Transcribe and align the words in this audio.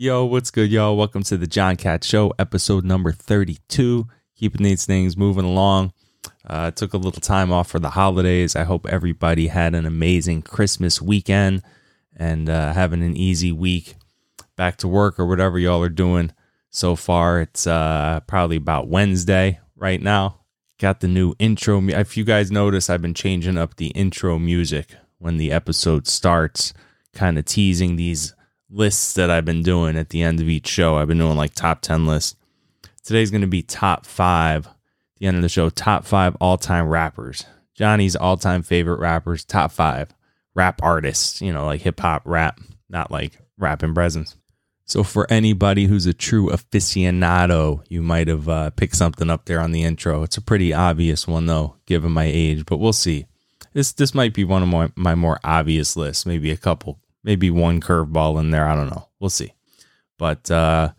Yo, 0.00 0.24
what's 0.24 0.52
good, 0.52 0.70
y'all? 0.70 0.96
Welcome 0.96 1.24
to 1.24 1.36
the 1.36 1.48
Jon 1.48 1.74
Cat 1.74 2.04
Show, 2.04 2.32
episode 2.38 2.84
number 2.84 3.10
32. 3.10 4.06
Keeping 4.36 4.62
these 4.62 4.86
things 4.86 5.16
moving 5.16 5.44
along. 5.44 5.92
Uh, 6.46 6.70
took 6.70 6.94
a 6.94 6.96
little 6.96 7.20
time 7.20 7.50
off 7.50 7.68
for 7.68 7.80
the 7.80 7.90
holidays. 7.90 8.54
I 8.54 8.62
hope 8.62 8.86
everybody 8.86 9.48
had 9.48 9.74
an 9.74 9.86
amazing 9.86 10.42
Christmas 10.42 11.02
weekend 11.02 11.62
and 12.14 12.48
uh, 12.48 12.74
having 12.74 13.02
an 13.02 13.16
easy 13.16 13.50
week 13.50 13.96
back 14.54 14.76
to 14.76 14.86
work 14.86 15.18
or 15.18 15.26
whatever 15.26 15.58
y'all 15.58 15.82
are 15.82 15.88
doing 15.88 16.30
so 16.70 16.94
far. 16.94 17.40
It's 17.40 17.66
uh, 17.66 18.20
probably 18.28 18.58
about 18.58 18.86
Wednesday 18.86 19.58
right 19.74 20.00
now. 20.00 20.42
Got 20.78 21.00
the 21.00 21.08
new 21.08 21.34
intro. 21.40 21.82
If 21.88 22.16
you 22.16 22.22
guys 22.22 22.52
notice, 22.52 22.88
I've 22.88 23.02
been 23.02 23.14
changing 23.14 23.58
up 23.58 23.74
the 23.74 23.88
intro 23.88 24.38
music 24.38 24.94
when 25.18 25.38
the 25.38 25.50
episode 25.50 26.06
starts, 26.06 26.72
kind 27.12 27.36
of 27.36 27.46
teasing 27.46 27.96
these 27.96 28.32
lists 28.70 29.14
that 29.14 29.30
I've 29.30 29.44
been 29.44 29.62
doing 29.62 29.96
at 29.96 30.10
the 30.10 30.22
end 30.22 30.40
of 30.40 30.48
each 30.48 30.66
show. 30.66 30.96
I've 30.96 31.08
been 31.08 31.18
doing 31.18 31.36
like 31.36 31.54
top 31.54 31.80
10 31.80 32.06
lists. 32.06 32.36
Today's 33.02 33.30
going 33.30 33.42
to 33.42 33.46
be 33.46 33.62
top 33.62 34.04
five, 34.04 34.68
the 35.18 35.26
end 35.26 35.36
of 35.36 35.42
the 35.42 35.48
show, 35.48 35.70
top 35.70 36.04
five 36.04 36.36
all 36.40 36.58
time 36.58 36.88
rappers. 36.88 37.46
Johnny's 37.74 38.16
all 38.16 38.36
time 38.36 38.62
favorite 38.62 39.00
rappers, 39.00 39.44
top 39.44 39.72
five 39.72 40.12
rap 40.54 40.82
artists, 40.82 41.40
you 41.40 41.52
know, 41.52 41.66
like 41.66 41.82
hip 41.82 42.00
hop 42.00 42.22
rap, 42.24 42.60
not 42.88 43.10
like 43.10 43.38
rap 43.56 43.82
and 43.82 43.94
presence. 43.94 44.36
So, 44.84 45.02
for 45.02 45.30
anybody 45.30 45.84
who's 45.84 46.06
a 46.06 46.14
true 46.14 46.48
aficionado, 46.48 47.84
you 47.88 48.02
might 48.02 48.26
have 48.26 48.48
uh, 48.48 48.70
picked 48.70 48.96
something 48.96 49.28
up 49.28 49.44
there 49.44 49.60
on 49.60 49.70
the 49.70 49.84
intro. 49.84 50.22
It's 50.22 50.38
a 50.38 50.42
pretty 50.42 50.72
obvious 50.72 51.28
one, 51.28 51.44
though, 51.44 51.76
given 51.84 52.10
my 52.10 52.24
age, 52.24 52.64
but 52.64 52.78
we'll 52.78 52.94
see. 52.94 53.26
This 53.74 53.92
this 53.92 54.14
might 54.14 54.32
be 54.32 54.44
one 54.44 54.62
of 54.62 54.68
my, 54.68 54.90
my 54.96 55.14
more 55.14 55.38
obvious 55.44 55.94
lists. 55.94 56.24
Maybe 56.24 56.50
a 56.50 56.56
couple, 56.56 56.98
maybe 57.28 57.50
one 57.50 57.78
curveball 57.78 58.40
in 58.40 58.52
there. 58.52 58.66
I 58.66 58.74
don't 58.74 58.88
know. 58.88 59.06
We'll 59.20 59.28
see. 59.28 59.52
But 60.16 60.50
uh, 60.50 60.92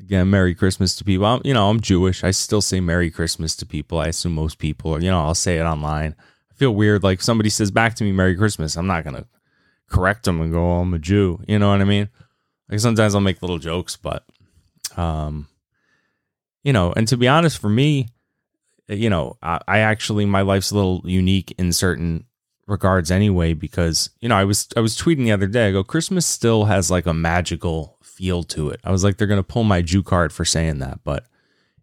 again, 0.00 0.30
Merry 0.30 0.54
Christmas 0.54 0.96
to 0.96 1.04
people. 1.04 1.26
I'm, 1.26 1.42
you 1.44 1.52
know, 1.52 1.68
I'm 1.68 1.78
Jewish. 1.78 2.24
I 2.24 2.30
still 2.30 2.62
say 2.62 2.80
Merry 2.80 3.10
Christmas 3.10 3.54
to 3.56 3.66
people. 3.66 3.98
I 3.98 4.06
assume 4.06 4.32
most 4.32 4.56
people, 4.58 5.02
you 5.04 5.10
know, 5.10 5.20
I'll 5.20 5.34
say 5.34 5.58
it 5.58 5.64
online. 5.64 6.16
I 6.50 6.54
feel 6.54 6.74
weird. 6.74 7.02
Like 7.02 7.20
somebody 7.20 7.50
says 7.50 7.70
back 7.70 7.94
to 7.96 8.04
me 8.04 8.12
Merry 8.12 8.34
Christmas. 8.34 8.76
I'm 8.76 8.86
not 8.86 9.04
gonna 9.04 9.26
correct 9.90 10.24
them 10.24 10.40
and 10.40 10.54
go, 10.54 10.58
oh, 10.58 10.80
I'm 10.80 10.94
a 10.94 10.98
Jew. 10.98 11.38
You 11.46 11.58
know 11.58 11.68
what 11.68 11.82
I 11.82 11.84
mean? 11.84 12.08
Like 12.70 12.80
sometimes 12.80 13.14
I'll 13.14 13.20
make 13.20 13.42
little 13.42 13.58
jokes, 13.58 13.98
but 13.98 14.24
um, 14.96 15.48
you 16.64 16.72
know, 16.72 16.94
and 16.96 17.06
to 17.08 17.18
be 17.18 17.28
honest, 17.28 17.58
for 17.58 17.68
me, 17.68 18.08
you 18.88 19.10
know, 19.10 19.36
I, 19.42 19.60
I 19.68 19.78
actually 19.80 20.24
my 20.24 20.40
life's 20.40 20.70
a 20.70 20.76
little 20.76 21.02
unique 21.04 21.54
in 21.58 21.74
certain 21.74 22.24
regards 22.72 23.10
anyway 23.10 23.54
because 23.54 24.10
you 24.20 24.28
know 24.28 24.36
I 24.36 24.44
was 24.44 24.68
I 24.76 24.80
was 24.80 24.96
tweeting 24.96 25.24
the 25.24 25.32
other 25.32 25.46
day. 25.46 25.68
I 25.68 25.72
go 25.72 25.84
Christmas 25.84 26.26
still 26.26 26.64
has 26.64 26.90
like 26.90 27.06
a 27.06 27.14
magical 27.14 27.98
feel 28.02 28.42
to 28.44 28.70
it. 28.70 28.80
I 28.82 28.90
was 28.90 29.04
like 29.04 29.16
they're 29.16 29.28
gonna 29.28 29.44
pull 29.44 29.64
my 29.64 29.82
Jew 29.82 30.02
card 30.02 30.32
for 30.32 30.44
saying 30.44 30.78
that, 30.80 31.00
but 31.04 31.26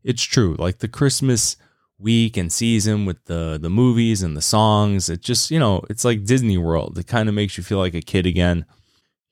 it's 0.04 0.24
true. 0.24 0.56
Like 0.60 0.80
the 0.80 0.88
Christmas 0.88 1.56
week 1.98 2.36
and 2.36 2.52
season 2.52 3.06
with 3.06 3.24
the 3.26 3.58
the 3.62 3.70
movies 3.70 4.22
and 4.22 4.36
the 4.36 4.42
songs, 4.42 5.08
it 5.08 5.22
just 5.22 5.52
you 5.52 5.60
know 5.60 5.84
it's 5.90 6.04
like 6.04 6.26
Disney 6.26 6.58
World. 6.58 6.98
It 6.98 7.08
kind 7.08 7.30
of 7.30 7.36
makes 7.36 7.58
you 7.58 7.64
feel 7.64 7.78
like 7.78 7.94
a 7.94 8.02
kid 8.02 8.26
again 8.26 8.66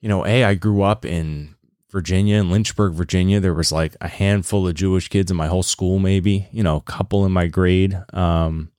you 0.02 0.09
know, 0.09 0.25
A, 0.25 0.44
I 0.44 0.53
grew 0.55 0.83
up 0.83 1.05
in 1.05 1.55
Virginia, 1.89 2.38
in 2.38 2.52
Lynchburg, 2.52 2.94
Virginia. 2.94 3.39
There 3.39 3.53
was 3.53 3.72
like 3.72 3.95
a 4.02 4.08
handful 4.08 4.67
of 4.67 4.75
Jewish 4.75 5.08
kids 5.09 5.31
in 5.31 5.38
my 5.38 5.47
whole 5.47 5.63
school, 5.63 6.00
maybe, 6.00 6.47
you 6.52 6.63
know, 6.63 6.78
a 6.78 6.81
couple 6.81 7.25
in 7.25 7.31
my 7.31 7.47
grade. 7.47 8.00
Um, 8.13 8.72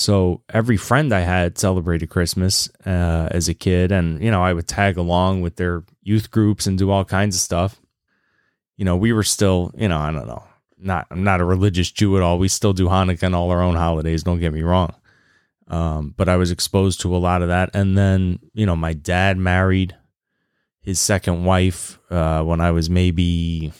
so 0.00 0.40
every 0.48 0.78
friend 0.78 1.12
I 1.12 1.20
had 1.20 1.58
celebrated 1.58 2.08
Christmas 2.08 2.70
uh, 2.86 3.28
as 3.30 3.50
a 3.50 3.54
kid, 3.54 3.92
and 3.92 4.22
you 4.22 4.30
know 4.30 4.42
I 4.42 4.54
would 4.54 4.66
tag 4.66 4.96
along 4.96 5.42
with 5.42 5.56
their 5.56 5.84
youth 6.02 6.30
groups 6.30 6.66
and 6.66 6.78
do 6.78 6.90
all 6.90 7.04
kinds 7.04 7.36
of 7.36 7.42
stuff. 7.42 7.78
You 8.78 8.86
know, 8.86 8.96
we 8.96 9.12
were 9.12 9.22
still, 9.22 9.72
you 9.76 9.88
know, 9.88 9.98
I 9.98 10.10
don't 10.10 10.26
know, 10.26 10.42
not 10.78 11.06
I'm 11.10 11.22
not 11.22 11.42
a 11.42 11.44
religious 11.44 11.90
Jew 11.90 12.16
at 12.16 12.22
all. 12.22 12.38
We 12.38 12.48
still 12.48 12.72
do 12.72 12.88
Hanukkah 12.88 13.24
and 13.24 13.34
all 13.34 13.50
our 13.50 13.60
own 13.60 13.76
holidays. 13.76 14.22
Don't 14.22 14.40
get 14.40 14.54
me 14.54 14.62
wrong, 14.62 14.94
um, 15.68 16.14
but 16.16 16.30
I 16.30 16.36
was 16.36 16.50
exposed 16.50 17.02
to 17.02 17.14
a 17.14 17.18
lot 17.18 17.42
of 17.42 17.48
that. 17.48 17.68
And 17.74 17.98
then, 17.98 18.38
you 18.54 18.64
know, 18.64 18.76
my 18.76 18.94
dad 18.94 19.36
married 19.36 19.94
his 20.80 20.98
second 20.98 21.44
wife 21.44 21.98
uh, 22.10 22.42
when 22.42 22.62
I 22.62 22.70
was 22.70 22.88
maybe 22.88 23.70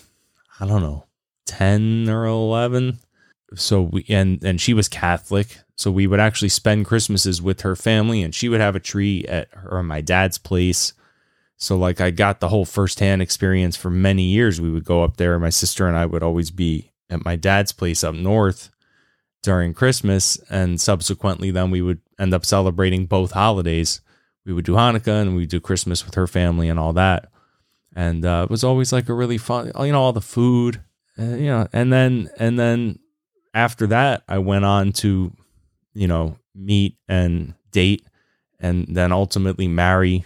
I 0.61 0.67
don't 0.67 0.83
know 0.83 1.06
ten 1.47 2.11
or 2.11 2.27
eleven. 2.27 2.99
So 3.55 3.83
we 3.83 4.05
and 4.09 4.43
and 4.44 4.61
she 4.61 4.75
was 4.75 4.88
Catholic, 4.88 5.59
so 5.77 5.91
we 5.91 6.06
would 6.06 6.21
actually 6.21 6.50
spend 6.50 6.87
Christmases 6.87 7.43
with 7.43 7.62
her 7.62 7.75
family, 7.75 8.22
and 8.22 8.34
she 8.34 8.49
would 8.49 8.61
have 8.61 8.77
a 8.77 8.81
tree 8.81 9.25
at 9.27 9.49
her 9.53 9.83
my 9.83 10.00
dad's 10.00 10.38
place. 10.38 10.93
So 11.56 11.77
like 11.77 12.00
I 12.00 12.11
got 12.11 12.41
the 12.41 12.49
whole 12.49 12.65
firsthand 12.65 13.22
experience 13.22 13.77
for 13.77 13.91
many 13.91 14.22
years. 14.22 14.61
We 14.61 14.71
would 14.71 14.84
go 14.84 15.03
up 15.03 15.16
there. 15.16 15.38
My 15.38 15.50
sister 15.50 15.87
and 15.87 15.97
I 15.97 16.06
would 16.06 16.22
always 16.22 16.50
be 16.50 16.93
at 17.11 17.25
my 17.25 17.37
dad's 17.37 17.72
place 17.72 18.05
up 18.05 18.15
north 18.15 18.71
during 19.43 19.75
Christmas, 19.75 20.38
and 20.49 20.81
subsequently 20.81 21.50
then 21.50 21.71
we 21.71 21.82
would 21.82 22.00
end 22.19 22.34
up 22.34 22.47
celebrating 22.47 23.06
both 23.06 23.32
holidays 23.32 24.00
we 24.44 24.53
would 24.53 24.65
do 24.65 24.72
Hanukkah 24.72 25.22
and 25.22 25.37
we 25.37 25.47
do 25.47 25.61
Christmas 25.61 26.05
with 26.05 26.15
her 26.15 26.27
family 26.27 26.69
and 26.69 26.78
all 26.78 26.93
that. 26.94 27.31
And 27.94 28.25
uh, 28.25 28.43
it 28.44 28.50
was 28.50 28.65
always 28.65 28.93
like 28.93 29.09
a 29.09 29.15
really 29.15 29.38
fun, 29.38 29.72
you 29.78 29.93
know, 29.93 30.00
all 30.00 30.12
the 30.12 30.21
food, 30.21 30.81
uh, 31.19 31.22
you 31.22 31.47
know, 31.47 31.69
and 31.72 31.93
then 31.93 32.31
and 32.38 32.59
then 32.59 32.99
after 33.55 33.87
that, 33.88 34.22
I 34.28 34.38
went 34.38 34.65
on 34.65 34.93
to, 34.93 35.33
you 35.94 36.06
know, 36.06 36.37
meet 36.55 36.97
and 37.09 37.55
date, 37.72 38.06
and 38.59 38.87
then 38.88 39.12
ultimately 39.12 39.69
marry, 39.69 40.25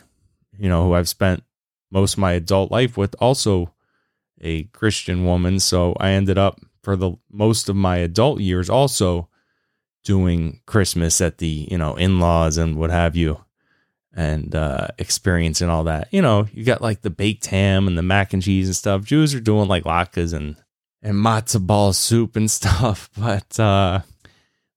you 0.59 0.69
know, 0.69 0.85
who 0.85 0.95
I've 0.95 1.09
spent 1.09 1.43
most 1.91 2.15
of 2.15 2.19
my 2.19 2.33
adult 2.33 2.71
life 2.71 2.97
with, 2.97 3.15
also 3.19 3.73
a 4.41 4.65
Christian 4.65 5.25
woman. 5.25 5.61
So 5.61 5.95
I 5.99 6.11
ended 6.11 6.39
up 6.39 6.61
for 6.83 6.97
the 6.97 7.13
most 7.31 7.69
of 7.69 7.77
my 7.77 7.97
adult 7.99 8.41
years 8.41 8.69
also 8.69 9.29
doing 10.05 10.61
Christmas 10.67 11.21
at 11.21 11.39
the, 11.39 11.67
you 11.71 11.79
know, 11.79 11.97
in 11.97 12.21
laws 12.21 12.59
and 12.59 12.77
what 12.77 12.91
have 12.91 13.17
you 13.17 13.43
and 14.13 14.55
uh, 14.55 14.89
experience 14.99 15.61
and 15.61 15.71
all 15.71 15.85
that. 15.85 16.09
You 16.13 16.23
know, 16.23 16.47
you 16.53 16.65
got 16.65 16.83
like 16.83 17.03
the 17.03 17.11
baked 17.11 17.47
ham 17.47 17.89
and 17.89 17.97
the 17.97 18.03
mac 18.03 18.33
and 18.33 18.43
cheese 18.43 18.69
and 18.69 18.77
stuff. 18.77 19.05
Jews 19.05 19.35
are 19.35 19.41
doing 19.41 19.69
like 19.69 19.85
latkes 19.85 20.35
and 20.35 20.57
and 21.05 21.15
matzo 21.17 21.65
ball 21.65 21.93
soup 21.93 22.35
and 22.35 22.51
stuff. 22.51 23.11
But 23.17 23.61
uh, 23.61 24.01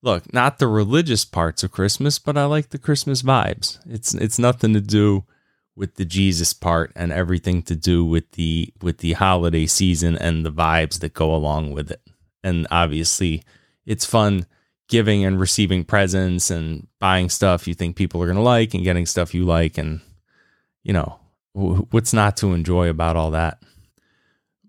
look, 0.04 0.32
not 0.34 0.60
the 0.60 0.68
religious 0.68 1.26
parts 1.26 1.64
of 1.64 1.72
Christmas, 1.72 2.20
but 2.20 2.38
I 2.38 2.46
like 2.46 2.70
the 2.70 2.78
Christmas 2.78 3.24
vibes. 3.24 3.80
It's 3.90 4.14
it's 4.14 4.38
nothing 4.38 4.74
to 4.74 4.82
do 4.82 5.24
with 5.76 5.96
the 5.96 6.06
Jesus 6.06 6.54
part 6.54 6.92
and 6.96 7.12
everything 7.12 7.62
to 7.64 7.76
do 7.76 8.04
with 8.06 8.32
the 8.34 8.74
with 8.82 9.00
the 9.00 9.14
holiday 9.14 9.66
season 9.66 10.18
and 10.18 10.46
the 10.46 10.52
vibes 10.52 11.00
that 11.00 11.14
go 11.14 11.34
along 11.34 11.72
with 11.72 11.90
it. 11.90 12.02
And 12.44 12.68
obviously, 12.70 13.44
it's 13.86 14.06
fun 14.06 14.46
giving 14.90 15.26
and 15.26 15.40
receiving 15.40 15.84
presents 15.84 16.50
and 16.50 16.88
buying 17.00 17.30
stuff 17.30 17.68
you 17.68 17.74
think 17.74 17.96
people 17.96 18.22
are 18.22 18.26
going 18.26 18.38
to 18.38 18.42
like 18.42 18.74
and 18.74 18.86
getting 18.86 19.06
stuff 19.06 19.34
you 19.34 19.44
like 19.44 19.78
and 19.78 20.00
you 20.82 20.94
know 20.94 21.20
what's 21.54 22.14
not 22.14 22.38
to 22.38 22.54
enjoy 22.54 22.88
about 22.88 23.18
all 23.18 23.32
that 23.32 23.62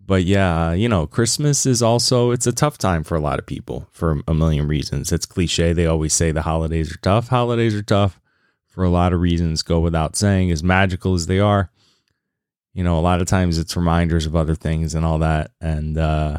but 0.08 0.24
yeah 0.24 0.72
you 0.72 0.88
know 0.88 1.06
christmas 1.06 1.64
is 1.66 1.80
also 1.80 2.32
it's 2.32 2.46
a 2.48 2.52
tough 2.52 2.76
time 2.78 3.04
for 3.04 3.14
a 3.14 3.20
lot 3.20 3.38
of 3.38 3.46
people 3.46 3.86
for 3.92 4.20
a 4.26 4.34
million 4.34 4.66
reasons 4.66 5.12
it's 5.12 5.26
cliche 5.26 5.72
they 5.72 5.86
always 5.86 6.12
say 6.12 6.32
the 6.32 6.42
holidays 6.42 6.92
are 6.92 6.98
tough 6.98 7.28
holidays 7.28 7.74
are 7.74 7.82
tough 7.82 8.20
for 8.66 8.82
a 8.82 8.90
lot 8.90 9.12
of 9.12 9.20
reasons 9.20 9.62
go 9.62 9.78
without 9.78 10.16
saying 10.16 10.50
as 10.50 10.64
magical 10.64 11.14
as 11.14 11.26
they 11.26 11.38
are 11.38 11.70
you 12.74 12.82
know 12.82 12.98
a 12.98 13.00
lot 13.00 13.20
of 13.20 13.28
times 13.28 13.58
it's 13.58 13.76
reminders 13.76 14.26
of 14.26 14.34
other 14.34 14.56
things 14.56 14.94
and 14.94 15.04
all 15.04 15.18
that 15.18 15.52
and 15.60 15.96
uh 15.96 16.38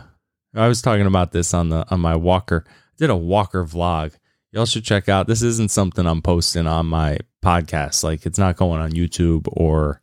i 0.55 0.67
was 0.67 0.81
talking 0.81 1.05
about 1.05 1.31
this 1.31 1.53
on 1.53 1.69
the 1.69 1.85
on 1.89 2.01
my 2.01 2.15
walker 2.15 2.65
I 2.67 2.71
did 2.99 3.09
a 3.09 3.15
Walker 3.15 3.63
vlog. 3.63 4.11
Y'all 4.51 4.65
should 4.65 4.83
check 4.83 5.07
out. 5.07 5.27
This 5.27 5.41
isn't 5.41 5.71
something 5.71 6.05
I'm 6.05 6.21
posting 6.21 6.67
on 6.67 6.87
my 6.87 7.19
podcast. 7.41 8.03
Like 8.03 8.25
it's 8.25 8.37
not 8.37 8.57
going 8.57 8.81
on 8.81 8.91
YouTube 8.91 9.47
or 9.53 10.01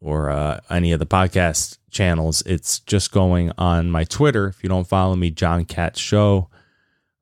or 0.00 0.30
uh, 0.30 0.58
any 0.68 0.90
of 0.90 0.98
the 0.98 1.06
podcast 1.06 1.77
channels. 1.90 2.42
It's 2.46 2.80
just 2.80 3.12
going 3.12 3.52
on 3.58 3.90
my 3.90 4.04
Twitter. 4.04 4.48
If 4.48 4.62
you 4.62 4.68
don't 4.68 4.86
follow 4.86 5.16
me, 5.16 5.30
Jon 5.30 5.64
Cat 5.64 5.96
Show. 5.96 6.48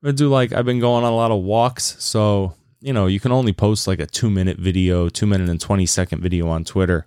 I 0.04 0.12
do 0.12 0.28
like 0.28 0.52
I've 0.52 0.66
been 0.66 0.80
going 0.80 1.04
on 1.04 1.12
a 1.12 1.16
lot 1.16 1.32
of 1.32 1.42
walks, 1.42 1.96
so 1.98 2.54
you 2.80 2.92
know 2.92 3.06
you 3.06 3.18
can 3.18 3.32
only 3.32 3.52
post 3.52 3.86
like 3.88 3.98
a 3.98 4.06
two 4.06 4.30
minute 4.30 4.58
video, 4.58 5.08
two 5.08 5.26
minute 5.26 5.48
and 5.48 5.60
twenty 5.60 5.86
second 5.86 6.22
video 6.22 6.48
on 6.48 6.64
Twitter. 6.64 7.06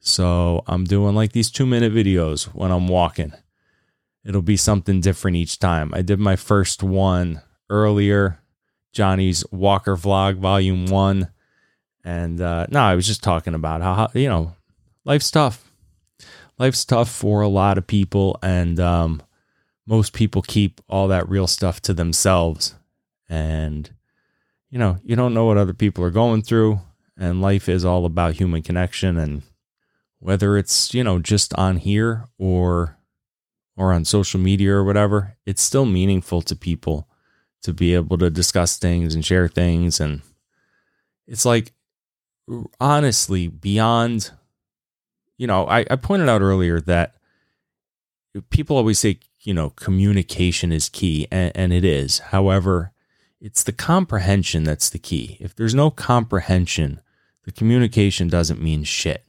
So 0.00 0.62
I'm 0.66 0.84
doing 0.84 1.14
like 1.14 1.32
these 1.32 1.50
two 1.50 1.66
minute 1.66 1.92
videos 1.92 2.44
when 2.54 2.70
I'm 2.70 2.86
walking 2.86 3.32
it'll 4.28 4.42
be 4.42 4.56
something 4.56 5.00
different 5.00 5.36
each 5.36 5.58
time. 5.58 5.90
I 5.94 6.02
did 6.02 6.20
my 6.20 6.36
first 6.36 6.82
one 6.82 7.40
earlier, 7.70 8.40
Johnny's 8.92 9.42
Walker 9.50 9.96
Vlog 9.96 10.36
Volume 10.36 10.86
1. 10.86 11.28
And 12.04 12.40
uh, 12.40 12.66
no, 12.70 12.80
I 12.80 12.94
was 12.94 13.06
just 13.06 13.22
talking 13.22 13.54
about 13.54 13.80
how, 13.80 14.08
you 14.14 14.28
know, 14.28 14.54
life's 15.04 15.30
tough. 15.30 15.67
Life's 16.58 16.84
tough 16.84 17.08
for 17.08 17.40
a 17.40 17.48
lot 17.48 17.78
of 17.78 17.86
people. 17.86 18.38
And 18.42 18.80
um, 18.80 19.22
most 19.86 20.12
people 20.12 20.42
keep 20.42 20.80
all 20.88 21.08
that 21.08 21.28
real 21.28 21.46
stuff 21.46 21.80
to 21.82 21.94
themselves. 21.94 22.74
And, 23.28 23.90
you 24.70 24.78
know, 24.78 24.98
you 25.02 25.16
don't 25.16 25.34
know 25.34 25.46
what 25.46 25.58
other 25.58 25.74
people 25.74 26.04
are 26.04 26.10
going 26.10 26.42
through. 26.42 26.80
And 27.16 27.42
life 27.42 27.68
is 27.68 27.84
all 27.84 28.04
about 28.04 28.34
human 28.34 28.62
connection 28.62 29.18
and 29.18 29.42
whether 30.20 30.56
it's, 30.56 30.94
you 30.94 31.04
know, 31.04 31.18
just 31.18 31.54
on 31.54 31.76
here 31.76 32.24
or 32.38 32.96
or 33.76 33.92
on 33.92 34.04
social 34.04 34.40
media 34.40 34.72
or 34.72 34.82
whatever, 34.82 35.36
it's 35.46 35.62
still 35.62 35.86
meaningful 35.86 36.42
to 36.42 36.56
people 36.56 37.08
to 37.62 37.72
be 37.72 37.94
able 37.94 38.18
to 38.18 38.28
discuss 38.28 38.76
things 38.76 39.14
and 39.14 39.24
share 39.24 39.46
things 39.46 40.00
and 40.00 40.22
it's 41.26 41.44
like 41.44 41.72
honestly 42.80 43.46
beyond 43.46 44.30
you 45.38 45.46
know, 45.46 45.66
I, 45.66 45.86
I 45.90 45.96
pointed 45.96 46.28
out 46.28 46.42
earlier 46.42 46.80
that 46.82 47.14
people 48.50 48.76
always 48.76 48.98
say, 48.98 49.20
you 49.40 49.54
know, 49.54 49.70
communication 49.70 50.72
is 50.72 50.88
key, 50.88 51.26
and, 51.30 51.52
and 51.54 51.72
it 51.72 51.84
is. 51.84 52.18
However, 52.18 52.92
it's 53.40 53.62
the 53.62 53.72
comprehension 53.72 54.64
that's 54.64 54.90
the 54.90 54.98
key. 54.98 55.38
If 55.40 55.54
there's 55.54 55.74
no 55.74 55.90
comprehension, 55.90 57.00
the 57.44 57.52
communication 57.52 58.28
doesn't 58.28 58.60
mean 58.60 58.82
shit, 58.82 59.24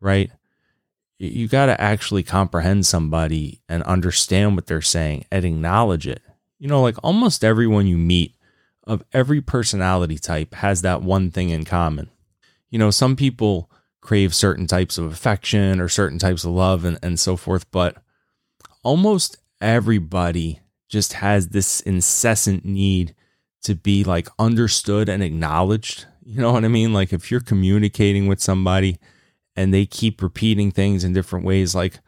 right? 0.00 0.30
You 1.18 1.48
got 1.48 1.66
to 1.66 1.80
actually 1.80 2.22
comprehend 2.22 2.86
somebody 2.86 3.60
and 3.68 3.82
understand 3.84 4.54
what 4.54 4.66
they're 4.66 4.82
saying 4.82 5.26
and 5.30 5.44
acknowledge 5.44 6.06
it. 6.06 6.22
You 6.58 6.68
know, 6.68 6.82
like 6.82 6.96
almost 7.02 7.44
everyone 7.44 7.86
you 7.86 7.98
meet 7.98 8.34
of 8.84 9.04
every 9.12 9.40
personality 9.40 10.18
type 10.18 10.54
has 10.54 10.82
that 10.82 11.02
one 11.02 11.30
thing 11.30 11.50
in 11.50 11.64
common. 11.64 12.10
You 12.70 12.78
know, 12.78 12.90
some 12.90 13.16
people 13.16 13.70
crave 14.06 14.32
certain 14.32 14.68
types 14.68 14.98
of 14.98 15.06
affection 15.06 15.80
or 15.80 15.88
certain 15.88 16.18
types 16.18 16.44
of 16.44 16.52
love 16.52 16.84
and, 16.84 16.96
and 17.02 17.18
so 17.18 17.36
forth, 17.36 17.68
but 17.72 17.96
almost 18.84 19.36
everybody 19.60 20.60
just 20.88 21.14
has 21.14 21.48
this 21.48 21.80
incessant 21.80 22.64
need 22.64 23.16
to 23.62 23.74
be 23.74 24.04
like 24.04 24.28
understood 24.38 25.08
and 25.08 25.24
acknowledged. 25.24 26.06
You 26.24 26.40
know 26.40 26.52
what 26.52 26.64
I 26.64 26.68
mean? 26.68 26.92
Like 26.92 27.12
if 27.12 27.32
you're 27.32 27.40
communicating 27.40 28.28
with 28.28 28.40
somebody 28.40 28.98
and 29.56 29.74
they 29.74 29.86
keep 29.86 30.22
repeating 30.22 30.70
things 30.70 31.02
in 31.02 31.12
different 31.12 31.44
ways, 31.44 31.74
like 31.74 31.98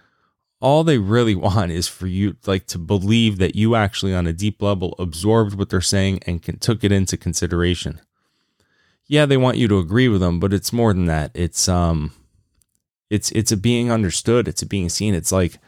all 0.60 0.84
they 0.84 0.98
really 0.98 1.34
want 1.48 1.72
is 1.72 1.88
for 1.88 2.06
you 2.06 2.36
like 2.46 2.68
to 2.68 2.78
believe 2.78 3.38
that 3.38 3.56
you 3.56 3.74
actually 3.74 4.14
on 4.14 4.28
a 4.28 4.32
deep 4.32 4.62
level 4.62 4.94
absorbed 5.00 5.54
what 5.54 5.68
they're 5.70 5.80
saying 5.80 6.20
and 6.26 6.42
can, 6.42 6.60
took 6.60 6.84
it 6.84 6.92
into 6.92 7.16
consideration 7.16 8.00
yeah, 9.08 9.26
they 9.26 9.37
want 9.38 9.56
you 9.56 9.66
to 9.69 9.78
agree 9.78 10.08
with 10.08 10.20
them, 10.20 10.38
but 10.38 10.52
it's 10.52 10.72
more 10.72 10.93
than 10.93 11.06
that. 11.06 11.31
It's 11.34 11.69
um 11.69 12.12
it's 13.10 13.31
it's 13.32 13.50
a 13.50 13.56
being 13.56 13.90
understood, 13.90 14.46
it's 14.46 14.62
a 14.62 14.66
being 14.66 14.88
seen. 14.88 15.14
It's 15.14 15.32
like 15.32 15.58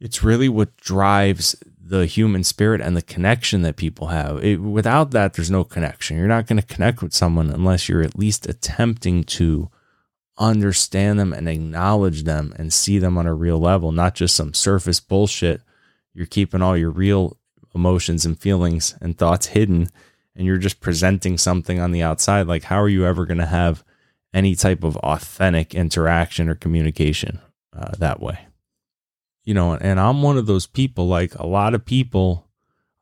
it's 0.00 0.24
really 0.24 0.48
what 0.48 0.76
drives 0.78 1.56
the 1.80 2.06
human 2.06 2.44
spirit 2.44 2.80
and 2.80 2.96
the 2.96 3.02
connection 3.02 3.62
that 3.62 3.76
people 3.76 4.08
have. 4.08 4.42
It, 4.44 4.60
without 4.60 5.10
that, 5.12 5.34
there's 5.34 5.50
no 5.50 5.64
connection. 5.64 6.16
You're 6.16 6.26
not 6.26 6.46
going 6.46 6.60
to 6.60 6.74
connect 6.74 7.02
with 7.02 7.14
someone 7.14 7.50
unless 7.50 7.88
you're 7.88 8.02
at 8.02 8.18
least 8.18 8.48
attempting 8.48 9.24
to 9.24 9.70
understand 10.38 11.18
them 11.18 11.32
and 11.32 11.48
acknowledge 11.48 12.24
them 12.24 12.54
and 12.56 12.72
see 12.72 12.98
them 12.98 13.16
on 13.18 13.26
a 13.26 13.34
real 13.34 13.58
level, 13.58 13.90
not 13.90 14.14
just 14.14 14.36
some 14.36 14.54
surface 14.54 15.00
bullshit. 15.00 15.62
You're 16.14 16.26
keeping 16.26 16.62
all 16.62 16.76
your 16.76 16.90
real 16.90 17.38
emotions 17.74 18.24
and 18.24 18.38
feelings 18.38 18.94
and 19.00 19.16
thoughts 19.16 19.46
hidden 19.48 19.88
and 20.38 20.46
you're 20.46 20.56
just 20.56 20.80
presenting 20.80 21.36
something 21.36 21.80
on 21.80 21.90
the 21.90 22.02
outside, 22.02 22.46
like 22.46 22.62
how 22.64 22.80
are 22.80 22.88
you 22.88 23.04
ever 23.04 23.26
going 23.26 23.38
to 23.38 23.46
have 23.46 23.82
any 24.32 24.54
type 24.54 24.84
of 24.84 24.96
authentic 24.98 25.74
interaction 25.74 26.48
or 26.48 26.54
communication 26.54 27.40
uh, 27.76 27.90
that 27.98 28.20
way? 28.20 28.46
You 29.44 29.54
know, 29.54 29.74
and 29.74 29.98
I'm 29.98 30.22
one 30.22 30.38
of 30.38 30.46
those 30.46 30.66
people. 30.66 31.08
Like 31.08 31.34
a 31.34 31.46
lot 31.46 31.74
of 31.74 31.84
people 31.84 32.48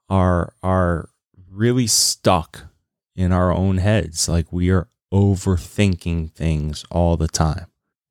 are 0.08 0.54
are 0.62 1.10
really 1.50 1.86
stuck 1.86 2.68
in 3.14 3.32
our 3.32 3.52
own 3.52 3.78
heads. 3.78 4.28
Like 4.28 4.50
we 4.50 4.70
are 4.70 4.88
overthinking 5.12 6.32
things 6.32 6.84
all 6.90 7.18
the 7.18 7.28
time 7.28 7.66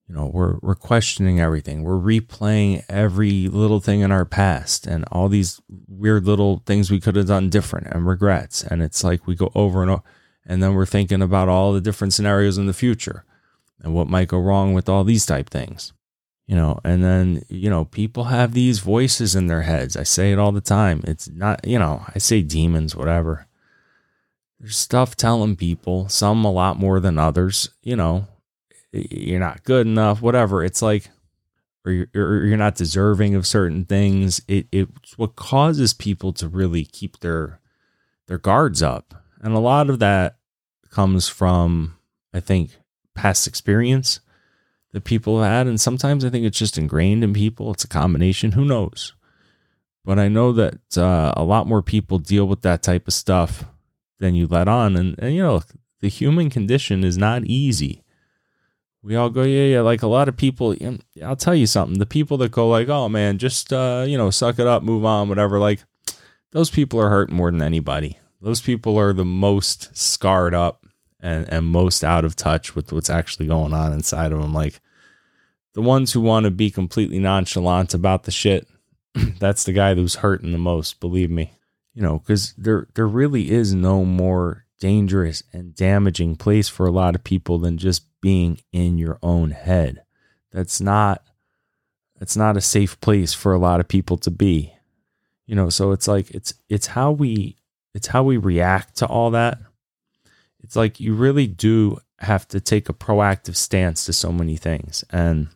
you 0.08 0.16
know 0.16 0.28
we're 0.28 0.58
we're 0.62 0.76
questioning 0.76 1.40
everything. 1.40 1.84
We're 1.84 2.00
replaying 2.00 2.86
every 2.90 3.48
little 3.48 3.80
thing 3.80 4.02
in 4.02 4.12
our 4.12 4.26
past 4.26 4.86
and 4.86 5.06
all 5.12 5.30
these 5.30 5.62
weird 5.88 6.26
little 6.26 6.62
things 6.66 6.92
we 6.92 7.00
could 7.00 7.16
have 7.16 7.28
done 7.28 7.50
different 7.50 7.88
and 7.88 8.08
regrets. 8.08 8.64
And 8.64 8.84
it's 8.84 9.04
like 9.04 9.26
we 9.26 9.36
go 9.36 9.52
over 9.56 9.82
and 9.82 9.92
over 9.92 10.04
and 10.46 10.62
then 10.62 10.76
we're 10.76 10.86
thinking 10.86 11.24
about 11.24 11.50
all 11.50 11.74
the 11.74 11.82
different 11.82 12.14
scenarios 12.14 12.58
in 12.58 12.68
the 12.68 12.74
future 12.74 13.26
and 13.82 13.96
what 13.96 14.08
might 14.08 14.28
go 14.28 14.40
wrong 14.40 14.74
with 14.74 14.88
all 14.88 15.04
these 15.04 15.26
type 15.26 15.50
things 15.50 15.92
you 16.48 16.56
know? 16.56 16.80
And 16.84 17.04
then 17.04 17.44
you 17.50 17.70
know 17.70 17.86
people 17.86 18.26
have 18.26 18.54
these 18.54 18.80
voices 18.80 19.36
in 19.36 19.48
their 19.48 19.64
heads. 19.64 19.98
I 19.98 20.04
say 20.04 20.32
it 20.32 20.40
all 20.40 20.52
the 20.52 20.62
time. 20.62 21.02
It's 21.06 21.28
not 21.30 21.66
you 21.66 21.80
know 21.80 22.06
i 22.14 22.20
say 22.20 22.42
demons 22.42 22.96
whatever. 22.96 23.48
There's 24.60 24.78
stuff 24.78 25.16
telling 25.16 25.56
people 25.56 26.08
some 26.10 26.46
a 26.46 26.52
lot 26.52 26.80
more 26.80 27.00
than 27.00 27.20
others 27.20 27.70
you 27.82 27.96
know 27.96 28.28
you're 28.96 29.40
not 29.40 29.64
good 29.64 29.88
enough, 29.88 30.22
whatever. 30.22 30.64
It's 30.64 30.82
like, 30.82 31.10
or 31.86 31.92
you're, 31.92 32.08
or 32.16 32.46
you're 32.46 32.58
not 32.58 32.76
deserving 32.76 33.36
of 33.36 33.46
certain 33.46 33.86
things. 33.86 34.42
It, 34.48 34.68
it's 34.72 35.18
what 35.18 35.36
causes 35.36 35.94
people 35.94 36.34
to 36.34 36.48
really 36.48 36.86
keep 36.86 37.20
their 37.20 37.60
their 38.28 38.38
guards 38.38 38.82
up, 38.82 39.14
and 39.42 39.54
a 39.54 39.60
lot 39.60 39.90
of 39.90 40.00
that 40.00 40.38
comes 40.90 41.28
from, 41.28 41.98
I 42.34 42.40
think, 42.40 42.72
past 43.14 43.48
experience 43.48 44.20
that 44.94 45.04
people 45.04 45.42
have 45.42 45.52
had, 45.52 45.68
and 45.68 45.80
sometimes 45.80 46.26
I 46.26 46.30
think 46.30 46.46
it's 46.46 46.58
just 46.58 46.78
ingrained 46.78 47.24
in 47.24 47.34
people. 47.34 47.72
It's 47.72 47.84
a 47.84 47.90
combination. 47.90 48.54
Who 48.54 48.66
knows? 48.66 49.14
But 50.04 50.20
I 50.20 50.28
know 50.28 50.54
that 50.54 50.98
uh, 50.98 51.34
a 51.36 51.44
lot 51.44 51.68
more 51.68 51.82
people 51.82 52.20
deal 52.20 52.48
with 52.48 52.62
that 52.62 52.82
type 52.82 53.08
of 53.08 53.14
stuff 53.14 53.66
than 54.20 54.36
you 54.36 54.48
let 54.48 54.68
on, 54.68 54.96
and, 54.96 55.16
and 55.20 55.36
you 55.36 55.44
know 55.44 55.62
the 56.00 56.08
human 56.10 56.50
condition 56.50 57.04
is 57.04 57.18
not 57.18 57.46
easy 57.46 58.02
we 59.06 59.16
all 59.16 59.30
go, 59.30 59.44
yeah, 59.44 59.66
yeah. 59.66 59.82
Like 59.82 60.02
a 60.02 60.08
lot 60.08 60.28
of 60.28 60.36
people, 60.36 60.76
I'll 61.24 61.36
tell 61.36 61.54
you 61.54 61.68
something. 61.68 62.00
The 62.00 62.08
people 62.08 62.38
that 62.38 62.52
go 62.52 62.68
like, 62.68 62.90
oh 62.90 63.08
man, 63.08 63.38
just 63.38 63.72
uh, 63.72 64.04
you 64.08 64.18
know, 64.18 64.32
suck 64.32 64.58
it 64.58 64.66
up, 64.66 64.82
move 64.82 65.06
on, 65.06 65.30
whatever. 65.30 65.60
Like 65.60 65.84
those 66.52 66.72
people 66.72 67.00
are 67.00 67.10
hurt 67.10 67.32
more 67.32 67.52
than 67.52 67.62
anybody. 67.62 68.18
Those 68.42 68.62
people 68.62 68.98
are 68.98 69.14
the 69.14 69.24
most 69.24 69.96
scarred 69.96 70.56
up 70.56 70.86
and 71.20 71.48
and 71.50 71.68
most 71.68 72.04
out 72.04 72.26
of 72.26 72.36
touch 72.36 72.76
with 72.76 72.92
what's 72.92 73.10
actually 73.10 73.46
going 73.46 73.74
on 73.74 73.94
inside 73.94 74.32
of 74.32 74.42
them. 74.42 74.56
Like 74.56 74.82
the 75.74 75.84
ones 75.84 76.14
who 76.14 76.22
want 76.22 76.46
to 76.46 76.52
be 76.52 76.72
completely 76.72 77.20
nonchalant 77.20 77.94
about 77.94 78.24
the 78.24 78.32
shit. 78.32 78.68
that's 79.40 79.66
the 79.66 79.72
guy 79.72 79.94
who's 79.94 80.16
hurting 80.16 80.52
the 80.52 80.58
most. 80.58 81.00
Believe 81.00 81.30
me. 81.30 81.54
You 81.94 82.02
know, 82.02 82.18
because 82.18 82.56
there 82.58 82.88
there 82.96 83.08
really 83.08 83.52
is 83.52 83.76
no 83.76 84.04
more 84.04 84.66
dangerous 84.80 85.44
and 85.54 85.76
damaging 85.76 86.38
place 86.38 86.68
for 86.68 86.88
a 86.88 86.92
lot 86.92 87.14
of 87.14 87.24
people 87.24 87.60
than 87.60 87.78
just 87.78 88.04
being 88.26 88.60
in 88.72 88.98
your 88.98 89.20
own 89.22 89.52
head. 89.52 90.02
That's 90.52 90.82
not 90.82 91.22
that's 92.18 92.36
not 92.36 92.58
a 92.58 92.62
safe 92.62 93.00
place 93.00 93.36
for 93.36 93.54
a 93.54 93.60
lot 93.60 93.80
of 93.80 93.88
people 93.88 94.18
to 94.18 94.32
be. 94.32 94.74
You 95.46 95.54
know, 95.54 95.70
so 95.70 95.92
it's 95.92 96.08
like 96.08 96.32
it's 96.32 96.56
it's 96.68 96.88
how 96.88 97.12
we 97.12 97.56
it's 97.94 98.08
how 98.08 98.24
we 98.24 98.38
react 98.38 98.98
to 98.98 99.06
all 99.06 99.30
that. 99.30 99.60
It's 100.64 100.76
like 100.76 101.00
you 101.00 101.14
really 101.14 101.46
do 101.46 102.00
have 102.18 102.48
to 102.48 102.60
take 102.60 102.90
a 102.90 102.94
proactive 102.94 103.56
stance 103.56 104.06
to 104.06 104.14
so 104.14 104.32
many 104.32 104.58
things. 104.58 105.04
And 105.12 105.50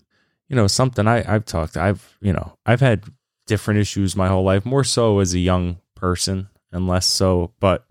you 0.47 0.55
know, 0.55 0.67
something 0.67 1.07
I 1.07 1.23
I've 1.27 1.45
talked 1.45 1.75
I've, 1.75 2.19
you 2.21 2.33
know, 2.33 2.55
I've 2.67 2.81
had 2.81 3.03
different 3.47 3.79
issues 3.79 4.15
my 4.15 4.27
whole 4.27 4.43
life, 4.43 4.63
more 4.63 4.83
so 4.83 5.17
as 5.17 5.33
a 5.33 5.39
young 5.39 5.79
person 5.95 6.49
and 6.71 6.87
less 6.87 7.07
so, 7.07 7.51
but 7.59 7.87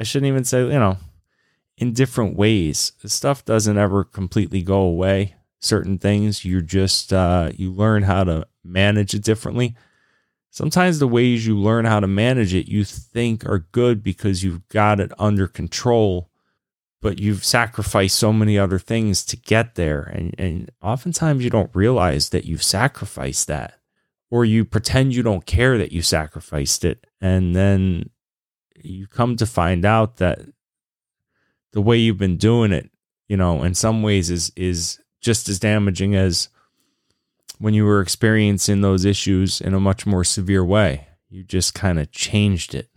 I 0.00 0.04
shouldn't 0.04 0.28
even 0.28 0.44
say, 0.44 0.62
you 0.62 0.78
know, 0.78 0.96
in 1.78 1.92
different 1.92 2.36
ways. 2.36 2.92
Stuff 3.04 3.44
doesn't 3.44 3.78
ever 3.78 4.04
completely 4.04 4.62
go 4.62 4.80
away. 4.80 5.36
Certain 5.60 5.98
things 5.98 6.44
you 6.44 6.60
just 6.60 7.12
uh, 7.12 7.50
you 7.56 7.72
learn 7.72 8.02
how 8.02 8.24
to 8.24 8.46
manage 8.62 9.14
it 9.14 9.24
differently. 9.24 9.74
Sometimes 10.50 10.98
the 10.98 11.08
ways 11.08 11.46
you 11.46 11.56
learn 11.56 11.84
how 11.84 12.00
to 12.00 12.06
manage 12.06 12.54
it 12.54 12.68
you 12.68 12.84
think 12.84 13.46
are 13.46 13.68
good 13.72 14.02
because 14.02 14.42
you've 14.42 14.66
got 14.68 14.98
it 14.98 15.12
under 15.18 15.46
control, 15.46 16.30
but 17.00 17.18
you've 17.18 17.44
sacrificed 17.44 18.16
so 18.16 18.32
many 18.32 18.58
other 18.58 18.78
things 18.78 19.24
to 19.26 19.36
get 19.36 19.74
there. 19.74 20.02
And, 20.02 20.34
and 20.38 20.70
oftentimes 20.82 21.44
you 21.44 21.50
don't 21.50 21.74
realize 21.74 22.30
that 22.30 22.44
you've 22.44 22.62
sacrificed 22.62 23.46
that, 23.48 23.78
or 24.30 24.44
you 24.44 24.64
pretend 24.64 25.14
you 25.14 25.22
don't 25.22 25.46
care 25.46 25.78
that 25.78 25.92
you 25.92 26.02
sacrificed 26.02 26.84
it. 26.84 27.06
And 27.20 27.54
then 27.54 28.10
you 28.82 29.06
come 29.06 29.36
to 29.36 29.46
find 29.46 29.84
out 29.84 30.16
that 30.16 30.40
the 31.72 31.80
way 31.80 31.96
you've 31.96 32.18
been 32.18 32.36
doing 32.36 32.72
it, 32.72 32.90
you 33.28 33.36
know, 33.36 33.62
in 33.62 33.74
some 33.74 34.02
ways 34.02 34.30
is 34.30 34.50
is 34.56 34.98
just 35.20 35.48
as 35.48 35.58
damaging 35.58 36.14
as 36.14 36.48
when 37.58 37.74
you 37.74 37.84
were 37.84 38.00
experiencing 38.00 38.80
those 38.80 39.04
issues 39.04 39.60
in 39.60 39.74
a 39.74 39.80
much 39.80 40.06
more 40.06 40.24
severe 40.24 40.64
way. 40.64 41.08
You 41.28 41.42
just 41.42 41.74
kind 41.74 41.98
of 41.98 42.10
changed 42.10 42.74
it. 42.74 42.88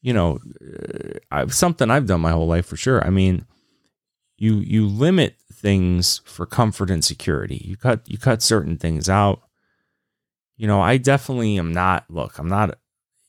You 0.00 0.12
know, 0.12 0.38
uh, 0.62 1.18
I've, 1.30 1.54
something 1.54 1.90
I've 1.90 2.06
done 2.06 2.20
my 2.20 2.32
whole 2.32 2.46
life 2.46 2.66
for 2.66 2.76
sure. 2.76 3.04
I 3.04 3.10
mean, 3.10 3.44
you 4.36 4.56
you 4.56 4.86
limit 4.86 5.36
things 5.52 6.20
for 6.24 6.46
comfort 6.46 6.90
and 6.90 7.04
security. 7.04 7.62
You 7.64 7.76
cut 7.76 8.08
you 8.08 8.18
cut 8.18 8.42
certain 8.42 8.78
things 8.78 9.08
out. 9.08 9.42
You 10.56 10.66
know, 10.66 10.80
I 10.80 10.96
definitely 10.96 11.58
am 11.58 11.72
not. 11.72 12.04
Look, 12.08 12.38
I'm 12.38 12.48
not 12.48 12.78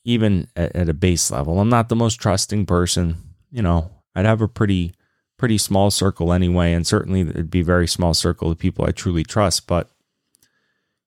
even 0.04 0.48
at, 0.56 0.76
at 0.76 0.90
a 0.90 0.94
base 0.94 1.30
level. 1.30 1.60
I'm 1.60 1.70
not 1.70 1.90
the 1.90 1.96
most 1.96 2.16
trusting 2.16 2.66
person. 2.66 3.18
You 3.52 3.64
know, 3.64 3.92
I'd 4.16 4.26
have 4.26 4.42
a 4.42 4.48
pretty 4.48 4.94
pretty 5.38 5.58
small 5.58 5.90
circle 5.90 6.34
anyway, 6.34 6.74
and 6.74 6.86
certainly 6.86 7.22
it'd 7.22 7.50
be 7.50 7.62
a 7.62 7.66
very 7.66 7.88
small 7.88 8.14
circle 8.14 8.52
of 8.52 8.60
people 8.60 8.86
I 8.86 8.92
truly 8.92 9.24
trust. 9.24 9.68
But 9.68 9.90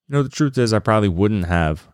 you 0.08 0.14
know, 0.14 0.22
the 0.22 0.28
truth 0.28 0.58
is, 0.58 0.72
I 0.72 0.78
probably 0.78 1.08
wouldn't 1.08 1.46
have 1.46 1.88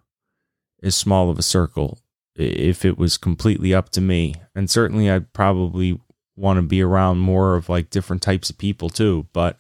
as 0.83 0.95
small 0.95 1.31
of 1.31 1.39
a 1.39 1.43
circle 1.43 1.99
if 2.37 2.85
it 2.85 2.97
was 2.97 3.17
completely 3.17 3.75
up 3.75 3.91
to 3.91 4.01
me. 4.01 4.35
And 4.55 4.71
certainly, 4.71 5.11
I'd 5.11 5.33
probably 5.33 6.01
want 6.37 6.57
to 6.57 6.63
be 6.63 6.81
around 6.81 7.19
more 7.19 7.57
of 7.57 7.69
like 7.69 7.91
different 7.91 8.23
types 8.23 8.49
of 8.49 8.59
people 8.59 8.89
too. 8.89 9.27
But 9.33 9.59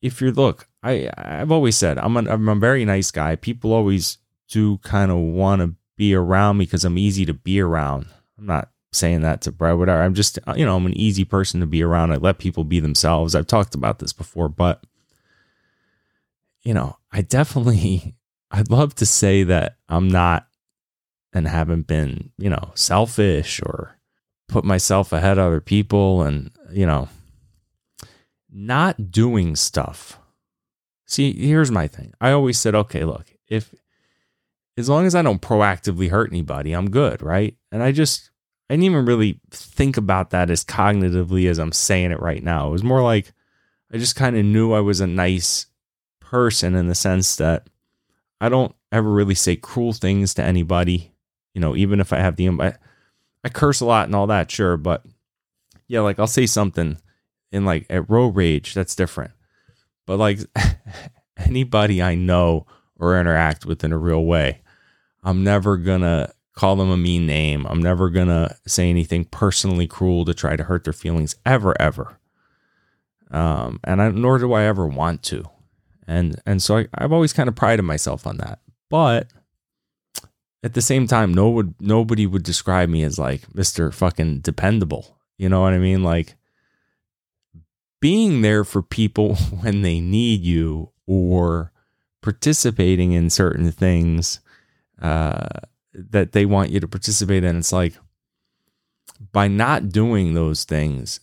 if 0.00 0.20
you 0.20 0.32
look, 0.32 0.68
I 0.82 1.10
I've 1.16 1.52
always 1.52 1.76
said 1.76 1.98
I'm 1.98 2.16
I'm 2.16 2.48
a 2.48 2.54
very 2.54 2.84
nice 2.84 3.10
guy. 3.10 3.36
People 3.36 3.72
always 3.72 4.18
do 4.48 4.78
kind 4.78 5.10
of 5.10 5.18
want 5.18 5.60
to 5.62 5.74
be 5.96 6.14
around 6.14 6.58
me 6.58 6.64
because 6.64 6.84
I'm 6.84 6.98
easy 6.98 7.24
to 7.26 7.34
be 7.34 7.60
around. 7.60 8.06
I'm 8.38 8.46
not 8.46 8.70
saying 8.94 9.22
that 9.22 9.40
to 9.42 9.52
Brad 9.52 9.78
whatever. 9.78 10.02
I'm 10.02 10.14
just 10.14 10.38
uh, 10.46 10.54
you 10.56 10.64
know 10.64 10.76
I'm 10.76 10.86
an 10.86 10.98
easy 10.98 11.24
person 11.24 11.60
to 11.60 11.66
be 11.66 11.82
around. 11.82 12.12
I 12.12 12.16
let 12.16 12.38
people 12.38 12.64
be 12.64 12.80
themselves. 12.80 13.34
I've 13.34 13.46
talked 13.46 13.74
about 13.74 13.98
this 13.98 14.12
before, 14.12 14.48
but 14.48 14.84
you 16.62 16.74
know 16.74 16.96
I 17.12 17.22
definitely 17.22 18.16
I'd 18.50 18.70
love 18.70 18.94
to 18.96 19.06
say 19.06 19.42
that 19.44 19.76
I'm 19.88 20.08
not 20.08 20.46
and 21.32 21.48
haven't 21.48 21.86
been 21.86 22.30
you 22.38 22.50
know 22.50 22.72
selfish 22.74 23.60
or 23.62 23.94
put 24.48 24.64
myself 24.64 25.12
ahead 25.12 25.38
of 25.38 25.46
other 25.46 25.60
people 25.60 26.22
and, 26.22 26.50
you 26.70 26.86
know, 26.86 27.08
not 28.50 29.10
doing 29.10 29.56
stuff. 29.56 30.18
See, 31.06 31.32
here's 31.32 31.70
my 31.70 31.86
thing. 31.86 32.12
I 32.20 32.32
always 32.32 32.58
said, 32.58 32.74
okay, 32.74 33.04
look, 33.04 33.26
if 33.48 33.74
as 34.76 34.88
long 34.88 35.06
as 35.06 35.14
I 35.14 35.22
don't 35.22 35.42
proactively 35.42 36.10
hurt 36.10 36.30
anybody, 36.30 36.72
I'm 36.72 36.90
good, 36.90 37.22
right? 37.22 37.56
And 37.70 37.82
I 37.82 37.92
just 37.92 38.30
I 38.74 38.76
didn't 38.76 38.86
even 38.86 39.04
really 39.04 39.38
think 39.52 39.96
about 39.96 40.30
that 40.30 40.50
as 40.50 40.64
cognitively 40.64 41.48
as 41.48 41.60
I'm 41.60 41.70
saying 41.70 42.10
it 42.10 42.18
right 42.18 42.42
now. 42.42 42.66
It 42.66 42.72
was 42.72 42.82
more 42.82 43.02
like 43.02 43.32
I 43.92 43.98
just 43.98 44.16
kind 44.16 44.36
of 44.36 44.44
knew 44.44 44.72
I 44.72 44.80
was 44.80 45.00
a 45.00 45.06
nice 45.06 45.66
person 46.18 46.74
in 46.74 46.88
the 46.88 46.96
sense 46.96 47.36
that 47.36 47.68
I 48.40 48.48
don't 48.48 48.74
ever 48.90 49.08
really 49.08 49.36
say 49.36 49.54
cruel 49.54 49.92
things 49.92 50.34
to 50.34 50.42
anybody, 50.42 51.12
you 51.54 51.60
know, 51.60 51.76
even 51.76 52.00
if 52.00 52.12
I 52.12 52.16
have 52.16 52.34
the 52.34 52.48
I 52.50 53.48
curse 53.48 53.80
a 53.80 53.84
lot 53.84 54.06
and 54.06 54.16
all 54.16 54.26
that, 54.26 54.50
sure, 54.50 54.76
but 54.76 55.06
yeah, 55.86 56.00
like 56.00 56.18
I'll 56.18 56.26
say 56.26 56.46
something 56.46 56.98
in 57.52 57.64
like 57.64 57.86
at 57.88 58.10
road 58.10 58.34
rage, 58.34 58.74
that's 58.74 58.96
different. 58.96 59.30
But 60.04 60.18
like 60.18 60.40
anybody 61.36 62.02
I 62.02 62.16
know 62.16 62.66
or 62.98 63.20
interact 63.20 63.66
with 63.66 63.84
in 63.84 63.92
a 63.92 63.98
real 63.98 64.24
way, 64.24 64.62
I'm 65.22 65.44
never 65.44 65.76
gonna 65.76 66.32
call 66.54 66.76
them 66.76 66.90
a 66.90 66.96
mean 66.96 67.26
name. 67.26 67.66
I'm 67.66 67.82
never 67.82 68.10
gonna 68.10 68.56
say 68.66 68.88
anything 68.88 69.24
personally 69.24 69.86
cruel 69.86 70.24
to 70.24 70.34
try 70.34 70.56
to 70.56 70.64
hurt 70.64 70.84
their 70.84 70.92
feelings 70.92 71.36
ever, 71.44 71.74
ever. 71.80 72.18
Um, 73.30 73.80
and 73.82 74.00
I, 74.00 74.10
nor 74.10 74.38
do 74.38 74.52
I 74.52 74.64
ever 74.64 74.86
want 74.86 75.22
to. 75.24 75.44
And 76.06 76.40
and 76.46 76.62
so 76.62 76.78
I, 76.78 76.86
I've 76.94 77.12
always 77.12 77.32
kind 77.32 77.48
of 77.48 77.56
prided 77.56 77.84
myself 77.84 78.26
on 78.26 78.36
that. 78.38 78.60
But 78.88 79.28
at 80.62 80.74
the 80.74 80.82
same 80.82 81.06
time, 81.06 81.34
no 81.34 81.50
would 81.50 81.74
nobody 81.80 82.26
would 82.26 82.42
describe 82.42 82.88
me 82.88 83.02
as 83.02 83.18
like 83.18 83.42
Mr. 83.48 83.92
fucking 83.92 84.40
dependable. 84.40 85.18
You 85.36 85.48
know 85.48 85.60
what 85.60 85.72
I 85.72 85.78
mean? 85.78 86.02
Like 86.02 86.36
being 88.00 88.42
there 88.42 88.64
for 88.64 88.82
people 88.82 89.34
when 89.62 89.82
they 89.82 90.00
need 90.00 90.42
you 90.42 90.90
or 91.06 91.72
participating 92.22 93.12
in 93.12 93.28
certain 93.28 93.70
things 93.72 94.40
uh, 95.02 95.48
that 95.94 96.32
they 96.32 96.44
want 96.44 96.70
you 96.70 96.80
to 96.80 96.88
participate 96.88 97.44
in. 97.44 97.56
It's 97.56 97.72
like 97.72 97.94
by 99.32 99.48
not 99.48 99.90
doing 99.90 100.34
those 100.34 100.64
things, 100.64 101.20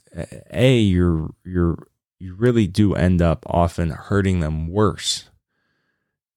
a 0.52 0.78
you're 0.78 1.32
you're 1.44 1.78
you 2.20 2.34
really 2.36 2.68
do 2.68 2.94
end 2.94 3.22
up 3.22 3.44
often 3.48 3.90
hurting 3.90 4.40
them 4.40 4.68
worse 4.68 5.30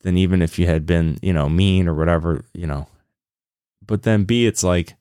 than 0.00 0.16
even 0.16 0.42
if 0.42 0.58
you 0.58 0.66
had 0.66 0.86
been 0.86 1.18
you 1.22 1.32
know 1.32 1.48
mean 1.48 1.88
or 1.88 1.94
whatever 1.94 2.44
you 2.54 2.66
know 2.66 2.86
but 3.86 4.02
then 4.02 4.24
B, 4.24 4.46
it's 4.46 4.62
like 4.62 4.94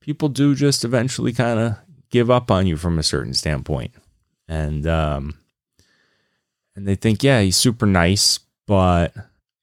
people 0.00 0.28
do 0.28 0.54
just 0.54 0.84
eventually 0.84 1.32
kind 1.32 1.58
of 1.58 1.76
give 2.10 2.30
up 2.30 2.50
on 2.50 2.66
you 2.66 2.76
from 2.76 2.98
a 2.98 3.02
certain 3.02 3.34
standpoint. 3.34 3.92
And 4.46 4.86
um 4.86 5.38
and 6.74 6.86
they 6.86 6.94
think, 6.94 7.22
yeah, 7.22 7.40
he's 7.40 7.56
super 7.56 7.86
nice, 7.86 8.38
but 8.66 9.14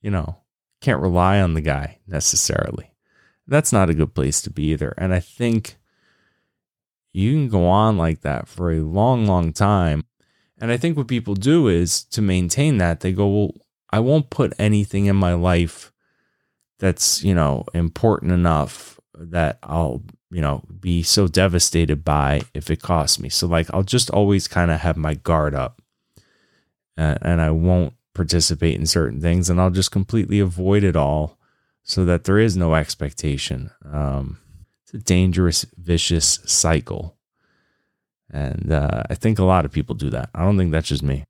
you 0.01 0.11
know, 0.11 0.37
can't 0.85 1.01
rely 1.01 1.41
on 1.41 1.55
the 1.55 1.61
guy 1.61 1.97
necessarily. 2.07 2.93
That's 3.47 3.73
not 3.73 3.89
a 3.89 3.95
good 3.95 4.13
place 4.13 4.39
to 4.43 4.51
be 4.51 4.65
either. 4.65 4.93
And 4.99 5.13
I 5.13 5.19
think 5.19 5.77
you 7.11 7.33
can 7.33 7.49
go 7.49 7.65
on 7.65 7.97
like 7.97 8.21
that 8.21 8.47
for 8.47 8.71
a 8.71 8.81
long, 8.81 9.25
long 9.25 9.51
time. 9.51 10.05
And 10.59 10.71
I 10.71 10.77
think 10.77 10.95
what 10.95 11.07
people 11.07 11.33
do 11.33 11.67
is 11.67 12.03
to 12.05 12.21
maintain 12.21 12.77
that, 12.77 12.99
they 12.99 13.13
go, 13.13 13.27
well, 13.27 13.51
I 13.89 13.99
won't 13.99 14.29
put 14.29 14.53
anything 14.59 15.07
in 15.07 15.15
my 15.15 15.33
life 15.33 15.91
that's, 16.77 17.23
you 17.23 17.33
know, 17.33 17.65
important 17.73 18.31
enough 18.31 18.99
that 19.15 19.57
I'll, 19.63 20.03
you 20.29 20.41
know, 20.41 20.63
be 20.79 21.01
so 21.01 21.27
devastated 21.27 22.05
by 22.05 22.41
if 22.53 22.69
it 22.69 22.81
costs 22.81 23.19
me. 23.19 23.29
So 23.29 23.47
like 23.47 23.73
I'll 23.73 23.83
just 23.83 24.11
always 24.11 24.47
kind 24.47 24.69
of 24.69 24.81
have 24.81 24.97
my 24.97 25.15
guard 25.15 25.55
up 25.55 25.81
and, 26.95 27.17
and 27.23 27.41
I 27.41 27.49
won't 27.49 27.93
participate 28.15 28.79
in 28.79 28.87
certain 28.87 29.21
things 29.21 29.49
and 29.49 29.61
I'll 29.61 29.69
just 29.69 29.91
completely 29.91 30.39
avoid 30.39 30.83
it 30.83 30.95
all 30.95 31.37
so 31.83 32.03
that 32.05 32.23
there 32.23 32.39
is 32.39 32.57
no 32.57 32.73
expectation. 32.73 33.69
Um, 33.85 34.39
it's 34.83 34.95
a 34.95 34.97
dangerous, 34.97 35.65
vicious 35.77 36.39
cycle. 36.45 37.15
And 38.31 38.71
uh, 38.71 39.03
I 39.09 39.13
think 39.13 39.37
a 39.37 39.43
lot 39.43 39.65
of 39.65 39.71
people 39.71 39.93
do 39.93 40.09
that. 40.09 40.29
I 40.33 40.43
don't 40.43 40.57
think 40.57 40.71
that's 40.71 40.87
just 40.87 41.03
me. 41.03 41.25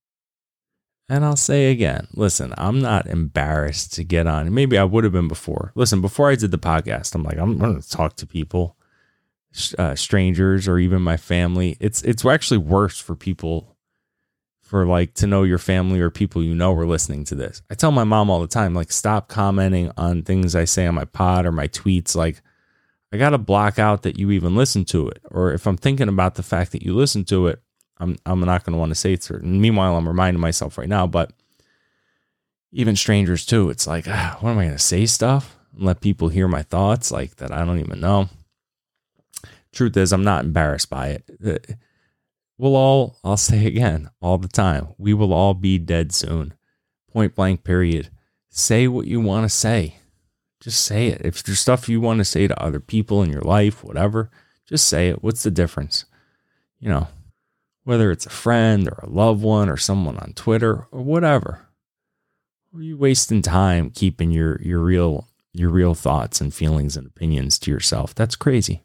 And 1.08 1.24
I'll 1.24 1.36
say 1.36 1.72
again, 1.72 2.08
listen, 2.14 2.54
I'm 2.58 2.80
not 2.80 3.06
embarrassed 3.06 3.94
to 3.94 4.04
get 4.04 4.26
on. 4.26 4.54
Maybe 4.54 4.78
I 4.78 4.86
would 4.86 5.04
have 5.04 5.14
been 5.14 5.28
before. 5.28 5.72
Listen, 5.76 6.02
before 6.02 6.32
I 6.32 6.36
did 6.36 6.52
the 6.52 6.58
podcast, 6.58 7.14
I'm 7.14 7.24
like, 7.24 7.38
I'm 7.38 7.58
going 7.58 7.80
to 7.80 7.90
talk 7.90 8.16
to 8.18 8.26
people, 8.26 8.76
uh, 9.78 9.94
strangers, 9.94 10.68
or 10.68 10.80
even 10.80 11.04
my 11.04 11.18
family. 11.18 11.78
It's 11.80 12.02
it's 12.02 12.26
actually 12.26 12.58
worse 12.58 13.00
for 13.00 13.16
people, 13.16 13.75
for 14.66 14.84
like 14.86 15.14
to 15.14 15.28
know 15.28 15.44
your 15.44 15.60
family 15.60 16.00
or 16.00 16.10
people 16.10 16.44
you 16.44 16.56
know 16.56 16.74
are 16.74 16.88
listening 16.88 17.24
to 17.26 17.36
this. 17.36 17.62
I 17.70 17.76
tell 17.76 17.92
my 17.92 18.04
mom 18.04 18.32
all 18.32 18.42
the 18.42 18.48
time, 18.48 18.74
like, 18.74 18.92
stop 18.92 19.30
commenting 19.30 19.92
on 19.96 20.24
things 20.24 20.56
I 20.56 20.66
say 20.66 20.88
on 20.88 20.96
my 20.96 21.06
pod 21.06 21.46
or 21.46 21.52
my 21.52 21.68
tweets. 21.68 22.16
Like, 22.16 22.42
I 23.14 23.18
got 23.18 23.30
to 23.30 23.38
block 23.38 23.78
out 23.78 24.02
that 24.02 24.18
you 24.18 24.32
even 24.32 24.56
listen 24.56 24.84
to 24.86 25.08
it, 25.08 25.22
or 25.30 25.54
if 25.54 25.68
I'm 25.68 25.78
thinking 25.78 26.10
about 26.10 26.34
the 26.34 26.44
fact 26.44 26.72
that 26.72 26.82
you 26.82 26.96
listen 26.96 27.24
to 27.26 27.48
it, 27.48 27.62
I'm 28.00 28.18
I'm 28.26 28.40
not 28.40 28.64
going 28.64 28.74
to 28.74 28.80
want 28.80 28.90
to 28.90 28.96
say 28.96 29.14
it 29.14 29.24
certain. 29.24 29.62
Meanwhile, 29.62 29.96
I'm 29.96 30.08
reminding 30.08 30.42
myself 30.42 30.80
right 30.80 30.90
now, 30.90 31.06
but 31.06 31.32
even 32.72 32.96
strangers 32.96 33.46
too. 33.46 33.70
It's 33.70 33.86
like, 33.86 34.08
ah, 34.08 34.38
what 34.42 34.50
am 34.50 34.58
I 34.58 34.66
going 34.66 34.78
to 34.78 34.84
say 34.84 35.06
stuff 35.06 35.56
and 35.76 35.86
let 35.86 36.02
people 36.02 36.30
hear 36.30 36.48
my 36.48 36.64
thoughts 36.64 37.12
like 37.12 37.36
that? 37.36 37.52
I 37.52 37.64
don't 37.64 37.80
even 37.80 38.02
know. 38.02 38.30
Truth 39.72 39.96
is, 39.96 40.12
I'm 40.12 40.24
not 40.24 40.44
embarrassed 40.44 40.90
by 40.90 41.10
it. 41.10 41.78
We'll 42.58 42.76
all, 42.76 43.18
I'll 43.24 43.38
say 43.38 43.66
again, 43.66 44.10
all 44.22 44.38
the 44.38 44.48
time, 44.48 44.90
we 44.98 45.14
will 45.14 45.34
all 45.34 45.54
be 45.54 45.78
dead 45.78 46.14
soon. 46.14 46.54
Point 47.12 47.36
blank. 47.36 47.64
Period. 47.64 48.10
Say 48.50 48.88
what 48.88 49.08
you 49.08 49.20
want 49.20 49.44
to 49.44 49.50
say. 49.50 49.98
Just 50.62 50.86
say 50.86 51.08
it. 51.08 51.22
If 51.24 51.44
there's 51.44 51.60
stuff 51.60 51.90
you 51.90 52.00
want 52.00 52.20
to 52.20 52.26
say 52.26 52.48
to 52.48 52.64
other 52.64 52.80
people 52.80 53.22
in 53.22 53.30
your 53.30 53.42
life, 53.42 53.84
whatever, 53.84 54.30
just 54.68 54.88
say 54.88 55.10
it. 55.10 55.22
What's 55.24 55.44
the 55.44 55.52
difference? 55.52 56.06
You 56.80 56.90
know, 56.90 57.08
whether 57.84 58.12
it's 58.12 58.26
a 58.26 58.32
friend 58.32 58.88
or 58.88 59.00
a 59.04 59.10
loved 59.10 59.44
one 59.44 59.70
or 59.70 59.78
someone 59.78 60.18
on 60.18 60.34
Twitter 60.34 60.88
or 60.92 61.02
whatever. 61.02 61.68
Are 62.74 62.82
you 62.82 62.98
wasting 62.98 63.42
time 63.42 63.90
keeping 63.90 64.32
your 64.32 64.62
your 64.62 64.80
real 64.80 65.28
your 65.54 65.70
real 65.70 65.94
thoughts 65.94 66.42
and 66.42 66.54
feelings 66.54 66.98
and 66.98 67.08
opinions 67.08 67.58
to 67.60 67.72
yourself? 67.72 68.14
That's 68.14 68.36
crazy. 68.36 68.84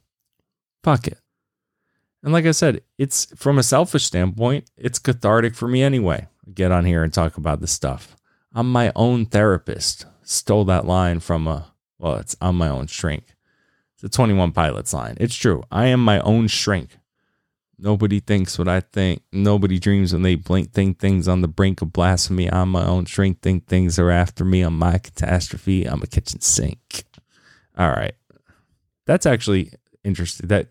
Fuck 0.85 1.09
it. 1.09 1.19
And 2.23 2.33
like 2.33 2.45
I 2.45 2.50
said, 2.50 2.83
it's 2.99 3.27
from 3.37 3.59
a 3.59 3.62
selfish 3.62 4.05
standpoint, 4.05 4.71
it's 4.77 4.99
cathartic 4.99 5.55
for 5.55 5.69
me 5.69 5.83
anyway. 5.83 6.29
Get 6.53 6.73
on 6.73 6.85
here 6.85 7.03
and 7.03 7.12
talk 7.12 7.37
about 7.37 7.61
this 7.61 7.73
stuff. 7.73 8.17
I'm 8.53 8.71
my 8.71 8.93
own 8.95 9.27
therapist. 9.27 10.07
Stole 10.23 10.65
that 10.67 10.87
line 10.87 11.21
from 11.21 11.47
a 11.47 11.73
well, 11.99 12.17
it's 12.17 12.37
I'm 12.41 12.57
my 12.57 12.69
own 12.69 12.87
shrink. 12.87 13.35
It's 13.95 14.05
a 14.05 14.09
21 14.09 14.53
Pilots 14.53 14.95
line. 14.95 15.17
It's 15.21 15.35
true. 15.35 15.62
I 15.71 15.87
am 15.87 16.03
my 16.03 16.21
own 16.21 16.49
shrink. 16.49 16.99
Nobody 17.79 18.21
thinks 18.21 18.59
what 18.59 18.69
I 18.69 18.81
think. 18.81 19.23
Nobody 19.33 19.79
dreams 19.79 20.12
when 20.12 20.23
they 20.23 20.35
blink, 20.35 20.73
think 20.73 20.99
things 20.99 21.29
on 21.29 21.41
the 21.41 21.49
brink 21.49 21.81
of 21.81 21.93
blasphemy. 21.93 22.50
I'm 22.53 22.71
my 22.71 22.85
own 22.87 23.07
shrink, 23.07 23.41
think 23.41 23.67
things 23.67 23.99
are 23.99 24.11
after 24.11 24.45
me. 24.45 24.61
I'm 24.62 24.79
my 24.79 24.99
catastrophe. 24.99 25.85
I'm 25.85 26.03
a 26.03 26.07
kitchen 26.07 26.41
sink. 26.41 27.05
All 27.77 27.89
right. 27.89 28.15
That's 29.07 29.27
actually 29.27 29.73
interesting. 30.05 30.49
That 30.49 30.69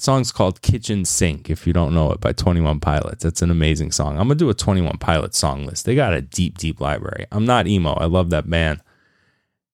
song's 0.00 0.32
called 0.32 0.62
Kitchen 0.62 1.04
Sink, 1.04 1.50
if 1.50 1.66
you 1.66 1.72
don't 1.72 1.94
know 1.94 2.12
it, 2.12 2.20
by 2.20 2.32
21 2.32 2.80
Pilots. 2.80 3.24
That's 3.24 3.42
an 3.42 3.50
amazing 3.50 3.92
song. 3.92 4.18
I'm 4.18 4.28
going 4.28 4.38
to 4.38 4.44
do 4.44 4.50
a 4.50 4.54
21 4.54 4.98
Pilots 4.98 5.38
song 5.38 5.66
list. 5.66 5.84
They 5.84 5.94
got 5.94 6.14
a 6.14 6.20
deep, 6.20 6.58
deep 6.58 6.80
library. 6.80 7.26
I'm 7.32 7.44
not 7.44 7.66
emo. 7.66 7.92
I 7.94 8.06
love 8.06 8.30
that 8.30 8.48
band. 8.48 8.80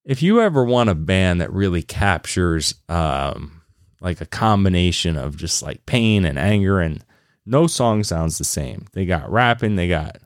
If 0.03 0.21
you 0.21 0.41
ever 0.41 0.63
want 0.63 0.89
a 0.89 0.95
band 0.95 1.41
that 1.41 1.51
really 1.51 1.81
captures 1.81 2.75
um, 2.89 3.61
like 4.01 4.21
a 4.21 4.25
combination 4.25 5.17
of 5.17 5.35
just 5.35 5.63
like 5.63 5.85
pain 5.85 6.25
and 6.25 6.37
anger 6.37 6.79
and 6.79 7.03
No 7.45 7.67
song 7.67 8.03
sounds 8.03 8.37
the 8.37 8.43
same. 8.43 8.85
They 8.93 9.05
got 9.05 9.31
rapping, 9.31 9.75
they 9.75 9.87
got 9.87 10.17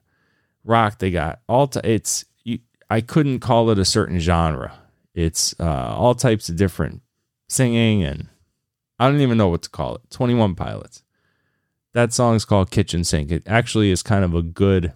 rock, 0.63 0.99
they 0.99 1.11
got 1.11 1.39
all. 1.47 1.67
T- 1.67 1.79
it's 1.83 2.25
you, 2.43 2.59
I 2.89 3.01
couldn't 3.01 3.39
call 3.39 3.69
it 3.69 3.79
a 3.79 3.85
certain 3.85 4.19
genre. 4.19 4.73
It's 5.13 5.55
uh, 5.59 5.95
all 5.97 6.15
types 6.15 6.49
of 6.49 6.55
different 6.55 7.01
singing, 7.47 8.03
and 8.03 8.27
I 8.99 9.09
don't 9.09 9.21
even 9.21 9.37
know 9.37 9.47
what 9.47 9.61
to 9.63 9.69
call 9.69 9.95
it. 9.95 10.01
Twenty 10.09 10.33
One 10.33 10.55
Pilots. 10.55 11.03
That 11.93 12.13
song 12.13 12.35
is 12.35 12.45
called 12.45 12.69
Kitchen 12.69 13.03
Sink. 13.03 13.31
It 13.31 13.43
actually 13.47 13.91
is 13.91 14.03
kind 14.03 14.23
of 14.23 14.35
a 14.35 14.41
good 14.41 14.93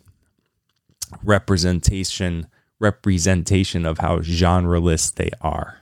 representation 1.24 2.48
representation 2.80 3.86
of 3.86 4.00
how 4.00 4.20
genreless 4.20 5.14
they 5.14 5.30
are. 5.40 5.80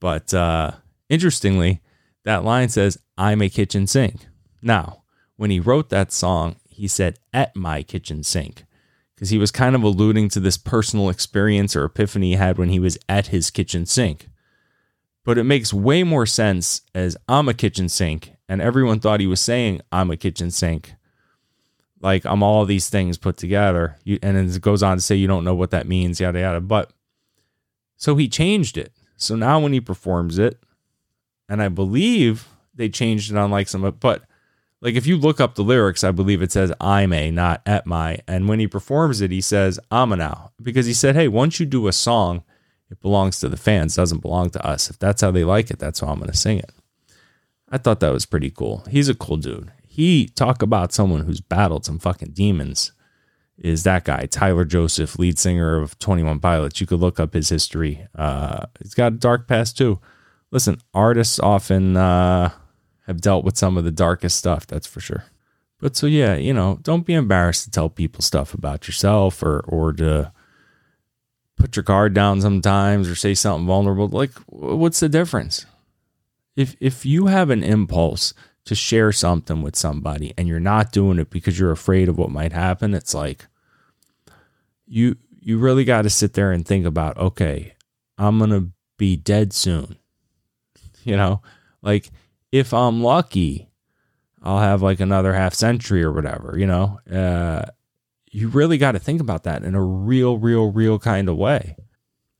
But 0.00 0.34
uh, 0.34 0.72
interestingly, 1.08 1.80
that 2.24 2.44
line 2.44 2.68
says, 2.68 2.98
I'm 3.16 3.40
a 3.40 3.48
kitchen 3.48 3.86
sink. 3.86 4.26
Now, 4.60 5.02
when 5.36 5.50
he 5.50 5.60
wrote 5.60 5.88
that 5.88 6.12
song, 6.12 6.56
he 6.68 6.88
said, 6.88 7.18
at 7.32 7.56
my 7.56 7.82
kitchen 7.82 8.22
sink, 8.22 8.64
because 9.14 9.30
he 9.30 9.38
was 9.38 9.50
kind 9.50 9.74
of 9.74 9.82
alluding 9.82 10.28
to 10.30 10.40
this 10.40 10.58
personal 10.58 11.08
experience 11.08 11.74
or 11.74 11.84
epiphany 11.84 12.30
he 12.30 12.36
had 12.36 12.58
when 12.58 12.68
he 12.68 12.78
was 12.78 12.98
at 13.08 13.28
his 13.28 13.50
kitchen 13.50 13.86
sink. 13.86 14.28
But 15.24 15.38
it 15.38 15.44
makes 15.44 15.72
way 15.72 16.02
more 16.02 16.26
sense 16.26 16.82
as 16.94 17.16
I'm 17.28 17.48
a 17.48 17.54
kitchen 17.54 17.88
sink, 17.88 18.32
and 18.48 18.60
everyone 18.60 19.00
thought 19.00 19.20
he 19.20 19.26
was 19.26 19.40
saying, 19.40 19.80
I'm 19.92 20.10
a 20.10 20.16
kitchen 20.16 20.50
sink 20.50 20.94
like 22.02 22.26
I'm 22.26 22.42
all 22.42 22.64
these 22.66 22.90
things 22.90 23.16
put 23.16 23.36
together. 23.36 23.96
You, 24.04 24.18
and 24.22 24.36
it 24.36 24.60
goes 24.60 24.82
on 24.82 24.96
to 24.96 25.00
say 25.00 25.14
you 25.14 25.28
don't 25.28 25.44
know 25.44 25.54
what 25.54 25.70
that 25.70 25.86
means, 25.86 26.20
yada 26.20 26.40
yada. 26.40 26.60
But 26.60 26.92
so 27.96 28.16
he 28.16 28.28
changed 28.28 28.76
it. 28.76 28.92
So 29.16 29.36
now 29.36 29.60
when 29.60 29.72
he 29.72 29.80
performs 29.80 30.38
it, 30.38 30.60
and 31.48 31.62
I 31.62 31.68
believe 31.68 32.48
they 32.74 32.88
changed 32.88 33.30
it 33.30 33.36
on 33.36 33.50
like 33.50 33.68
some, 33.68 33.88
but 34.00 34.24
like 34.80 34.96
if 34.96 35.06
you 35.06 35.16
look 35.16 35.40
up 35.40 35.54
the 35.54 35.62
lyrics, 35.62 36.02
I 36.02 36.10
believe 36.10 36.42
it 36.42 36.50
says 36.50 36.72
I'm 36.80 37.12
a, 37.12 37.30
not 37.30 37.62
at 37.64 37.86
my. 37.86 38.18
And 38.26 38.48
when 38.48 38.58
he 38.58 38.66
performs 38.66 39.20
it, 39.20 39.30
he 39.30 39.40
says 39.40 39.78
I'm 39.90 40.12
a 40.12 40.16
now 40.16 40.50
because 40.60 40.86
he 40.86 40.94
said, 40.94 41.14
hey, 41.14 41.28
once 41.28 41.60
you 41.60 41.66
do 41.66 41.86
a 41.86 41.92
song, 41.92 42.42
it 42.92 43.00
belongs 43.00 43.40
to 43.40 43.48
the 43.48 43.56
fans, 43.56 43.96
doesn't 43.96 44.22
belong 44.22 44.50
to 44.50 44.64
us. 44.64 44.88
If 44.88 44.98
that's 45.00 45.22
how 45.22 45.32
they 45.32 45.44
like 45.44 45.70
it, 45.70 45.80
that's 45.80 46.00
how 46.00 46.08
I'm 46.08 46.18
going 46.18 46.30
to 46.30 46.36
sing 46.36 46.58
it. 46.58 46.70
I 47.68 47.78
thought 47.78 48.00
that 48.00 48.12
was 48.12 48.26
pretty 48.26 48.50
cool. 48.50 48.84
He's 48.88 49.08
a 49.08 49.14
cool 49.14 49.38
dude 49.38 49.72
he 49.92 50.26
talk 50.28 50.62
about 50.62 50.90
someone 50.90 51.24
who's 51.24 51.42
battled 51.42 51.84
some 51.84 51.98
fucking 51.98 52.30
demons 52.32 52.92
is 53.58 53.82
that 53.82 54.04
guy 54.04 54.24
tyler 54.24 54.64
joseph 54.64 55.18
lead 55.18 55.38
singer 55.38 55.76
of 55.76 55.98
21 55.98 56.40
pilots 56.40 56.80
you 56.80 56.86
could 56.86 56.98
look 56.98 57.20
up 57.20 57.34
his 57.34 57.50
history 57.50 58.06
uh, 58.14 58.64
he's 58.80 58.94
got 58.94 59.12
a 59.12 59.16
dark 59.16 59.46
past 59.46 59.76
too 59.76 60.00
listen 60.50 60.80
artists 60.94 61.38
often 61.38 61.94
uh, 61.98 62.50
have 63.06 63.20
dealt 63.20 63.44
with 63.44 63.58
some 63.58 63.76
of 63.76 63.84
the 63.84 63.90
darkest 63.90 64.38
stuff 64.38 64.66
that's 64.66 64.86
for 64.86 65.00
sure 65.00 65.24
but 65.78 65.94
so 65.94 66.06
yeah 66.06 66.36
you 66.36 66.54
know 66.54 66.78
don't 66.80 67.04
be 67.04 67.12
embarrassed 67.12 67.64
to 67.64 67.70
tell 67.70 67.90
people 67.90 68.22
stuff 68.22 68.54
about 68.54 68.88
yourself 68.88 69.42
or 69.42 69.60
or 69.68 69.92
to 69.92 70.32
put 71.62 71.76
your 71.76 71.82
guard 71.82 72.12
down 72.12 72.40
sometimes 72.40 73.08
or 73.08 73.14
say 73.14 73.34
something 73.34 73.66
vulnerable 73.66 74.08
like 74.08 74.32
what's 74.46 75.00
the 75.00 75.08
difference 75.08 75.64
if 76.56 76.76
if 76.80 77.06
you 77.06 77.26
have 77.26 77.50
an 77.50 77.62
impulse 77.62 78.34
to 78.64 78.74
share 78.74 79.12
something 79.12 79.62
with 79.62 79.76
somebody 79.76 80.32
and 80.38 80.46
you're 80.46 80.60
not 80.60 80.92
doing 80.92 81.18
it 81.18 81.30
because 81.30 81.58
you're 81.58 81.72
afraid 81.72 82.08
of 82.08 82.18
what 82.18 82.30
might 82.30 82.52
happen, 82.52 82.94
it's 82.94 83.14
like 83.14 83.46
you 84.86 85.16
you 85.40 85.58
really 85.58 85.84
got 85.84 86.02
to 86.02 86.10
sit 86.10 86.34
there 86.34 86.52
and 86.52 86.64
think 86.64 86.86
about, 86.86 87.16
okay, 87.18 87.74
I'm 88.16 88.38
going 88.38 88.50
to 88.50 88.70
be 88.96 89.16
dead 89.16 89.52
soon. 89.52 89.96
You 91.04 91.16
know, 91.16 91.42
like 91.82 92.10
if 92.52 92.72
I'm 92.72 93.02
lucky, 93.02 93.68
I'll 94.40 94.60
have 94.60 94.82
like 94.82 95.00
another 95.00 95.34
half 95.34 95.52
century 95.52 96.04
or 96.04 96.12
whatever, 96.12 96.54
you 96.56 96.64
know. 96.64 97.00
Uh 97.12 97.64
you 98.32 98.48
really 98.48 98.78
got 98.78 98.92
to 98.92 98.98
think 98.98 99.20
about 99.20 99.44
that 99.44 99.62
in 99.62 99.74
a 99.74 99.82
real 99.82 100.38
real 100.38 100.72
real 100.72 100.98
kind 100.98 101.28
of 101.28 101.36
way. 101.36 101.76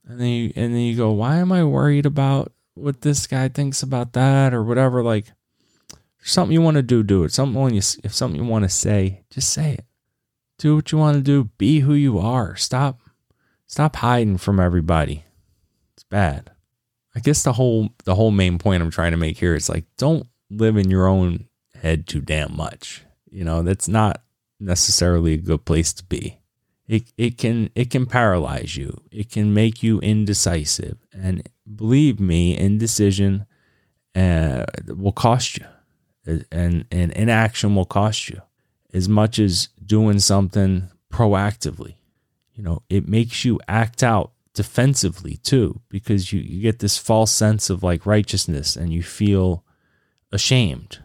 And 0.05 0.19
then 0.19 0.27
you, 0.27 0.53
and 0.55 0.73
then 0.73 0.81
you 0.81 0.97
go, 0.97 1.11
why 1.11 1.37
am 1.37 1.51
I 1.53 1.63
worried 1.63 2.05
about 2.05 2.51
what 2.73 3.01
this 3.01 3.25
guy 3.25 3.47
thinks 3.47 3.81
about 3.81 4.13
that 4.13 4.53
or 4.53 4.61
whatever 4.63 5.01
like 5.01 5.27
something 6.23 6.53
you 6.53 6.61
want 6.61 6.75
to 6.75 6.83
do, 6.83 7.03
do 7.03 7.23
it. 7.23 7.31
Something 7.31 7.73
you 7.73 7.81
if 8.03 8.13
something 8.13 8.41
you 8.41 8.47
want 8.47 8.63
to 8.63 8.69
say, 8.69 9.23
just 9.29 9.51
say 9.51 9.73
it. 9.73 9.85
Do 10.57 10.75
what 10.75 10.91
you 10.91 10.97
want 10.97 11.17
to 11.17 11.21
do. 11.21 11.45
Be 11.57 11.79
who 11.81 11.93
you 11.93 12.19
are. 12.19 12.55
Stop 12.55 12.99
stop 13.67 13.95
hiding 13.97 14.37
from 14.37 14.59
everybody. 14.59 15.23
It's 15.93 16.03
bad. 16.03 16.51
I 17.15 17.19
guess 17.19 17.43
the 17.43 17.53
whole 17.53 17.89
the 18.05 18.15
whole 18.15 18.31
main 18.31 18.57
point 18.57 18.81
I'm 18.81 18.91
trying 18.91 19.11
to 19.11 19.17
make 19.17 19.37
here 19.37 19.55
is 19.55 19.69
like 19.69 19.85
don't 19.97 20.27
live 20.49 20.77
in 20.77 20.89
your 20.89 21.07
own 21.07 21.47
head 21.75 22.07
too 22.07 22.21
damn 22.21 22.55
much. 22.55 23.03
You 23.29 23.43
know, 23.43 23.61
that's 23.61 23.87
not 23.87 24.22
necessarily 24.63 25.33
a 25.33 25.37
good 25.37 25.65
place 25.65 25.93
to 25.93 26.03
be. 26.03 26.39
It 26.87 27.03
it 27.17 27.37
can 27.37 27.69
it 27.75 27.89
can 27.89 28.05
paralyze 28.05 28.75
you. 28.75 29.01
It 29.11 29.29
can 29.31 29.53
make 29.53 29.83
you 29.83 29.99
indecisive. 29.99 30.97
And 31.13 31.49
believe 31.75 32.19
me, 32.19 32.57
indecision 32.57 33.45
uh, 34.15 34.65
will 34.87 35.13
cost 35.13 35.57
you 35.57 35.65
and, 36.51 36.85
and 36.91 37.11
inaction 37.11 37.75
will 37.75 37.85
cost 37.85 38.29
you 38.29 38.41
as 38.93 39.09
much 39.09 39.39
as 39.39 39.69
doing 39.83 40.19
something 40.19 40.89
proactively. 41.11 41.95
You 42.53 42.63
know, 42.63 42.83
it 42.89 43.07
makes 43.07 43.43
you 43.43 43.59
act 43.67 44.03
out 44.03 44.31
defensively 44.53 45.37
too, 45.37 45.81
because 45.89 46.31
you, 46.31 46.39
you 46.39 46.61
get 46.61 46.79
this 46.79 46.97
false 46.97 47.31
sense 47.31 47.69
of 47.69 47.83
like 47.83 48.05
righteousness 48.05 48.75
and 48.75 48.93
you 48.93 49.01
feel 49.01 49.63
ashamed. 50.31 50.99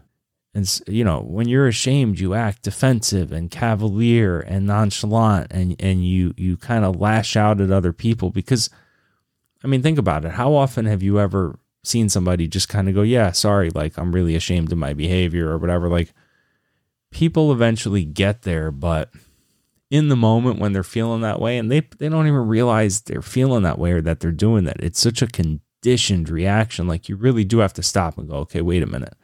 And, 0.53 0.81
you 0.87 1.03
know, 1.03 1.21
when 1.21 1.47
you're 1.47 1.67
ashamed, 1.67 2.19
you 2.19 2.33
act 2.33 2.63
defensive 2.63 3.31
and 3.31 3.51
cavalier 3.51 4.39
and 4.39 4.65
nonchalant 4.65 5.51
and, 5.51 5.75
and 5.79 6.03
you, 6.03 6.33
you 6.37 6.57
kind 6.57 6.83
of 6.83 6.99
lash 6.99 7.35
out 7.35 7.61
at 7.61 7.71
other 7.71 7.93
people 7.93 8.31
because, 8.31 8.69
I 9.63 9.67
mean, 9.67 9.83
think 9.83 9.99
about 9.99 10.25
it. 10.25 10.31
How 10.31 10.55
often 10.55 10.85
have 10.85 11.03
you 11.03 11.19
ever 11.19 11.59
seen 11.83 12.09
somebody 12.09 12.47
just 12.47 12.69
kind 12.69 12.89
of 12.89 12.95
go, 12.95 13.01
yeah, 13.01 13.31
sorry, 13.31 13.69
like 13.69 13.97
I'm 13.97 14.11
really 14.11 14.35
ashamed 14.35 14.71
of 14.71 14.77
my 14.77 14.93
behavior 14.93 15.49
or 15.49 15.57
whatever. 15.57 15.89
Like 15.89 16.13
people 17.11 17.51
eventually 17.51 18.05
get 18.05 18.43
there, 18.43 18.71
but 18.71 19.11
in 19.89 20.09
the 20.09 20.15
moment 20.15 20.59
when 20.59 20.73
they're 20.73 20.83
feeling 20.83 21.21
that 21.21 21.41
way 21.41 21.57
and 21.57 21.71
they 21.71 21.79
they 21.97 22.09
don't 22.09 22.27
even 22.27 22.47
realize 22.47 23.01
they're 23.01 23.23
feeling 23.23 23.63
that 23.63 23.79
way 23.79 23.91
or 23.91 24.01
that 24.01 24.19
they're 24.19 24.31
doing 24.31 24.65
that. 24.65 24.77
It's 24.81 24.99
such 24.99 25.21
a 25.21 25.27
conditioned 25.27 26.29
reaction. 26.29 26.87
Like 26.87 27.09
you 27.09 27.15
really 27.15 27.43
do 27.43 27.59
have 27.59 27.73
to 27.73 27.83
stop 27.83 28.17
and 28.17 28.29
go, 28.29 28.35
okay, 28.35 28.61
wait 28.61 28.83
a 28.83 28.87
minute. 28.87 29.15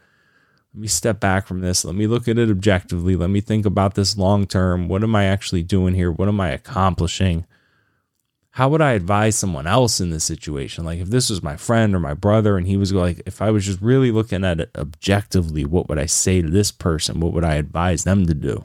Let 0.75 0.81
me 0.81 0.87
step 0.87 1.19
back 1.19 1.47
from 1.47 1.61
this. 1.61 1.85
Let 1.85 1.95
me 1.95 2.05
look 2.05 2.27
at 2.27 2.37
it 2.37 2.51
objectively. 2.51 3.15
Let 3.15 3.29
me 3.29 3.41
think 3.41 3.65
about 3.65 3.95
this 3.95 4.17
long 4.17 4.45
term. 4.45 4.87
What 4.87 5.03
am 5.03 5.15
I 5.15 5.25
actually 5.25 5.63
doing 5.63 5.95
here? 5.95 6.11
What 6.11 6.27
am 6.27 6.39
I 6.41 6.49
accomplishing? 6.49 7.45
how 8.55 8.69
would 8.69 8.81
I 8.81 8.93
advise 8.93 9.35
someone 9.35 9.67
else 9.67 9.99
in 9.99 10.11
this 10.11 10.23
situation? 10.23 10.85
Like 10.85 10.99
if 10.99 11.09
this 11.09 11.29
was 11.29 11.43
my 11.43 11.57
friend 11.57 11.93
or 11.93 11.99
my 11.99 12.13
brother 12.13 12.57
and 12.57 12.65
he 12.65 12.77
was 12.77 12.93
like, 12.93 13.21
if 13.25 13.41
I 13.41 13.51
was 13.51 13.65
just 13.65 13.81
really 13.81 14.11
looking 14.13 14.45
at 14.45 14.61
it 14.61 14.71
objectively, 14.77 15.65
what 15.65 15.89
would 15.89 15.99
I 15.99 16.05
say 16.05 16.41
to 16.41 16.49
this 16.49 16.71
person? 16.71 17.19
What 17.19 17.33
would 17.33 17.43
I 17.43 17.55
advise 17.55 18.05
them 18.05 18.25
to 18.27 18.33
do? 18.33 18.63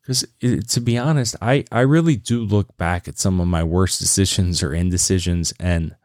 Because 0.00 0.24
to 0.68 0.80
be 0.80 0.96
honest, 0.96 1.34
I, 1.42 1.64
I 1.72 1.80
really 1.80 2.14
do 2.14 2.44
look 2.44 2.76
back 2.76 3.08
at 3.08 3.18
some 3.18 3.40
of 3.40 3.48
my 3.48 3.64
worst 3.64 3.98
decisions 3.98 4.62
or 4.62 4.72
indecisions 4.72 5.52
and 5.58 5.96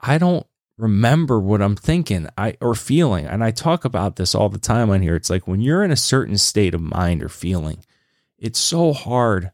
I 0.00 0.18
don't 0.18 0.48
remember 0.78 1.40
what 1.40 1.62
I'm 1.62 1.76
thinking 1.76 2.28
I 2.36 2.56
or 2.60 2.74
feeling. 2.74 3.26
And 3.26 3.42
I 3.42 3.50
talk 3.50 3.84
about 3.84 4.16
this 4.16 4.34
all 4.34 4.48
the 4.48 4.58
time 4.58 4.90
on 4.90 5.02
here. 5.02 5.16
It's 5.16 5.30
like 5.30 5.46
when 5.46 5.60
you're 5.60 5.84
in 5.84 5.90
a 5.90 5.96
certain 5.96 6.38
state 6.38 6.74
of 6.74 6.80
mind 6.80 7.22
or 7.22 7.28
feeling, 7.28 7.78
it's 8.38 8.58
so 8.58 8.92
hard 8.92 9.50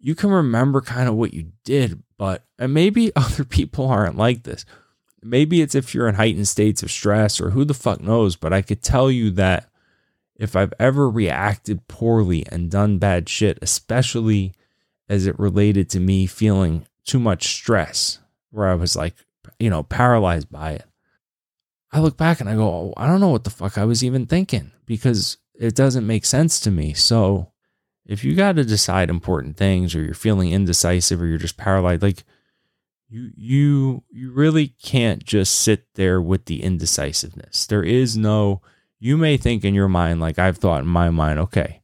you 0.00 0.14
can 0.14 0.30
remember 0.30 0.80
kind 0.80 1.08
of 1.08 1.14
what 1.14 1.34
you 1.34 1.52
did, 1.62 2.02
but 2.16 2.44
and 2.58 2.74
maybe 2.74 3.12
other 3.16 3.44
people 3.44 3.86
aren't 3.86 4.16
like 4.16 4.42
this. 4.42 4.64
Maybe 5.22 5.60
it's 5.60 5.74
if 5.74 5.94
you're 5.94 6.08
in 6.08 6.14
heightened 6.14 6.48
states 6.48 6.82
of 6.82 6.90
stress 6.90 7.40
or 7.40 7.50
who 7.50 7.64
the 7.64 7.74
fuck 7.74 8.00
knows, 8.00 8.36
but 8.36 8.54
I 8.54 8.62
could 8.62 8.82
tell 8.82 9.10
you 9.10 9.30
that 9.32 9.68
if 10.34 10.56
I've 10.56 10.72
ever 10.78 11.10
reacted 11.10 11.86
poorly 11.86 12.46
and 12.50 12.70
done 12.70 12.98
bad 12.98 13.28
shit, 13.28 13.58
especially 13.60 14.54
as 15.10 15.26
it 15.26 15.38
related 15.38 15.90
to 15.90 16.00
me 16.00 16.24
feeling 16.24 16.86
too 17.04 17.18
much 17.18 17.48
stress, 17.48 18.20
where 18.50 18.68
I 18.68 18.74
was 18.74 18.96
like, 18.96 19.14
you 19.60 19.70
know, 19.70 19.82
paralyzed 19.82 20.50
by 20.50 20.72
it. 20.72 20.84
I 21.92 22.00
look 22.00 22.16
back 22.16 22.40
and 22.40 22.48
I 22.48 22.54
go, 22.54 22.68
oh, 22.68 22.94
I 22.96 23.06
don't 23.06 23.20
know 23.20 23.28
what 23.28 23.44
the 23.44 23.50
fuck 23.50 23.76
I 23.76 23.84
was 23.84 24.02
even 24.04 24.26
thinking 24.26 24.72
because 24.86 25.38
it 25.54 25.74
doesn't 25.74 26.06
make 26.06 26.24
sense 26.24 26.60
to 26.60 26.70
me. 26.70 26.94
So 26.94 27.50
if 28.06 28.24
you 28.24 28.34
got 28.34 28.56
to 28.56 28.64
decide 28.64 29.08
important 29.08 29.56
things 29.56 29.94
or 29.94 30.02
you're 30.02 30.14
feeling 30.14 30.50
indecisive 30.50 31.22
or 31.22 31.26
you're 31.26 31.38
just 31.38 31.56
paralyzed 31.56 32.02
like 32.02 32.24
you 33.08 33.30
you 33.36 34.02
you 34.10 34.32
really 34.32 34.68
can't 34.82 35.24
just 35.24 35.60
sit 35.60 35.84
there 35.94 36.20
with 36.20 36.46
the 36.46 36.62
indecisiveness 36.62 37.66
there 37.66 37.84
is 37.84 38.16
no 38.16 38.60
you 38.98 39.16
may 39.16 39.36
think 39.36 39.64
in 39.64 39.74
your 39.74 39.88
mind 39.88 40.20
like 40.20 40.38
i've 40.38 40.58
thought 40.58 40.82
in 40.82 40.86
my 40.88 41.08
mind 41.10 41.38
okay 41.38 41.80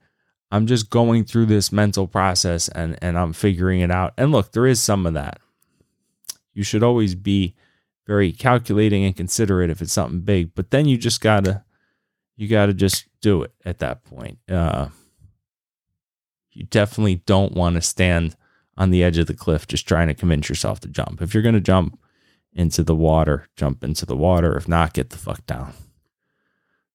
i'm 0.51 0.67
just 0.67 0.91
going 0.91 1.25
through 1.25 1.47
this 1.47 1.73
mental 1.73 2.07
process 2.07 2.69
and 2.69 2.99
and 3.01 3.19
i'm 3.19 3.33
figuring 3.33 3.81
it 3.81 3.91
out 3.91 4.13
and 4.17 4.33
look 4.33 4.53
there 4.53 4.67
is 4.67 4.81
some 4.81 5.07
of 5.07 5.15
that 5.15 5.39
you 6.55 6.63
should 6.63 6.83
always 6.83 7.15
be 7.15 7.55
very 8.07 8.33
calculating 8.33 9.05
and 9.05 9.17
considerate 9.17 9.71
if 9.71 9.83
it's 9.83 9.93
something 9.93 10.21
big 10.21 10.55
but 10.55 10.71
then 10.71 10.87
you 10.87 10.97
just 10.97 11.21
got 11.21 11.45
to 11.45 11.65
you 12.37 12.49
got 12.49 12.67
to 12.67 12.75
just 12.75 13.07
do 13.21 13.43
it 13.43 13.53
at 13.65 13.79
that 13.79 14.05
point. 14.05 14.39
Uh, 14.49 14.89
you 16.53 16.65
definitely 16.65 17.17
don't 17.27 17.55
want 17.55 17.75
to 17.75 17.81
stand 17.81 18.37
on 18.77 18.91
the 18.91 19.03
edge 19.03 19.19
of 19.19 19.27
the 19.27 19.35
cliff 19.35 19.67
just 19.67 19.89
trying 19.89 20.09
to 20.09 20.15
convince 20.15 20.49
yourself 20.49 20.81
to 20.81 20.89
jump. 20.89 21.23
If 21.23 21.33
you're 21.33 21.43
to 21.43 21.61
jump 21.61 21.99
into 22.53 22.83
the 22.83 22.95
water, 22.95 23.49
jump 23.57 23.83
into 23.83 24.07
the 24.07 24.17
water. 24.17 24.57
If 24.57 24.69
not, 24.69 24.93
get 24.93 25.11
the 25.11 25.19
fuck 25.19 25.45
down. 25.47 25.73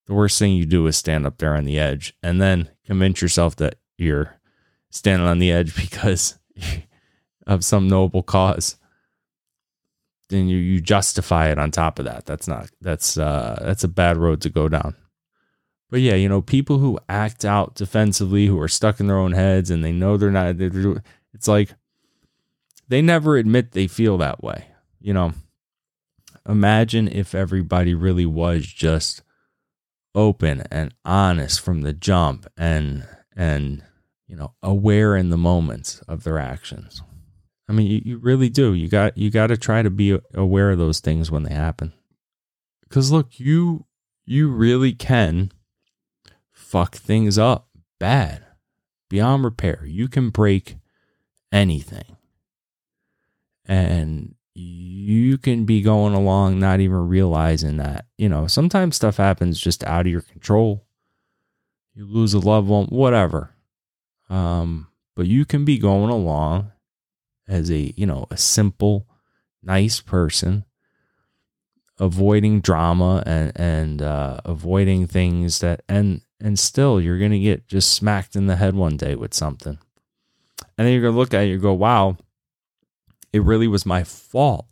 The 0.05 0.13
worst 0.13 0.37
thing 0.39 0.53
you 0.53 0.65
do 0.65 0.87
is 0.87 0.97
stand 0.97 1.25
up 1.25 1.37
there 1.37 1.55
on 1.55 1.65
the 1.65 1.79
edge 1.79 2.13
and 2.21 2.41
then 2.41 2.69
convince 2.85 3.21
yourself 3.21 3.55
that 3.57 3.75
you're 3.97 4.39
standing 4.89 5.27
on 5.27 5.39
the 5.39 5.51
edge 5.51 5.75
because 5.81 6.37
of 7.47 7.65
some 7.65 7.87
noble 7.87 8.23
cause. 8.23 8.77
Then 10.31 10.47
you, 10.47 10.57
you 10.57 10.81
justify 10.81 11.49
it 11.51 11.59
on 11.59 11.69
top 11.69 11.99
of 11.99 12.05
that. 12.05 12.25
That's 12.25 12.47
not 12.47 12.69
that's 12.81 13.17
uh 13.17 13.61
that's 13.61 13.83
a 13.83 13.89
bad 13.89 14.17
road 14.17 14.41
to 14.41 14.49
go 14.49 14.67
down. 14.69 14.95
But 15.89 15.99
yeah, 15.99 16.15
you 16.15 16.29
know, 16.29 16.41
people 16.41 16.77
who 16.77 16.97
act 17.09 17.43
out 17.43 17.75
defensively, 17.75 18.47
who 18.47 18.57
are 18.61 18.69
stuck 18.69 19.01
in 19.01 19.07
their 19.07 19.17
own 19.17 19.33
heads 19.33 19.69
and 19.69 19.83
they 19.83 19.91
know 19.91 20.15
they're 20.15 20.31
not, 20.31 20.57
they're, 20.57 21.03
it's 21.33 21.49
like 21.49 21.73
they 22.87 23.01
never 23.01 23.35
admit 23.35 23.73
they 23.73 23.87
feel 23.87 24.17
that 24.19 24.41
way. 24.41 24.67
You 25.01 25.13
know, 25.13 25.33
imagine 26.47 27.09
if 27.09 27.35
everybody 27.35 27.93
really 27.93 28.25
was 28.25 28.65
just 28.65 29.21
open 30.15 30.63
and 30.71 30.93
honest 31.03 31.59
from 31.59 31.81
the 31.81 31.93
jump 31.93 32.47
and, 32.55 33.05
and, 33.35 33.83
you 34.27 34.37
know, 34.37 34.53
aware 34.63 35.17
in 35.17 35.29
the 35.29 35.37
moments 35.37 35.99
of 36.07 36.23
their 36.23 36.39
actions. 36.39 37.03
I 37.71 37.73
mean, 37.73 37.87
you, 37.87 38.01
you 38.03 38.17
really 38.17 38.49
do. 38.49 38.73
You 38.73 38.89
got, 38.89 39.17
you 39.17 39.31
got 39.31 39.47
to 39.47 39.55
try 39.55 39.81
to 39.81 39.89
be 39.89 40.19
aware 40.33 40.71
of 40.71 40.77
those 40.77 40.99
things 40.99 41.31
when 41.31 41.43
they 41.43 41.53
happen. 41.53 41.93
Cause 42.89 43.11
look, 43.11 43.39
you, 43.39 43.85
you 44.25 44.49
really 44.49 44.91
can 44.91 45.53
fuck 46.51 46.95
things 46.95 47.37
up 47.37 47.69
bad, 47.97 48.43
beyond 49.09 49.45
repair. 49.45 49.85
You 49.85 50.09
can 50.09 50.31
break 50.31 50.75
anything. 51.49 52.17
And 53.63 54.35
you 54.53 55.37
can 55.37 55.63
be 55.63 55.81
going 55.81 56.13
along 56.13 56.59
not 56.59 56.81
even 56.81 57.07
realizing 57.07 57.77
that, 57.77 58.05
you 58.17 58.27
know, 58.27 58.47
sometimes 58.47 58.97
stuff 58.97 59.15
happens 59.15 59.61
just 59.61 59.81
out 59.85 60.05
of 60.07 60.11
your 60.11 60.23
control. 60.23 60.83
You 61.95 62.05
lose 62.05 62.33
a 62.33 62.39
loved 62.39 62.67
one, 62.67 62.87
whatever. 62.87 63.51
Um, 64.29 64.87
but 65.15 65.27
you 65.27 65.45
can 65.45 65.63
be 65.63 65.77
going 65.77 66.09
along 66.09 66.73
as 67.51 67.69
a, 67.69 67.93
you 67.95 68.05
know, 68.05 68.25
a 68.31 68.37
simple, 68.37 69.05
nice 69.61 70.01
person 70.01 70.65
avoiding 72.01 72.59
drama 72.59 73.21
and 73.27 73.51
and 73.55 74.01
uh, 74.01 74.41
avoiding 74.43 75.05
things 75.05 75.59
that 75.59 75.83
and 75.87 76.21
and 76.41 76.57
still 76.57 76.99
you're 76.99 77.19
gonna 77.19 77.39
get 77.39 77.67
just 77.67 77.93
smacked 77.93 78.35
in 78.35 78.47
the 78.47 78.55
head 78.55 78.73
one 78.75 78.97
day 78.97 79.15
with 79.15 79.33
something, 79.33 79.77
and 80.77 80.87
then 80.87 80.91
you're 80.91 81.03
gonna 81.03 81.15
look 81.15 81.33
at 81.33 81.43
it 81.43 81.53
and 81.53 81.61
go, 81.61 81.73
"Wow, 81.73 82.17
it 83.31 83.43
really 83.43 83.67
was 83.67 83.85
my 83.85 84.03
fault." 84.03 84.65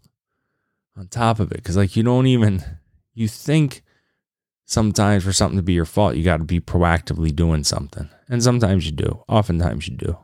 On 0.97 1.07
top 1.07 1.39
of 1.39 1.51
it, 1.51 1.57
because 1.57 1.77
like 1.77 1.95
you 1.95 2.03
don't 2.03 2.25
even 2.25 2.63
you 3.13 3.27
think 3.27 3.83
sometimes 4.65 5.23
for 5.23 5.31
something 5.31 5.57
to 5.57 5.63
be 5.63 5.73
your 5.73 5.85
fault, 5.85 6.15
you 6.15 6.23
got 6.23 6.37
to 6.37 6.43
be 6.43 6.59
proactively 6.59 7.33
doing 7.33 7.63
something, 7.63 8.09
and 8.27 8.43
sometimes 8.43 8.85
you 8.85 8.91
do. 8.91 9.23
Oftentimes 9.29 9.87
you 9.87 9.95
do. 9.95 10.17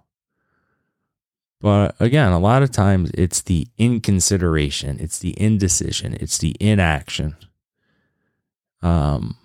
But 1.66 1.96
again, 2.00 2.32
a 2.32 2.38
lot 2.38 2.62
of 2.62 2.70
times 2.70 3.10
it's 3.16 3.42
the 3.42 3.68
inconsideration, 3.76 5.00
it's 5.00 5.18
the 5.18 5.34
indecision, 5.42 6.16
it's 6.20 6.38
the 6.38 6.56
inaction. 6.60 7.36
Um, 8.84 9.38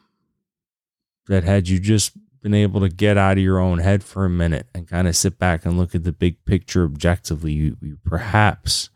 that 1.28 1.44
had 1.44 1.70
you 1.70 1.78
just 1.78 2.12
been 2.42 2.52
able 2.52 2.83
to 2.83 2.90
get 2.90 3.16
out 3.16 3.38
of 3.38 3.42
your 3.42 3.59
own 3.59 3.78
head 3.78 4.04
for 4.04 4.26
a 4.26 4.28
minute 4.28 4.66
and 4.74 4.87
kind 4.87 5.09
of 5.09 5.16
sit 5.16 5.38
back 5.38 5.64
and 5.64 5.78
look 5.78 5.94
at 5.94 6.04
the 6.04 6.12
big 6.12 6.44
picture 6.44 6.85
objectively, 6.85 7.52
you, 7.52 7.78
you 7.80 7.96
perhaps 8.04 8.90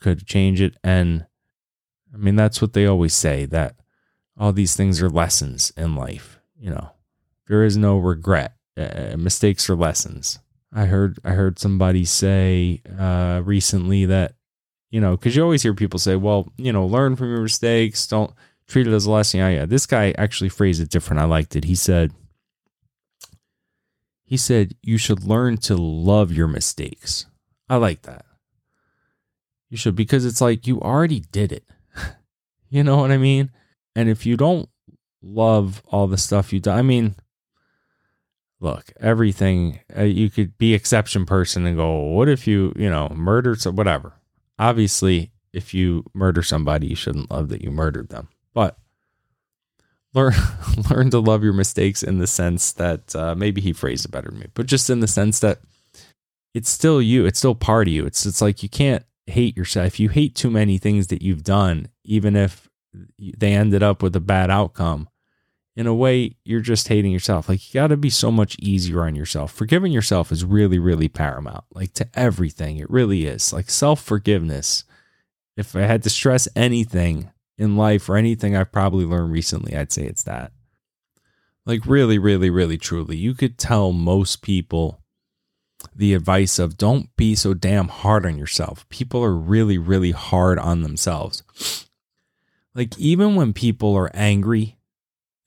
could 0.00 0.26
change 0.26 0.62
it. 0.62 0.78
And 0.82 1.26
I 2.14 2.16
mean, 2.16 2.36
that's 2.36 2.62
what 2.62 2.72
they 2.72 2.86
always 2.86 3.12
say 3.12 3.44
that 3.44 3.76
all 4.38 4.54
these 4.54 4.74
things 4.74 5.02
are 5.02 5.10
lessons 5.10 5.74
in 5.76 5.94
life. 5.94 6.40
You 6.58 6.70
know, 6.70 6.92
there 7.48 7.64
is 7.64 7.76
no 7.76 7.98
regret. 7.98 8.54
Uh, 8.78 9.16
mistakes 9.18 9.68
are 9.68 9.76
lessons. 9.76 10.38
I 10.72 10.86
heard 10.86 11.18
I 11.24 11.30
heard 11.30 11.58
somebody 11.58 12.04
say 12.04 12.82
uh, 12.98 13.42
recently 13.44 14.06
that 14.06 14.34
you 14.90 15.00
know 15.00 15.16
because 15.16 15.34
you 15.34 15.42
always 15.42 15.62
hear 15.62 15.74
people 15.74 15.98
say, 15.98 16.16
well, 16.16 16.52
you 16.56 16.72
know, 16.72 16.86
learn 16.86 17.16
from 17.16 17.30
your 17.30 17.42
mistakes. 17.42 18.06
Don't 18.06 18.32
treat 18.68 18.86
it 18.86 18.92
as 18.92 19.06
a 19.06 19.10
lesson. 19.10 19.40
Yeah, 19.40 19.48
yeah. 19.48 19.66
This 19.66 19.86
guy 19.86 20.14
actually 20.16 20.48
phrased 20.48 20.80
it 20.80 20.90
different. 20.90 21.20
I 21.20 21.24
liked 21.24 21.56
it. 21.56 21.64
He 21.64 21.74
said, 21.74 22.12
he 24.24 24.36
said 24.36 24.76
you 24.82 24.96
should 24.96 25.24
learn 25.24 25.56
to 25.58 25.76
love 25.76 26.32
your 26.32 26.46
mistakes. 26.46 27.26
I 27.68 27.76
like 27.76 28.02
that. 28.02 28.24
You 29.68 29.76
should 29.76 29.96
because 29.96 30.24
it's 30.24 30.40
like 30.40 30.66
you 30.66 30.80
already 30.80 31.20
did 31.32 31.52
it. 31.52 31.64
you 32.70 32.84
know 32.84 32.98
what 32.98 33.10
I 33.10 33.18
mean? 33.18 33.50
And 33.96 34.08
if 34.08 34.24
you 34.24 34.36
don't 34.36 34.68
love 35.22 35.82
all 35.88 36.06
the 36.06 36.16
stuff 36.16 36.52
you 36.52 36.60
do, 36.60 36.70
I 36.70 36.82
mean, 36.82 37.16
look, 38.60 38.92
everything 39.00 39.80
uh, 39.96 40.02
you 40.02 40.30
could 40.30 40.56
be 40.58 40.74
exception 40.74 41.26
person 41.26 41.66
and 41.66 41.76
go, 41.76 41.98
what 41.98 42.28
if 42.28 42.46
you, 42.46 42.72
you 42.76 42.88
know, 42.88 43.08
murdered 43.14 43.60
some 43.60 43.76
whatever. 43.76 44.12
Obviously, 44.58 45.32
if 45.52 45.74
you 45.74 46.04
murder 46.14 46.42
somebody, 46.42 46.86
you 46.88 46.96
shouldn't 46.96 47.30
love 47.30 47.48
that 47.48 47.62
you 47.62 47.70
murdered 47.70 48.10
them. 48.10 48.28
But 48.54 48.78
learn 50.14 50.34
learn 50.90 51.10
to 51.10 51.18
love 51.18 51.42
your 51.42 51.52
mistakes 51.52 52.02
in 52.02 52.18
the 52.18 52.26
sense 52.26 52.72
that 52.72 53.14
uh, 53.16 53.34
maybe 53.34 53.60
he 53.60 53.72
phrased 53.72 54.04
it 54.04 54.10
better 54.10 54.30
than 54.30 54.40
me, 54.40 54.46
but 54.54 54.66
just 54.66 54.90
in 54.90 55.00
the 55.00 55.08
sense 55.08 55.40
that 55.40 55.60
it's 56.54 56.70
still 56.70 57.00
you. 57.00 57.26
It's 57.26 57.38
still 57.38 57.54
part 57.54 57.88
of 57.88 57.94
you. 57.94 58.06
It's 58.06 58.26
it's 58.26 58.42
like 58.42 58.62
you 58.62 58.68
can't 58.68 59.04
hate 59.26 59.56
yourself. 59.56 60.00
You 60.00 60.08
hate 60.08 60.34
too 60.34 60.50
many 60.50 60.78
things 60.78 61.06
that 61.08 61.22
you've 61.22 61.44
done, 61.44 61.88
even 62.04 62.36
if 62.36 62.68
they 63.18 63.54
ended 63.54 63.82
up 63.82 64.02
with 64.02 64.16
a 64.16 64.20
bad 64.20 64.50
outcome, 64.50 65.08
in 65.80 65.86
a 65.86 65.94
way, 65.94 66.36
you're 66.44 66.60
just 66.60 66.88
hating 66.88 67.10
yourself. 67.10 67.48
Like, 67.48 67.66
you 67.66 67.80
got 67.80 67.86
to 67.86 67.96
be 67.96 68.10
so 68.10 68.30
much 68.30 68.54
easier 68.58 69.02
on 69.02 69.14
yourself. 69.14 69.50
Forgiving 69.50 69.92
yourself 69.92 70.30
is 70.30 70.44
really, 70.44 70.78
really 70.78 71.08
paramount, 71.08 71.64
like 71.72 71.94
to 71.94 72.06
everything. 72.12 72.76
It 72.76 72.90
really 72.90 73.24
is. 73.24 73.50
Like, 73.50 73.70
self 73.70 74.02
forgiveness. 74.02 74.84
If 75.56 75.74
I 75.74 75.80
had 75.80 76.02
to 76.02 76.10
stress 76.10 76.46
anything 76.54 77.30
in 77.56 77.78
life 77.78 78.10
or 78.10 78.18
anything 78.18 78.54
I've 78.54 78.70
probably 78.70 79.06
learned 79.06 79.32
recently, 79.32 79.74
I'd 79.74 79.90
say 79.90 80.02
it's 80.02 80.24
that. 80.24 80.52
Like, 81.64 81.86
really, 81.86 82.18
really, 82.18 82.50
really, 82.50 82.76
truly, 82.76 83.16
you 83.16 83.32
could 83.32 83.56
tell 83.56 83.90
most 83.90 84.42
people 84.42 85.00
the 85.96 86.12
advice 86.12 86.58
of 86.58 86.76
don't 86.76 87.08
be 87.16 87.34
so 87.34 87.54
damn 87.54 87.88
hard 87.88 88.26
on 88.26 88.36
yourself. 88.36 88.86
People 88.90 89.24
are 89.24 89.34
really, 89.34 89.78
really 89.78 90.10
hard 90.10 90.58
on 90.58 90.82
themselves. 90.82 91.88
Like, 92.74 92.98
even 92.98 93.34
when 93.34 93.54
people 93.54 93.96
are 93.96 94.10
angry, 94.12 94.76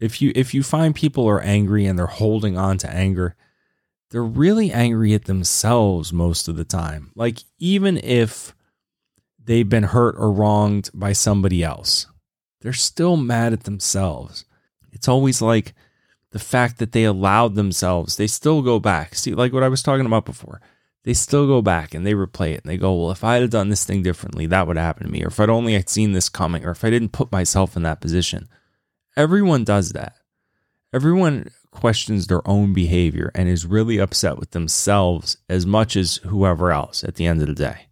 if 0.03 0.21
you 0.21 0.33
if 0.35 0.53
you 0.53 0.63
find 0.63 0.93
people 0.93 1.25
are 1.29 1.39
angry 1.39 1.85
and 1.85 1.97
they're 1.97 2.07
holding 2.07 2.57
on 2.57 2.77
to 2.79 2.89
anger, 2.93 3.37
they're 4.11 4.21
really 4.21 4.69
angry 4.69 5.13
at 5.13 5.25
themselves 5.25 6.11
most 6.11 6.49
of 6.49 6.57
the 6.57 6.65
time. 6.65 7.11
Like 7.15 7.39
even 7.57 7.97
if 7.97 8.53
they've 9.41 9.67
been 9.67 9.83
hurt 9.83 10.15
or 10.17 10.29
wronged 10.29 10.89
by 10.93 11.13
somebody 11.13 11.63
else, 11.63 12.07
they're 12.59 12.73
still 12.73 13.15
mad 13.15 13.53
at 13.53 13.63
themselves. 13.63 14.43
It's 14.91 15.07
always 15.07 15.41
like 15.41 15.73
the 16.31 16.39
fact 16.39 16.79
that 16.79 16.91
they 16.91 17.05
allowed 17.05 17.55
themselves, 17.55 18.17
they 18.17 18.27
still 18.27 18.61
go 18.61 18.81
back. 18.81 19.15
See, 19.15 19.33
like 19.33 19.53
what 19.53 19.63
I 19.63 19.69
was 19.69 19.81
talking 19.81 20.05
about 20.05 20.25
before, 20.25 20.59
they 21.05 21.13
still 21.13 21.47
go 21.47 21.61
back 21.61 21.93
and 21.93 22.05
they 22.05 22.13
replay 22.13 22.51
it 22.51 22.63
and 22.63 22.71
they 22.71 22.77
go, 22.77 22.93
well, 22.93 23.11
if 23.11 23.23
I 23.23 23.35
had 23.35 23.49
done 23.49 23.69
this 23.69 23.85
thing 23.85 24.03
differently, 24.03 24.47
that 24.47 24.67
would 24.67 24.77
happen 24.77 25.05
to 25.05 25.11
me. 25.11 25.23
Or 25.23 25.27
if 25.27 25.39
I'd 25.39 25.49
only 25.49 25.73
had 25.73 25.87
seen 25.87 26.11
this 26.11 26.27
coming, 26.27 26.65
or 26.65 26.71
if 26.71 26.83
I 26.83 26.89
didn't 26.89 27.13
put 27.13 27.31
myself 27.31 27.77
in 27.77 27.83
that 27.83 28.01
position, 28.01 28.49
Everyone 29.15 29.63
does 29.63 29.91
that. 29.91 30.15
Everyone 30.93 31.49
questions 31.71 32.27
their 32.27 32.47
own 32.47 32.73
behavior 32.73 33.31
and 33.33 33.49
is 33.49 33.65
really 33.65 33.97
upset 33.97 34.37
with 34.37 34.51
themselves 34.51 35.37
as 35.49 35.65
much 35.65 35.95
as 35.95 36.17
whoever 36.17 36.71
else 36.71 37.03
at 37.03 37.15
the 37.15 37.25
end 37.25 37.41
of 37.41 37.47
the 37.47 37.55
day. 37.55 37.87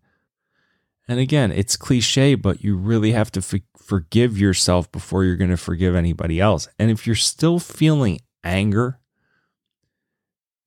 And 1.08 1.20
again, 1.20 1.52
it's 1.52 1.76
cliche, 1.76 2.36
but 2.36 2.64
you 2.64 2.78
really 2.78 3.12
have 3.12 3.32
to 3.32 3.62
forgive 3.76 4.38
yourself 4.38 4.92
before 4.92 5.24
you're 5.24 5.36
going 5.36 5.50
to 5.50 5.58
forgive 5.58 5.96
anybody 5.96 6.40
else. 6.40 6.68
And 6.80 6.90
if 6.90 7.06
you're 7.06 7.16
still 7.16 7.60
feeling 7.60 8.20
anger, 8.44 9.00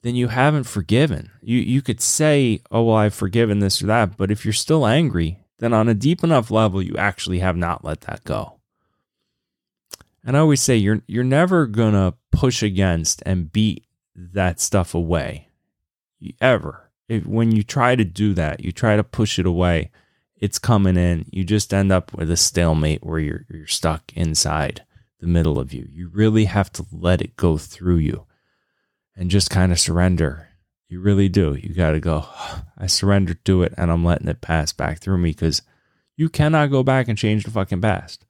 then 0.03 0.15
you 0.15 0.29
haven't 0.29 0.65
forgiven. 0.65 1.31
You 1.41 1.59
you 1.59 1.81
could 1.81 2.01
say, 2.01 2.61
"Oh, 2.71 2.83
well, 2.83 2.97
I've 2.97 3.15
forgiven 3.15 3.61
this 3.61 3.81
or 3.83 3.87
that," 3.87 4.19
but 4.19 4.31
if 4.31 4.45
you're 4.45 4.53
still 4.53 4.87
angry, 4.87 5.39
then 5.61 5.73
on 5.73 5.89
a 5.89 5.95
deep 5.95 6.23
enough 6.23 6.51
level, 6.51 6.83
you 6.83 6.95
actually 6.99 7.39
have 7.39 7.57
not 7.57 7.85
let 7.85 8.03
that 8.03 8.23
go. 8.25 8.54
And 10.25 10.37
I 10.37 10.41
always 10.41 10.63
say 10.63 10.77
you're 10.77 11.03
you're 11.07 11.25
never 11.25 11.67
gonna 11.67 12.15
push 12.33 12.63
against 12.63 13.23
and 13.27 13.53
beat 13.53 13.87
that 14.15 14.61
stuff 14.61 14.95
away, 14.95 15.49
ever. 16.41 16.91
If, 17.09 17.27
when 17.27 17.53
you 17.53 17.63
try 17.63 17.97
to 17.97 18.05
do 18.05 18.33
that, 18.35 18.65
you 18.65 18.73
try 18.73 18.97
to 18.97 19.05
push 19.05 19.39
it 19.39 19.45
away, 19.45 19.91
it's 20.37 20.59
coming 20.59 20.97
in. 20.97 21.27
You 21.31 21.45
just 21.45 21.75
end 21.75 21.93
up 21.93 22.15
with 22.15 22.31
a 22.31 22.37
stalemate 22.37 23.05
where 23.05 23.19
you're 23.19 23.45
you're 23.51 23.67
stuck 23.67 24.13
inside 24.15 24.85
the 25.21 25.27
middle 25.27 25.59
of 25.59 25.73
you. 25.73 25.89
You 25.91 26.09
really 26.09 26.45
have 26.45 26.71
to 26.73 26.87
let 26.93 27.23
it 27.23 27.37
go 27.37 27.57
through 27.57 27.97
you 27.97 28.27
and 29.17 29.31
just 29.31 29.51
kind 29.51 29.73
of 29.73 29.81
surrender. 29.81 30.49
You 30.89 31.01
really 31.01 31.29
do. 31.29 31.55
You 31.55 31.75
got 31.75 31.93
to 31.93 32.01
go, 32.01 32.27
I 32.77 32.87
surrender 32.87 33.35
to 33.35 33.63
it 33.63 33.73
and 33.77 33.91
I'm 33.91 34.05
letting 34.05 34.29
it 34.29 34.41
pass 34.41 34.73
back 34.73 35.01
through 35.01 35.19
me 35.19 35.31
because 35.31 35.63
you 36.17 36.29
cannot 36.29 36.71
go 36.71 36.83
back 36.83 37.09
and 37.09 37.19
change 37.19 37.45
the 37.45 37.51
fucking 37.51 37.81
past, 37.81 38.25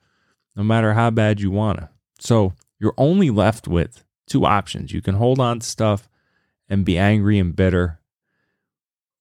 no 0.56 0.62
matter 0.62 0.94
how 0.94 1.10
bad 1.10 1.40
you 1.40 1.50
want 1.50 1.78
to. 1.80 1.88
So 2.20 2.54
you're 2.78 2.94
only 2.96 3.30
left 3.30 3.66
with 3.68 4.04
two 4.26 4.44
options. 4.44 4.92
You 4.92 5.02
can 5.02 5.16
hold 5.16 5.40
on 5.40 5.60
to 5.60 5.66
stuff 5.66 6.08
and 6.68 6.84
be 6.84 6.98
angry 6.98 7.38
and 7.38 7.54
bitter, 7.54 8.00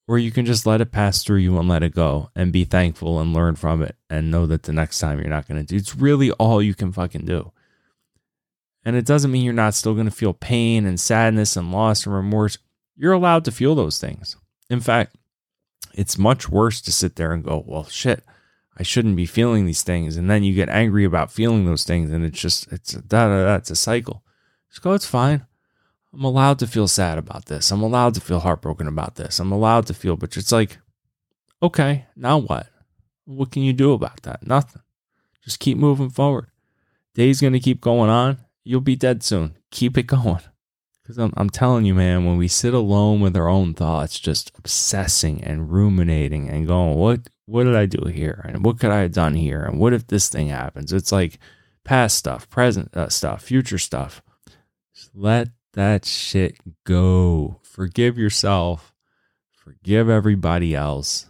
or 0.07 0.17
you 0.17 0.31
can 0.31 0.45
just 0.45 0.65
let 0.65 0.81
it 0.81 0.91
pass 0.91 1.23
through 1.23 1.37
you 1.37 1.57
and 1.57 1.67
let 1.67 1.83
it 1.83 1.93
go 1.93 2.29
and 2.35 2.51
be 2.51 2.65
thankful 2.65 3.19
and 3.19 3.33
learn 3.33 3.55
from 3.55 3.81
it 3.81 3.95
and 4.09 4.31
know 4.31 4.45
that 4.45 4.63
the 4.63 4.73
next 4.73 4.99
time 4.99 5.19
you're 5.19 5.29
not 5.29 5.47
going 5.47 5.59
to 5.59 5.65
do 5.65 5.75
it's 5.75 5.95
really 5.95 6.31
all 6.31 6.61
you 6.61 6.73
can 6.73 6.91
fucking 6.91 7.25
do. 7.25 7.51
And 8.85 8.95
it 8.95 9.05
doesn't 9.05 9.31
mean 9.31 9.45
you're 9.45 9.53
not 9.53 9.75
still 9.75 9.93
going 9.93 10.07
to 10.07 10.11
feel 10.11 10.33
pain 10.33 10.85
and 10.85 10.99
sadness 10.99 11.55
and 11.55 11.71
loss 11.71 12.05
and 12.05 12.13
remorse. 12.13 12.57
You're 12.97 13.13
allowed 13.13 13.45
to 13.45 13.51
feel 13.51 13.75
those 13.75 13.97
things. 13.97 14.35
In 14.69 14.81
fact, 14.81 15.15
it's 15.93 16.17
much 16.17 16.49
worse 16.49 16.81
to 16.81 16.91
sit 16.91 17.15
there 17.15 17.31
and 17.31 17.43
go, 17.43 17.63
well, 17.65 17.85
shit, 17.85 18.25
I 18.77 18.83
shouldn't 18.83 19.15
be 19.15 19.25
feeling 19.25 19.65
these 19.65 19.83
things. 19.83 20.17
And 20.17 20.29
then 20.29 20.43
you 20.43 20.53
get 20.53 20.69
angry 20.69 21.05
about 21.05 21.31
feeling 21.31 21.65
those 21.65 21.83
things. 21.83 22.11
And 22.11 22.25
it's 22.25 22.39
just, 22.39 22.71
it's 22.71 22.93
a, 22.93 23.01
da, 23.01 23.27
da, 23.27 23.45
da, 23.45 23.55
it's 23.55 23.69
a 23.69 23.75
cycle. 23.75 24.23
Just 24.69 24.81
go, 24.81 24.91
oh, 24.91 24.93
it's 24.93 25.05
fine. 25.05 25.45
I'm 26.13 26.23
allowed 26.23 26.59
to 26.59 26.67
feel 26.67 26.87
sad 26.87 27.17
about 27.17 27.45
this. 27.45 27.71
I'm 27.71 27.81
allowed 27.81 28.13
to 28.15 28.21
feel 28.21 28.39
heartbroken 28.39 28.87
about 28.87 29.15
this. 29.15 29.39
I'm 29.39 29.51
allowed 29.51 29.87
to 29.87 29.93
feel, 29.93 30.15
but 30.15 30.35
it's 30.37 30.51
like, 30.51 30.77
okay, 31.61 32.05
now 32.15 32.37
what? 32.37 32.67
What 33.25 33.51
can 33.51 33.63
you 33.63 33.73
do 33.73 33.93
about 33.93 34.21
that? 34.23 34.45
Nothing. 34.45 34.81
Just 35.43 35.59
keep 35.59 35.77
moving 35.77 36.09
forward. 36.09 36.47
Day's 37.15 37.41
going 37.41 37.53
to 37.53 37.59
keep 37.59 37.81
going 37.81 38.09
on. 38.09 38.37
You'll 38.63 38.81
be 38.81 38.95
dead 38.95 39.23
soon. 39.23 39.57
Keep 39.71 39.97
it 39.97 40.07
going. 40.07 40.41
Because 41.01 41.17
I'm, 41.17 41.33
I'm 41.35 41.49
telling 41.49 41.85
you, 41.85 41.93
man, 41.93 42.25
when 42.25 42.37
we 42.37 42.47
sit 42.47 42.73
alone 42.73 43.19
with 43.19 43.35
our 43.35 43.49
own 43.49 43.73
thoughts, 43.73 44.19
just 44.19 44.51
obsessing 44.57 45.43
and 45.43 45.71
ruminating 45.71 46.49
and 46.49 46.65
going, 46.65 46.95
what 46.95 47.27
what 47.45 47.63
did 47.63 47.75
I 47.75 47.85
do 47.85 48.07
here? 48.07 48.41
And 48.47 48.63
what 48.63 48.79
could 48.79 48.91
I 48.91 48.99
have 48.99 49.11
done 49.11 49.35
here? 49.35 49.63
And 49.63 49.79
what 49.79 49.93
if 49.93 50.07
this 50.07 50.29
thing 50.29 50.47
happens? 50.47 50.93
It's 50.93 51.11
like 51.11 51.39
past 51.83 52.17
stuff, 52.17 52.49
present 52.49 52.95
uh, 52.95 53.09
stuff, 53.09 53.43
future 53.43 53.77
stuff. 53.77 54.21
Just 54.95 55.11
let 55.13 55.49
that 55.73 56.05
shit 56.05 56.57
go. 56.83 57.59
Forgive 57.63 58.17
yourself. 58.17 58.93
Forgive 59.51 60.09
everybody 60.09 60.75
else. 60.75 61.29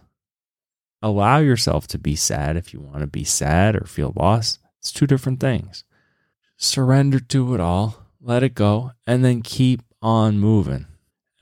Allow 1.02 1.38
yourself 1.38 1.86
to 1.88 1.98
be 1.98 2.16
sad 2.16 2.56
if 2.56 2.72
you 2.72 2.80
want 2.80 3.00
to 3.00 3.06
be 3.06 3.24
sad 3.24 3.76
or 3.76 3.84
feel 3.84 4.12
lost. 4.16 4.58
It's 4.78 4.92
two 4.92 5.06
different 5.06 5.40
things. 5.40 5.84
Surrender 6.56 7.20
to 7.20 7.54
it 7.54 7.60
all 7.60 8.04
let 8.24 8.42
it 8.42 8.54
go, 8.54 8.92
and 9.06 9.24
then 9.24 9.42
keep 9.42 9.82
on 10.00 10.38
moving. 10.38 10.86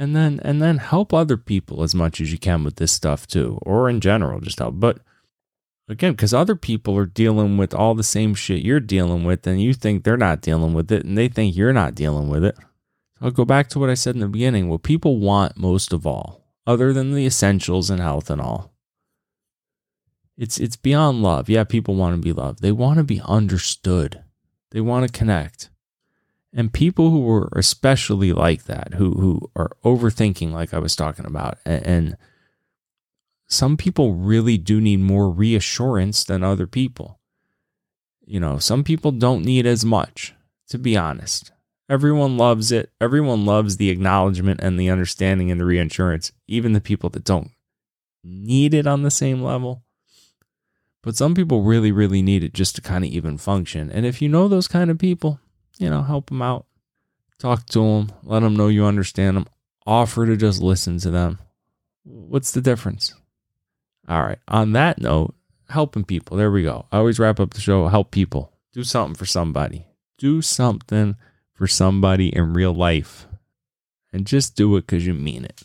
And 0.02 0.16
then 0.16 0.40
and 0.42 0.60
then 0.60 0.78
help 0.78 1.14
other 1.14 1.36
people 1.36 1.84
as 1.84 1.94
much 1.94 2.20
as 2.20 2.32
you 2.32 2.38
can 2.38 2.64
with 2.64 2.74
this 2.74 2.90
stuff 2.90 3.24
too, 3.24 3.60
or 3.62 3.88
in 3.88 4.00
general, 4.00 4.40
just 4.40 4.58
help. 4.58 4.80
But 4.80 4.98
again, 5.88 6.14
because 6.14 6.34
other 6.34 6.56
people 6.56 6.98
are 6.98 7.06
dealing 7.06 7.56
with 7.56 7.72
all 7.72 7.94
the 7.94 8.02
same 8.02 8.34
shit 8.34 8.64
you're 8.64 8.80
dealing 8.80 9.22
with, 9.22 9.46
and 9.46 9.62
you 9.62 9.72
think 9.72 10.02
they're 10.02 10.16
not 10.16 10.40
dealing 10.40 10.74
with 10.74 10.90
it, 10.90 11.04
and 11.04 11.16
they 11.16 11.28
think 11.28 11.54
you're 11.54 11.72
not 11.72 11.94
dealing 11.94 12.28
with 12.28 12.44
it. 12.44 12.56
I'll 13.20 13.30
go 13.30 13.44
back 13.44 13.68
to 13.68 13.78
what 13.78 13.90
I 13.90 13.94
said 13.94 14.16
in 14.16 14.20
the 14.20 14.26
beginning. 14.26 14.68
What 14.68 14.82
people 14.82 15.20
want 15.20 15.56
most 15.56 15.92
of 15.92 16.04
all, 16.04 16.48
other 16.66 16.92
than 16.92 17.14
the 17.14 17.24
essentials 17.24 17.88
and 17.88 18.00
health 18.00 18.28
and 18.28 18.40
all, 18.40 18.72
it's 20.36 20.58
it's 20.58 20.74
beyond 20.74 21.22
love. 21.22 21.48
Yeah, 21.48 21.62
people 21.62 21.94
want 21.94 22.16
to 22.16 22.20
be 22.20 22.32
loved. 22.32 22.60
They 22.60 22.72
want 22.72 22.98
to 22.98 23.04
be 23.04 23.22
understood. 23.24 24.24
They 24.72 24.80
want 24.80 25.06
to 25.06 25.16
connect. 25.16 25.70
And 26.54 26.72
people 26.72 27.10
who 27.10 27.28
are 27.30 27.48
especially 27.56 28.32
like 28.32 28.64
that, 28.64 28.94
who 28.94 29.12
who 29.12 29.50
are 29.56 29.72
overthinking, 29.84 30.52
like 30.52 30.74
I 30.74 30.78
was 30.78 30.94
talking 30.94 31.24
about, 31.24 31.58
and, 31.64 31.86
and 31.86 32.16
some 33.48 33.76
people 33.76 34.14
really 34.14 34.58
do 34.58 34.80
need 34.80 35.00
more 35.00 35.30
reassurance 35.30 36.24
than 36.24 36.42
other 36.42 36.66
people. 36.66 37.20
You 38.24 38.40
know, 38.40 38.58
some 38.58 38.84
people 38.84 39.12
don't 39.12 39.44
need 39.44 39.66
as 39.66 39.84
much, 39.84 40.34
to 40.68 40.78
be 40.78 40.96
honest. 40.96 41.52
Everyone 41.88 42.38
loves 42.38 42.72
it. 42.72 42.90
Everyone 43.00 43.44
loves 43.44 43.76
the 43.76 43.90
acknowledgement 43.90 44.60
and 44.62 44.78
the 44.78 44.88
understanding 44.88 45.50
and 45.50 45.60
the 45.60 45.64
reassurance, 45.64 46.32
even 46.48 46.72
the 46.72 46.80
people 46.80 47.10
that 47.10 47.24
don't 47.24 47.50
need 48.24 48.72
it 48.72 48.86
on 48.86 49.02
the 49.02 49.10
same 49.10 49.42
level. 49.42 49.82
But 51.02 51.16
some 51.16 51.34
people 51.34 51.62
really, 51.62 51.92
really 51.92 52.22
need 52.22 52.44
it 52.44 52.54
just 52.54 52.76
to 52.76 52.80
kind 52.80 53.04
of 53.04 53.10
even 53.10 53.36
function. 53.36 53.90
And 53.90 54.06
if 54.06 54.22
you 54.22 54.28
know 54.28 54.48
those 54.48 54.68
kind 54.68 54.90
of 54.90 54.98
people, 54.98 55.40
you 55.78 55.90
know, 55.90 56.02
help 56.02 56.28
them 56.28 56.42
out. 56.42 56.66
Talk 57.38 57.66
to 57.66 57.80
them, 57.80 58.12
let 58.22 58.40
them 58.40 58.54
know 58.54 58.68
you 58.68 58.84
understand 58.84 59.36
them. 59.36 59.46
Offer 59.84 60.26
to 60.26 60.36
just 60.36 60.62
listen 60.62 60.98
to 60.98 61.10
them. 61.10 61.38
What's 62.04 62.52
the 62.52 62.60
difference? 62.60 63.14
All 64.08 64.22
right. 64.22 64.38
On 64.46 64.72
that 64.72 65.00
note, 65.00 65.34
helping 65.68 66.04
people. 66.04 66.36
There 66.36 66.50
we 66.50 66.62
go. 66.62 66.86
I 66.92 66.98
always 66.98 67.18
wrap 67.18 67.40
up 67.40 67.54
the 67.54 67.60
show 67.60 67.88
help 67.88 68.10
people. 68.10 68.52
Do 68.72 68.84
something 68.84 69.16
for 69.16 69.26
somebody. 69.26 69.86
Do 70.18 70.40
something 70.40 71.16
for 71.52 71.66
somebody 71.66 72.34
in 72.34 72.54
real 72.54 72.72
life. 72.72 73.26
And 74.12 74.26
just 74.26 74.54
do 74.54 74.76
it 74.76 74.82
because 74.82 75.06
you 75.06 75.14
mean 75.14 75.44
it. 75.44 75.62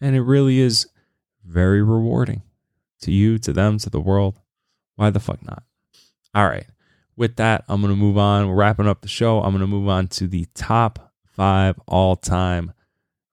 And 0.00 0.16
it 0.16 0.22
really 0.22 0.60
is 0.60 0.86
very 1.44 1.82
rewarding 1.82 2.42
to 3.02 3.12
you, 3.12 3.38
to 3.40 3.52
them, 3.52 3.78
to 3.78 3.90
the 3.90 4.00
world. 4.00 4.38
Why 4.96 5.10
the 5.10 5.20
fuck 5.20 5.44
not? 5.44 5.64
All 6.34 6.46
right 6.46 6.66
with 7.18 7.36
that, 7.36 7.64
I'm 7.68 7.80
going 7.80 7.92
to 7.92 7.98
move 7.98 8.16
on. 8.16 8.48
We're 8.48 8.54
wrapping 8.54 8.86
up 8.86 9.00
the 9.00 9.08
show. 9.08 9.42
I'm 9.42 9.50
going 9.50 9.60
to 9.60 9.66
move 9.66 9.88
on 9.88 10.06
to 10.08 10.28
the 10.28 10.46
top 10.54 11.12
five 11.34 11.78
all 11.88 12.14
time 12.14 12.72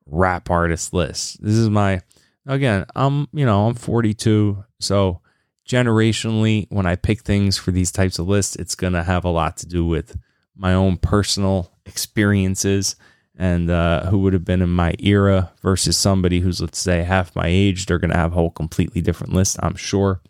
rap 0.08 0.50
artist 0.50 0.92
list. 0.92 1.42
This 1.42 1.54
is 1.54 1.70
my, 1.70 2.02
again, 2.48 2.86
I'm, 2.96 3.28
you 3.32 3.46
know, 3.46 3.68
I'm 3.68 3.76
42. 3.76 4.64
So 4.80 5.22
generationally, 5.70 6.66
when 6.70 6.88
I 6.88 6.96
pick 6.96 7.22
things 7.22 7.58
for 7.58 7.70
these 7.70 7.92
types 7.92 8.18
of 8.18 8.28
lists, 8.28 8.56
it's 8.56 8.74
going 8.74 8.94
to 8.94 9.04
have 9.04 9.24
a 9.24 9.30
lot 9.30 9.58
to 9.58 9.68
do 9.68 9.86
with 9.86 10.18
my 10.56 10.74
own 10.74 10.98
personal 10.98 11.72
experiences 11.86 12.96
and 13.38 13.70
uh, 13.70 14.06
who 14.08 14.20
would 14.20 14.34
have 14.34 14.46
been 14.46 14.64
in 14.64 14.70
my 14.70 14.96
era 14.98 15.52
versus 15.62 15.96
somebody 15.96 16.40
who's, 16.40 16.60
let's 16.60 16.80
say, 16.80 17.04
half 17.04 17.36
my 17.36 17.48
age. 17.48 17.86
They're 17.86 18.00
going 18.00 18.12
to 18.12 18.18
have 18.18 18.32
a 18.32 18.36
whole 18.36 18.52
completely 18.52 19.02
different 19.02 19.34
list, 19.34 19.58
I'm 19.62 19.76
sure. 19.76 20.22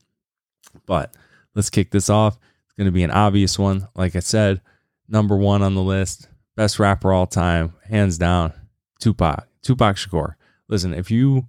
But 0.86 1.16
let's 1.54 1.70
kick 1.70 1.92
this 1.92 2.10
off 2.10 2.38
going 2.78 2.86
to 2.86 2.92
be 2.92 3.04
an 3.04 3.12
obvious 3.12 3.58
one. 3.58 3.88
Like 3.96 4.16
I 4.16 4.20
said, 4.20 4.62
number 5.08 5.36
one 5.38 5.62
on 5.62 5.76
the 5.76 5.82
list, 5.82 6.28
best 6.56 6.80
rapper 6.80 7.14
all 7.14 7.28
time, 7.28 7.74
hands 7.90 8.18
down, 8.18 8.54
Tupac, 9.00 9.48
Tupac 9.62 9.96
Shakur. 9.96 10.36
Listen, 10.68 10.94
if 10.94 11.12
you 11.12 11.48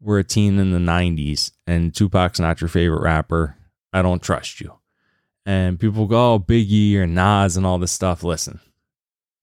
were 0.00 0.18
a 0.18 0.24
teen 0.24 0.58
in 0.58 0.72
the 0.72 0.78
90s 0.78 1.52
and 1.66 1.94
Tupac's 1.94 2.40
not 2.40 2.60
your 2.60 2.68
favorite 2.68 3.02
rapper, 3.02 3.56
I 3.92 4.02
don't 4.02 4.22
trust 4.22 4.60
you. 4.60 4.74
And 5.44 5.78
people 5.78 6.06
go, 6.06 6.34
oh, 6.34 6.38
Biggie 6.38 6.96
or 6.96 7.06
Nas 7.06 7.56
and 7.56 7.64
all 7.64 7.78
this 7.78 7.92
stuff. 7.92 8.24
Listen, 8.24 8.60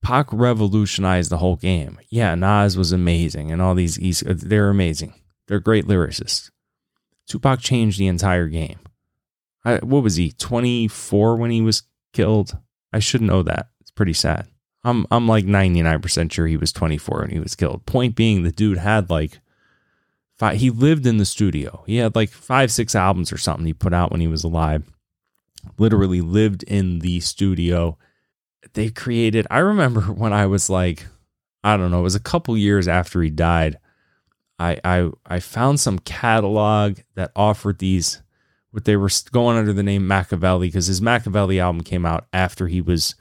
Pac 0.02 0.28
revolutionized 0.34 1.30
the 1.30 1.38
whole 1.38 1.56
game. 1.56 2.00
Yeah, 2.10 2.36
Nas 2.36 2.78
was 2.78 2.92
amazing 2.92 3.52
and 3.52 3.62
all 3.62 3.74
these, 3.74 4.22
they're 4.26 4.70
amazing. 4.70 5.14
They're 5.48 5.60
great 5.60 5.86
lyricists. 5.86 6.52
Tupac 7.28 7.62
changed 7.62 8.00
the 8.00 8.08
entire 8.08 8.48
game. 8.48 8.80
I, 9.66 9.78
what 9.78 10.04
was 10.04 10.16
he? 10.16 10.32
24 10.32 11.36
when 11.38 11.52
he 11.52 11.62
was 11.62 11.84
killed. 12.12 12.58
I 12.92 13.00
should 13.00 13.22
know 13.22 13.44
that. 13.44 13.68
It's 13.82 13.92
pretty 13.92 14.14
sad. 14.14 14.48
I'm 14.84 15.08
I'm 15.10 15.28
like 15.28 15.46
99% 15.46 16.32
sure 16.32 16.48
he 16.48 16.58
was 16.58 16.74
24 16.74 17.22
when 17.22 17.30
he 17.30 17.40
was 17.40 17.56
killed. 17.56 17.86
Point 17.86 18.16
being, 18.16 18.44
the 18.44 18.52
dude 18.52 18.78
had 18.78 19.10
like 19.10 19.40
five, 20.38 20.58
he 20.58 20.70
lived 20.70 21.06
in 21.06 21.18
the 21.18 21.26
studio. 21.26 21.84
He 21.88 21.98
had 21.98 22.16
like 22.16 22.30
five, 22.30 22.72
six 22.72 22.96
albums 22.96 23.32
or 23.32 23.38
something 23.38 23.66
he 23.66 23.74
put 23.74 23.94
out 23.94 24.12
when 24.12 24.22
he 24.22 24.28
was 24.28 24.44
alive. 24.44 24.84
Literally 25.78 26.20
lived 26.20 26.64
in 26.64 27.00
the 27.00 27.22
studio. 27.22 27.98
They 28.74 28.90
created, 28.90 29.48
I 29.50 29.60
remember 29.60 30.02
when 30.02 30.34
I 30.34 30.48
was 30.48 30.70
like, 30.70 31.06
I 31.64 31.78
don't 31.78 31.92
know, 31.92 32.00
it 32.00 32.04
was 32.04 32.16
a 32.16 32.20
couple 32.20 32.58
years 32.58 32.88
after 32.88 33.22
he 33.22 33.30
died. 33.30 33.78
I 34.60 34.80
I 34.84 35.10
I 35.26 35.40
found 35.40 35.80
some 35.80 36.00
catalog 36.00 37.00
that 37.16 37.32
offered 37.36 37.80
these 37.80 38.23
what 38.74 38.86
they 38.86 38.98
were 38.98 39.10
going 39.32 39.56
under 39.56 39.72
the 39.72 39.84
name 39.84 40.08
Makaveli 40.08 40.62
because 40.62 40.88
his 40.88 41.00
Makaveli 41.00 41.62
album 41.62 41.84
came 41.84 42.08
out 42.08 42.26
after 42.34 42.68
he 42.68 42.82
was 42.82 43.14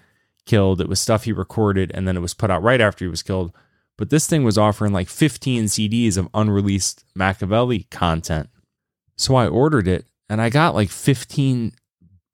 killed. 0.46 0.80
It 0.80 0.88
was 0.88 0.98
stuff 0.98 1.24
he 1.24 1.32
recorded 1.32 1.90
and 1.92 2.08
then 2.08 2.16
it 2.16 2.20
was 2.20 2.32
put 2.32 2.50
out 2.50 2.62
right 2.62 2.80
after 2.80 3.04
he 3.04 3.10
was 3.10 3.22
killed. 3.22 3.52
But 3.98 4.08
this 4.08 4.26
thing 4.26 4.44
was 4.44 4.56
offering 4.56 4.94
like 4.94 5.10
15 5.10 5.64
CDs 5.64 6.16
of 6.16 6.30
unreleased 6.32 7.04
Makaveli 7.14 7.90
content. 7.90 8.48
So 9.16 9.34
I 9.34 9.46
ordered 9.46 9.86
it 9.86 10.06
and 10.26 10.40
I 10.40 10.48
got 10.48 10.74
like 10.74 10.88
15 10.88 11.74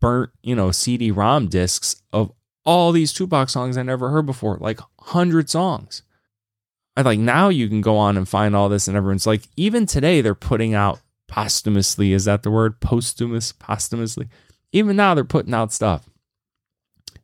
burnt, 0.01 0.31
you 0.41 0.55
know, 0.55 0.71
CD 0.71 1.11
ROM 1.11 1.49
discs 1.49 2.01
of 2.13 2.31
all 2.65 2.93
these 2.93 3.13
Tupac 3.13 3.49
songs 3.49 3.77
I 3.77 3.83
never 3.83 4.11
heard 4.11 4.27
before, 4.27 4.59
like 4.61 4.79
100 4.79 5.51
songs. 5.51 6.03
I 6.97 7.03
like 7.03 7.19
now 7.19 7.49
you 7.49 7.69
can 7.69 7.81
go 7.81 7.97
on 7.97 8.17
and 8.17 8.29
find 8.29 8.55
all 8.55 8.69
this 8.69 8.87
and 8.87 8.97
everyone's 8.97 9.27
like 9.27 9.49
even 9.57 9.87
today 9.87 10.21
they're 10.21 10.37
putting 10.37 10.73
out 10.73 11.01
posthumously. 11.29 12.13
Is 12.13 12.25
that 12.25 12.43
the 12.43 12.51
word? 12.51 12.81
Posthumous, 12.81 13.53
posthumously. 13.53 14.29
Even 14.73 14.97
now, 14.97 15.15
they're 15.15 15.25
putting 15.25 15.55
out 15.55 15.73
stuff. 15.73 16.09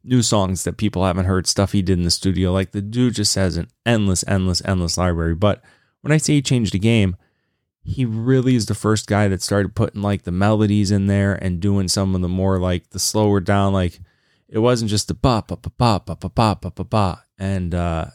new 0.04 0.22
songs 0.22 0.64
that 0.64 0.76
people 0.76 1.04
haven't 1.04 1.24
heard, 1.24 1.46
stuff 1.46 1.72
he 1.72 1.82
did 1.82 1.98
in 1.98 2.04
the 2.04 2.10
studio. 2.10 2.52
Like 2.52 2.72
the 2.72 2.82
dude 2.82 3.14
just 3.14 3.34
has 3.34 3.56
an 3.56 3.68
endless, 3.86 4.24
endless, 4.28 4.62
endless 4.64 4.98
library. 4.98 5.34
But 5.34 5.62
when 6.02 6.12
I 6.12 6.18
say 6.18 6.34
he 6.34 6.42
changed 6.42 6.74
the 6.74 6.78
game, 6.78 7.16
he 7.82 8.04
really 8.04 8.54
is 8.54 8.66
the 8.66 8.74
first 8.74 9.06
guy 9.06 9.28
that 9.28 9.42
started 9.42 9.74
putting 9.74 10.02
like 10.02 10.22
the 10.22 10.32
melodies 10.32 10.90
in 10.90 11.06
there 11.06 11.34
and 11.34 11.60
doing 11.60 11.88
some 11.88 12.14
of 12.14 12.20
the 12.20 12.28
more 12.28 12.58
like 12.58 12.90
the 12.90 12.98
slower 12.98 13.40
down, 13.40 13.72
like 13.72 14.00
it 14.48 14.58
wasn't 14.58 14.90
just 14.90 15.08
the 15.08 15.14
ba 15.14 15.42
ba 15.46 15.56
ba 15.56 15.70
ba 15.76 16.00
ba 16.04 16.16
ba 16.16 16.28
ba 16.28 16.56
ba 16.60 16.70
ba 16.70 16.84
ba. 16.84 17.24
And 17.38 17.74
uh, 17.74 18.06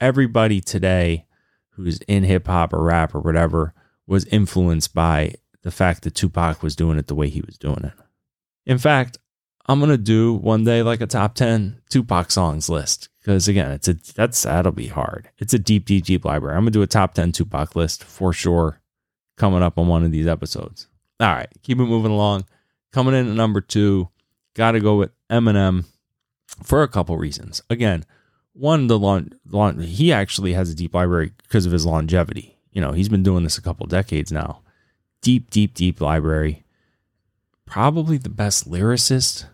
everybody 0.00 0.60
today 0.60 1.26
who's 1.70 1.98
in 2.08 2.24
hip 2.24 2.46
hop 2.46 2.72
or 2.72 2.82
rap 2.82 3.14
or 3.14 3.20
whatever 3.20 3.74
was 4.06 4.24
influenced 4.26 4.94
by 4.94 5.34
the 5.62 5.70
fact 5.70 6.02
that 6.02 6.14
Tupac 6.14 6.62
was 6.62 6.76
doing 6.76 6.98
it 6.98 7.06
the 7.06 7.14
way 7.14 7.28
he 7.28 7.40
was 7.40 7.56
doing 7.58 7.84
it. 7.84 7.92
In 8.66 8.78
fact, 8.78 9.18
I'm 9.66 9.80
gonna 9.80 9.96
do 9.96 10.34
one 10.34 10.64
day 10.64 10.82
like 10.82 11.00
a 11.00 11.06
top 11.06 11.34
ten 11.34 11.80
Tupac 11.88 12.30
songs 12.30 12.68
list 12.68 13.08
because 13.20 13.48
again, 13.48 13.70
it's 13.70 13.88
a 13.88 13.94
that's 14.14 14.42
that'll 14.42 14.72
be 14.72 14.88
hard. 14.88 15.30
It's 15.38 15.54
a 15.54 15.58
deep, 15.58 15.86
deep, 15.86 16.04
deep 16.04 16.24
library. 16.24 16.56
I'm 16.56 16.64
gonna 16.64 16.72
do 16.72 16.82
a 16.82 16.86
top 16.86 17.14
ten 17.14 17.32
Tupac 17.32 17.74
list 17.74 18.04
for 18.04 18.32
sure 18.32 18.80
coming 19.36 19.62
up 19.62 19.78
on 19.78 19.88
one 19.88 20.04
of 20.04 20.12
these 20.12 20.26
episodes. 20.26 20.86
All 21.20 21.32
right, 21.32 21.48
keep 21.62 21.78
it 21.78 21.84
moving 21.84 22.12
along. 22.12 22.44
Coming 22.92 23.14
in 23.14 23.28
at 23.28 23.34
number 23.34 23.60
two, 23.60 24.08
got 24.54 24.72
to 24.72 24.80
go 24.80 24.96
with 24.96 25.10
Eminem 25.30 25.86
for 26.62 26.82
a 26.82 26.88
couple 26.88 27.16
reasons. 27.16 27.62
Again, 27.68 28.04
one, 28.52 28.86
the 28.86 28.98
long, 28.98 29.32
long, 29.48 29.80
he 29.80 30.12
actually 30.12 30.52
has 30.52 30.70
a 30.70 30.74
deep 30.74 30.94
library 30.94 31.32
because 31.42 31.66
of 31.66 31.72
his 31.72 31.86
longevity. 31.86 32.53
You 32.74 32.82
know, 32.82 32.92
he's 32.92 33.08
been 33.08 33.22
doing 33.22 33.44
this 33.44 33.56
a 33.56 33.62
couple 33.62 33.86
decades 33.86 34.30
now. 34.30 34.60
Deep, 35.22 35.48
deep, 35.48 35.72
deep 35.72 36.00
library. 36.00 36.64
Probably 37.64 38.18
the 38.18 38.28
best 38.28 38.70
lyricist. 38.70 39.46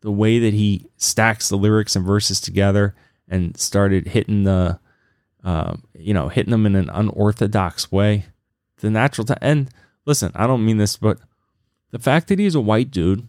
The 0.00 0.10
way 0.10 0.38
that 0.40 0.54
he 0.54 0.86
stacks 0.96 1.48
the 1.48 1.56
lyrics 1.56 1.94
and 1.94 2.04
verses 2.04 2.40
together 2.40 2.94
and 3.28 3.56
started 3.56 4.08
hitting 4.08 4.44
the, 4.44 4.80
uh, 5.44 5.76
you 5.94 6.14
know, 6.14 6.28
hitting 6.28 6.50
them 6.50 6.66
in 6.66 6.74
an 6.74 6.90
unorthodox 6.90 7.92
way 7.92 8.24
the 8.78 8.90
natural 8.90 9.24
time. 9.24 9.38
And 9.40 9.70
listen, 10.04 10.32
I 10.34 10.46
don't 10.46 10.64
mean 10.64 10.78
this, 10.78 10.96
but 10.96 11.18
the 11.90 11.98
fact 11.98 12.28
that 12.28 12.38
he's 12.38 12.54
a 12.54 12.60
white 12.60 12.90
dude 12.90 13.26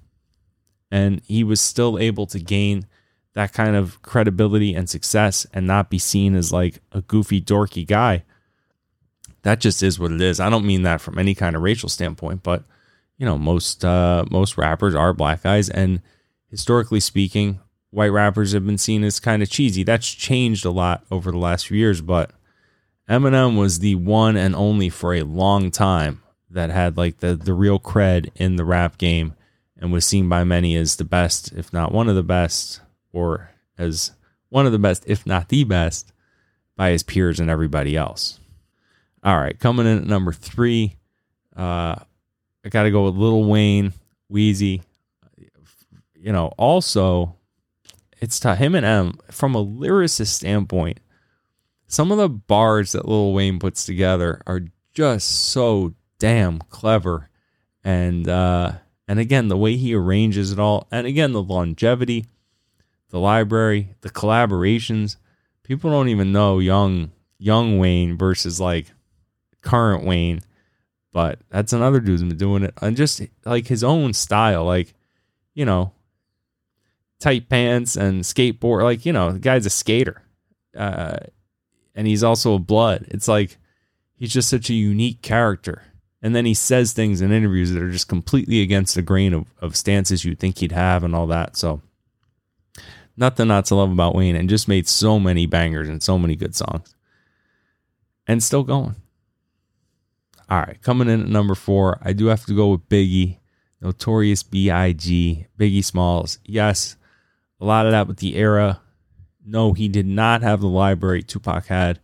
and 0.92 1.22
he 1.26 1.44
was 1.44 1.60
still 1.60 2.00
able 2.00 2.26
to 2.28 2.40
gain 2.40 2.88
that 3.34 3.54
kind 3.54 3.76
of 3.76 4.02
credibility 4.02 4.74
and 4.74 4.90
success 4.90 5.46
and 5.54 5.68
not 5.68 5.90
be 5.90 6.00
seen 6.00 6.36
as 6.36 6.52
like 6.52 6.80
a 6.92 7.02
goofy, 7.02 7.42
dorky 7.42 7.86
guy, 7.86 8.24
that 9.44 9.60
just 9.60 9.84
is 9.84 10.00
what 10.00 10.12
it 10.12 10.22
is. 10.22 10.40
I 10.40 10.50
don't 10.50 10.66
mean 10.66 10.84
that 10.84 11.02
from 11.02 11.18
any 11.18 11.36
kind 11.36 11.56
of 11.56 11.62
racial 11.62 11.90
standpoint, 11.90 12.44
but 12.44 12.64
you 13.18 13.26
know, 13.26 13.38
most 13.38 13.84
uh, 13.84 14.26
most 14.30 14.58
rappers 14.58 14.96
are 14.96 15.14
black 15.14 15.44
guys, 15.44 15.70
and 15.70 16.02
historically 16.50 17.00
speaking, 17.00 17.60
white 17.90 18.12
rappers 18.12 18.54
have 18.54 18.66
been 18.66 18.78
seen 18.78 19.04
as 19.04 19.20
kind 19.20 19.42
of 19.42 19.50
cheesy. 19.50 19.84
That's 19.84 20.08
changed 20.08 20.66
a 20.66 20.72
lot 20.72 21.06
over 21.10 21.32
the 21.32 21.38
last 21.38 21.68
few 21.68 21.78
years, 21.78 22.02
but 22.02 22.32
Eminem 23.10 23.58
was 23.58 23.80
the 23.80 23.96
one 23.96 24.36
and 24.36 24.56
only 24.56 24.90
for 24.90 25.14
a 25.14 25.24
long 25.24 25.72
time 25.72 26.22
that 26.50 26.70
had 26.70 26.98
like 26.98 27.18
the 27.18 27.36
the 27.36 27.54
real 27.54 27.80
cred 27.80 28.30
in 28.36 28.56
the 28.56 28.66
rap 28.66 28.98
game 28.98 29.34
and 29.80 29.92
was 29.92 30.06
seen 30.06 30.28
by 30.28 30.44
many 30.44 30.76
as 30.76 30.96
the 30.96 31.06
best, 31.06 31.54
if 31.54 31.72
not 31.72 31.92
one 31.92 32.10
of 32.10 32.16
the 32.16 32.24
best, 32.24 32.82
or 33.12 33.52
as 33.78 34.12
one 34.50 34.66
of 34.66 34.72
the 34.72 34.80
best, 34.80 35.04
if 35.08 35.26
not 35.26 35.50
the 35.50 35.64
best, 35.64 36.12
by 36.76 36.92
his 36.92 37.04
peers 37.04 37.40
and 37.40 37.50
everybody 37.50 37.96
else. 37.96 38.40
All 39.28 39.38
right, 39.38 39.60
coming 39.60 39.86
in 39.86 39.98
at 39.98 40.06
number 40.06 40.32
three, 40.32 40.96
uh, 41.56 41.96
I 42.64 42.70
got 42.70 42.84
to 42.84 42.92
go 42.92 43.06
with 43.06 43.16
Lil 43.16 43.44
Wayne, 43.44 43.92
Weezy. 44.32 44.82
You 46.16 46.32
know, 46.32 46.54
also, 46.58 47.36
it's 48.20 48.40
to 48.42 48.56
him 48.56 48.74
and 48.74 48.86
M 48.86 49.20
from 49.30 49.54
a 49.54 49.66
lyricist 49.66 50.28
standpoint 50.28 51.00
some 51.88 52.12
of 52.12 52.18
the 52.18 52.30
bars 52.30 52.92
that 52.92 53.08
Lil 53.08 53.34
Wayne 53.34 53.60
puts 53.60 53.86
together 53.86 54.42
are 54.46 54.62
just 54.94 55.30
so 55.50 55.94
damn 56.20 56.60
clever. 56.60 57.30
And 57.84 58.28
uh 58.28 58.74
and 59.08 59.20
again, 59.20 59.48
the 59.48 59.58
way 59.58 59.78
he 59.78 59.96
arranges 59.96 60.52
it 60.52 60.60
all, 60.60 60.86
and 60.92 61.08
again, 61.08 61.32
the 61.32 61.42
longevity, 61.42 62.26
the 63.10 63.20
library, 63.20 63.96
the 64.02 64.10
collaborations. 64.10 65.16
People 65.64 65.92
don't 65.92 66.10
even 66.10 66.34
know 66.34 66.60
young 66.60 67.12
young 67.40 67.80
Wayne 67.80 68.18
versus 68.18 68.60
like 68.60 68.88
current 69.68 70.06
Wayne. 70.06 70.42
But 71.12 71.40
that's 71.50 71.74
another 71.74 72.00
dude's 72.00 72.24
been 72.24 72.38
doing 72.38 72.64
it. 72.64 72.74
And 72.82 72.96
just 72.96 73.22
like 73.46 73.68
his 73.68 73.84
own 73.84 74.14
style, 74.14 74.66
like, 74.66 74.94
you 75.54 75.66
know, 75.66 75.92
tight 77.20 77.50
pants 77.50 77.96
and 77.96 78.24
skateboard. 78.24 78.84
Like, 78.84 79.06
you 79.06 79.14
know, 79.14 79.32
the 79.32 79.40
guy's 79.40 79.66
a 79.66 79.70
skater. 79.70 80.22
Uh, 80.76 81.18
and 81.96 82.08
he's 82.08 82.24
also 82.24 82.54
a 82.54 82.60
blood. 82.60 83.08
It's 83.10 83.28
like 83.28 83.58
he's 84.16 84.34
just 84.34 84.50
such 84.50 84.70
a 84.70 84.76
unique 84.76 85.22
character. 85.22 85.84
And 86.22 86.36
then 86.36 86.46
he 86.46 86.54
says 86.54 86.94
things 86.94 87.22
in 87.22 87.32
interviews 87.32 87.72
that 87.72 87.82
are 87.82 87.92
just 87.92 88.08
completely 88.08 88.62
against 88.62 88.96
the 88.96 89.02
grain 89.02 89.34
of, 89.34 89.46
of 89.60 89.76
stances 89.76 90.24
you'd 90.24 90.40
think 90.40 90.60
he'd 90.60 90.72
have 90.72 91.04
and 91.04 91.16
all 91.16 91.28
that. 91.28 91.58
So 91.58 91.82
nothing 93.16 93.48
not 93.48 93.66
to 93.66 93.76
love 93.76 93.92
about 93.92 94.16
Wayne 94.16 94.36
and 94.36 94.50
just 94.50 94.68
made 94.68 94.88
so 94.88 95.20
many 95.20 95.46
bangers 95.46 95.90
and 95.90 96.04
so 96.04 96.20
many 96.20 96.36
good 96.36 96.56
songs. 96.56 96.94
And 98.28 98.44
still 98.44 98.64
going. 98.64 98.96
All 100.50 100.60
right, 100.60 100.82
coming 100.82 101.10
in 101.10 101.22
at 101.22 101.28
number 101.28 101.56
four, 101.56 102.00
I 102.02 102.14
do 102.14 102.28
have 102.28 102.46
to 102.46 102.56
go 102.56 102.70
with 102.70 102.88
Biggie, 102.88 103.38
Notorious 103.82 104.44
B.I.G., 104.44 105.48
Biggie 105.60 105.84
Smalls. 105.84 106.40
Yes, 106.46 106.96
a 107.60 107.66
lot 107.66 107.86
of 107.86 107.92
that 107.92 108.08
with 108.08 108.18
the 108.18 108.36
era 108.36 108.80
no, 109.48 109.72
he 109.72 109.88
did 109.88 110.06
not 110.06 110.42
have 110.42 110.60
the 110.60 110.68
library 110.68 111.24
Tupac 111.24 111.68
had. 111.68 112.00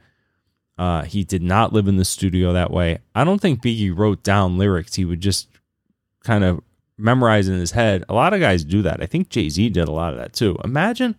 Uh, 0.78 1.04
he 1.04 1.24
did 1.24 1.44
not 1.44 1.74
live 1.74 1.88
in 1.88 1.98
the 1.98 2.06
studio 2.06 2.54
that 2.54 2.72
way. 2.72 3.00
I 3.14 3.26
don't 3.26 3.40
think 3.40 3.62
Biggie 3.62 3.96
wrote 3.96 4.24
down 4.24 4.58
lyrics. 4.58 4.96
He 4.96 5.06
would 5.06 5.20
just 5.20 5.50
kind 6.24 6.44
of 6.44 6.62
memorize 6.98 7.50
in 7.50 7.60
his 7.60 7.72
head. 7.72 8.06
A 8.08 8.14
lot 8.14 8.34
of 8.34 8.40
guys 8.40 8.64
do 8.64 8.82
that. 8.84 9.04
I 9.04 9.06
think 9.06 9.30
Jay 9.30 9.50
Z 9.50 9.70
did 9.70 9.88
a 9.88 9.92
lot 9.92 10.14
of 10.14 10.20
that 10.20 10.34
too. 10.34 10.58
Imagine 10.64 11.16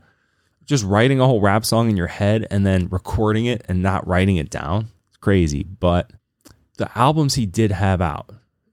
just 0.65 0.83
writing 0.83 1.21
a 1.21 1.27
whole 1.27 1.43
rap 1.43 1.65
song 1.65 1.91
in 1.91 1.97
your 1.97 2.07
head 2.07 2.47
and 2.51 2.67
then 2.67 2.89
recording 2.89 3.45
it 3.45 3.63
and 3.69 3.83
not 3.83 4.07
writing 4.07 4.37
it 4.37 4.51
down. 4.51 4.89
It's 5.09 5.19
crazy. 5.19 5.63
But 5.63 6.11
the 6.77 6.91
albums 6.99 7.35
he 7.35 7.47
did 7.47 7.71
have 7.71 8.01
out, 8.01 8.31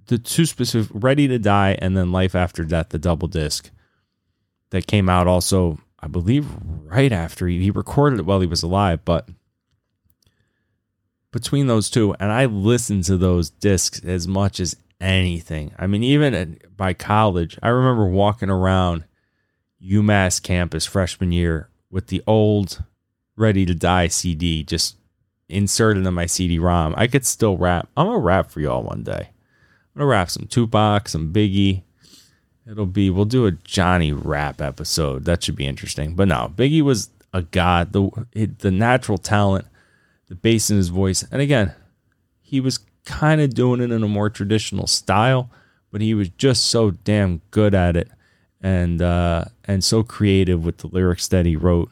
the 0.08 0.18
two 0.18 0.46
specific, 0.46 0.92
Ready 0.94 1.28
to 1.28 1.40
Die 1.40 1.78
and 1.80 1.96
then 1.96 2.12
Life 2.12 2.36
After 2.36 2.64
Death, 2.64 2.90
the 2.90 3.00
double 3.00 3.28
disc 3.28 3.70
that 4.72 4.88
came 4.88 5.10
out 5.10 5.28
also 5.28 5.80
I 6.02 6.08
believe 6.08 6.48
right 6.86 7.12
after 7.12 7.48
he, 7.48 7.62
he 7.62 7.72
recorded 7.72 8.20
it 8.20 8.26
while 8.26 8.42
he 8.42 8.48
was 8.48 8.64
alive, 8.64 9.06
but 9.06 9.30
between 11.32 11.68
those 11.68 11.90
two, 11.90 12.16
and 12.20 12.32
I 12.32 12.46
listened 12.46 13.04
to 13.06 13.18
those 13.18 13.50
discs 13.52 14.04
as 14.04 14.28
much 14.28 14.60
as 14.60 14.76
anything. 15.00 15.74
I 15.78 15.88
mean, 15.88 16.04
even 16.04 16.34
at, 16.34 16.76
by 16.76 16.94
college, 16.94 17.58
I 17.62 17.70
remember 17.70 18.06
walking 18.06 18.50
around 18.50 19.06
UMass 19.82 20.42
campus 20.42 20.86
freshman 20.86 21.32
year 21.32 21.70
with 21.90 22.08
the 22.08 22.24
old 22.26 22.84
Ready 23.38 23.66
to 23.66 23.74
Die 23.74 24.08
CD 24.08 24.62
just 24.64 24.98
inserted 25.52 26.06
in 26.06 26.14
my 26.14 26.26
CD-ROM. 26.26 26.94
I 26.98 27.08
could 27.08 27.26
still 27.26 27.58
rap. 27.58 27.90
I'm 27.96 28.08
gonna 28.08 28.20
rap 28.20 28.50
for 28.52 28.62
y'all 28.62 28.84
one 28.84 29.04
day. 29.04 29.30
I'm 29.30 30.00
gonna 30.00 30.06
rap 30.08 30.30
some 30.30 30.48
Tupac, 30.48 31.10
some 31.10 31.34
Biggie, 31.34 31.84
It'll 32.70 32.86
be 32.86 33.10
we'll 33.10 33.26
do 33.26 33.46
a 33.48 33.52
Johnny 33.52 34.14
rap 34.14 34.62
episode. 34.62 35.26
That 35.26 35.44
should 35.44 35.56
be 35.56 35.66
interesting. 35.66 36.16
But 36.16 36.28
no, 36.28 36.54
Biggie 36.56 36.82
was 36.82 37.10
a 37.34 37.42
god. 37.42 37.92
The 37.92 38.28
the 38.60 38.72
natural 38.72 39.18
talent, 39.18 39.66
the 40.28 40.36
bass 40.36 40.70
in 40.70 40.78
his 40.78 40.90
voice, 40.90 41.26
and 41.32 41.42
again, 41.42 41.74
he 42.40 42.60
was 42.60 42.80
kind 43.04 43.42
of 43.42 43.56
doing 43.56 43.82
it 43.82 43.92
in 43.92 44.04
a 44.04 44.08
more 44.08 44.30
traditional 44.30 44.86
style, 44.86 45.50
but 45.92 46.02
he 46.02 46.14
was 46.14 46.30
just 46.30 46.66
so 46.66 46.92
damn 46.92 47.42
good 47.50 47.74
at 47.74 47.98
it, 47.98 48.10
and 48.62 49.02
uh, 49.02 49.46
and 49.66 49.84
so 49.84 50.04
creative 50.04 50.64
with 50.64 50.78
the 50.78 50.88
lyrics 50.88 51.28
that 51.30 51.48
he 51.48 51.56
wrote, 51.56 51.92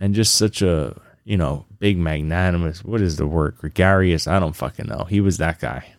and 0.00 0.12
just 0.12 0.34
such 0.34 0.60
a 0.60 1.00
you 1.24 1.36
know 1.36 1.66
big 1.82 1.98
magnanimous. 1.98 2.84
What 2.84 3.00
is 3.00 3.16
the 3.16 3.26
word? 3.26 3.56
Gregarious. 3.58 4.28
I 4.28 4.38
don't 4.38 4.54
fucking 4.54 4.86
know. 4.86 5.02
He 5.10 5.20
was 5.20 5.38
that 5.38 5.58
guy. 5.58 5.94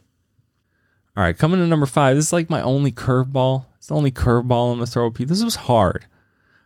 All 1.17 1.23
right, 1.25 1.37
coming 1.37 1.59
to 1.59 1.67
number 1.67 1.85
five. 1.85 2.15
This 2.15 2.27
is 2.27 2.33
like 2.33 2.49
my 2.49 2.61
only 2.61 2.89
curveball. 2.89 3.65
It's 3.75 3.87
the 3.87 3.95
only 3.95 4.09
curveball 4.09 4.71
I'm 4.71 4.77
gonna 4.77 4.85
throw 4.85 5.07
at 5.07 5.15
This 5.15 5.43
was 5.43 5.55
hard. 5.55 6.05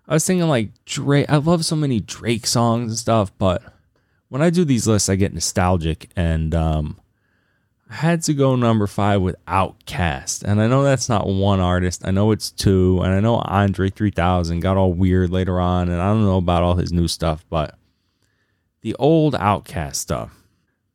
I 0.07 0.13
was 0.13 0.24
thinking 0.24 0.47
like 0.47 0.70
Drake. 0.86 1.26
I 1.30 1.38
love 1.38 1.65
so 1.65 1.76
many 1.76 1.99
Drake 1.99 2.45
songs 2.45 2.91
and 2.91 2.99
stuff, 2.99 3.36
but 3.39 3.63
when 4.30 4.43
I 4.43 4.51
do 4.51 4.63
these 4.63 4.88
lists, 4.88 5.09
I 5.09 5.15
get 5.15 5.34
nostalgic, 5.34 6.11
and 6.15 6.53
um, 6.53 6.99
I 7.89 7.95
had 7.95 8.22
to 8.24 8.36
go 8.36 8.55
number 8.55 8.86
five 8.86 9.24
with 9.24 9.43
OutKast. 9.47 10.43
And 10.43 10.61
I 10.61 10.68
know 10.68 10.84
that's 10.84 11.09
not 11.09 11.26
one 11.26 11.59
artist. 11.59 12.03
I 12.05 12.11
know 12.11 12.30
it's 12.30 12.51
two, 12.51 13.01
and 13.01 13.15
I 13.15 13.20
know 13.20 13.38
Andre 13.38 13.89
3000 13.89 14.59
got 14.59 14.78
all 14.78 14.93
weird 14.93 15.32
later 15.32 15.59
on, 15.59 15.89
and 15.89 15.99
I 15.99 16.13
don't 16.13 16.24
know 16.24 16.38
about 16.38 16.61
all 16.61 16.76
his 16.76 16.93
new 16.93 17.07
stuff, 17.07 17.43
but 17.49 17.74
the 18.82 18.95
old 18.95 19.34
OutKast 19.34 19.95
stuff, 19.95 20.43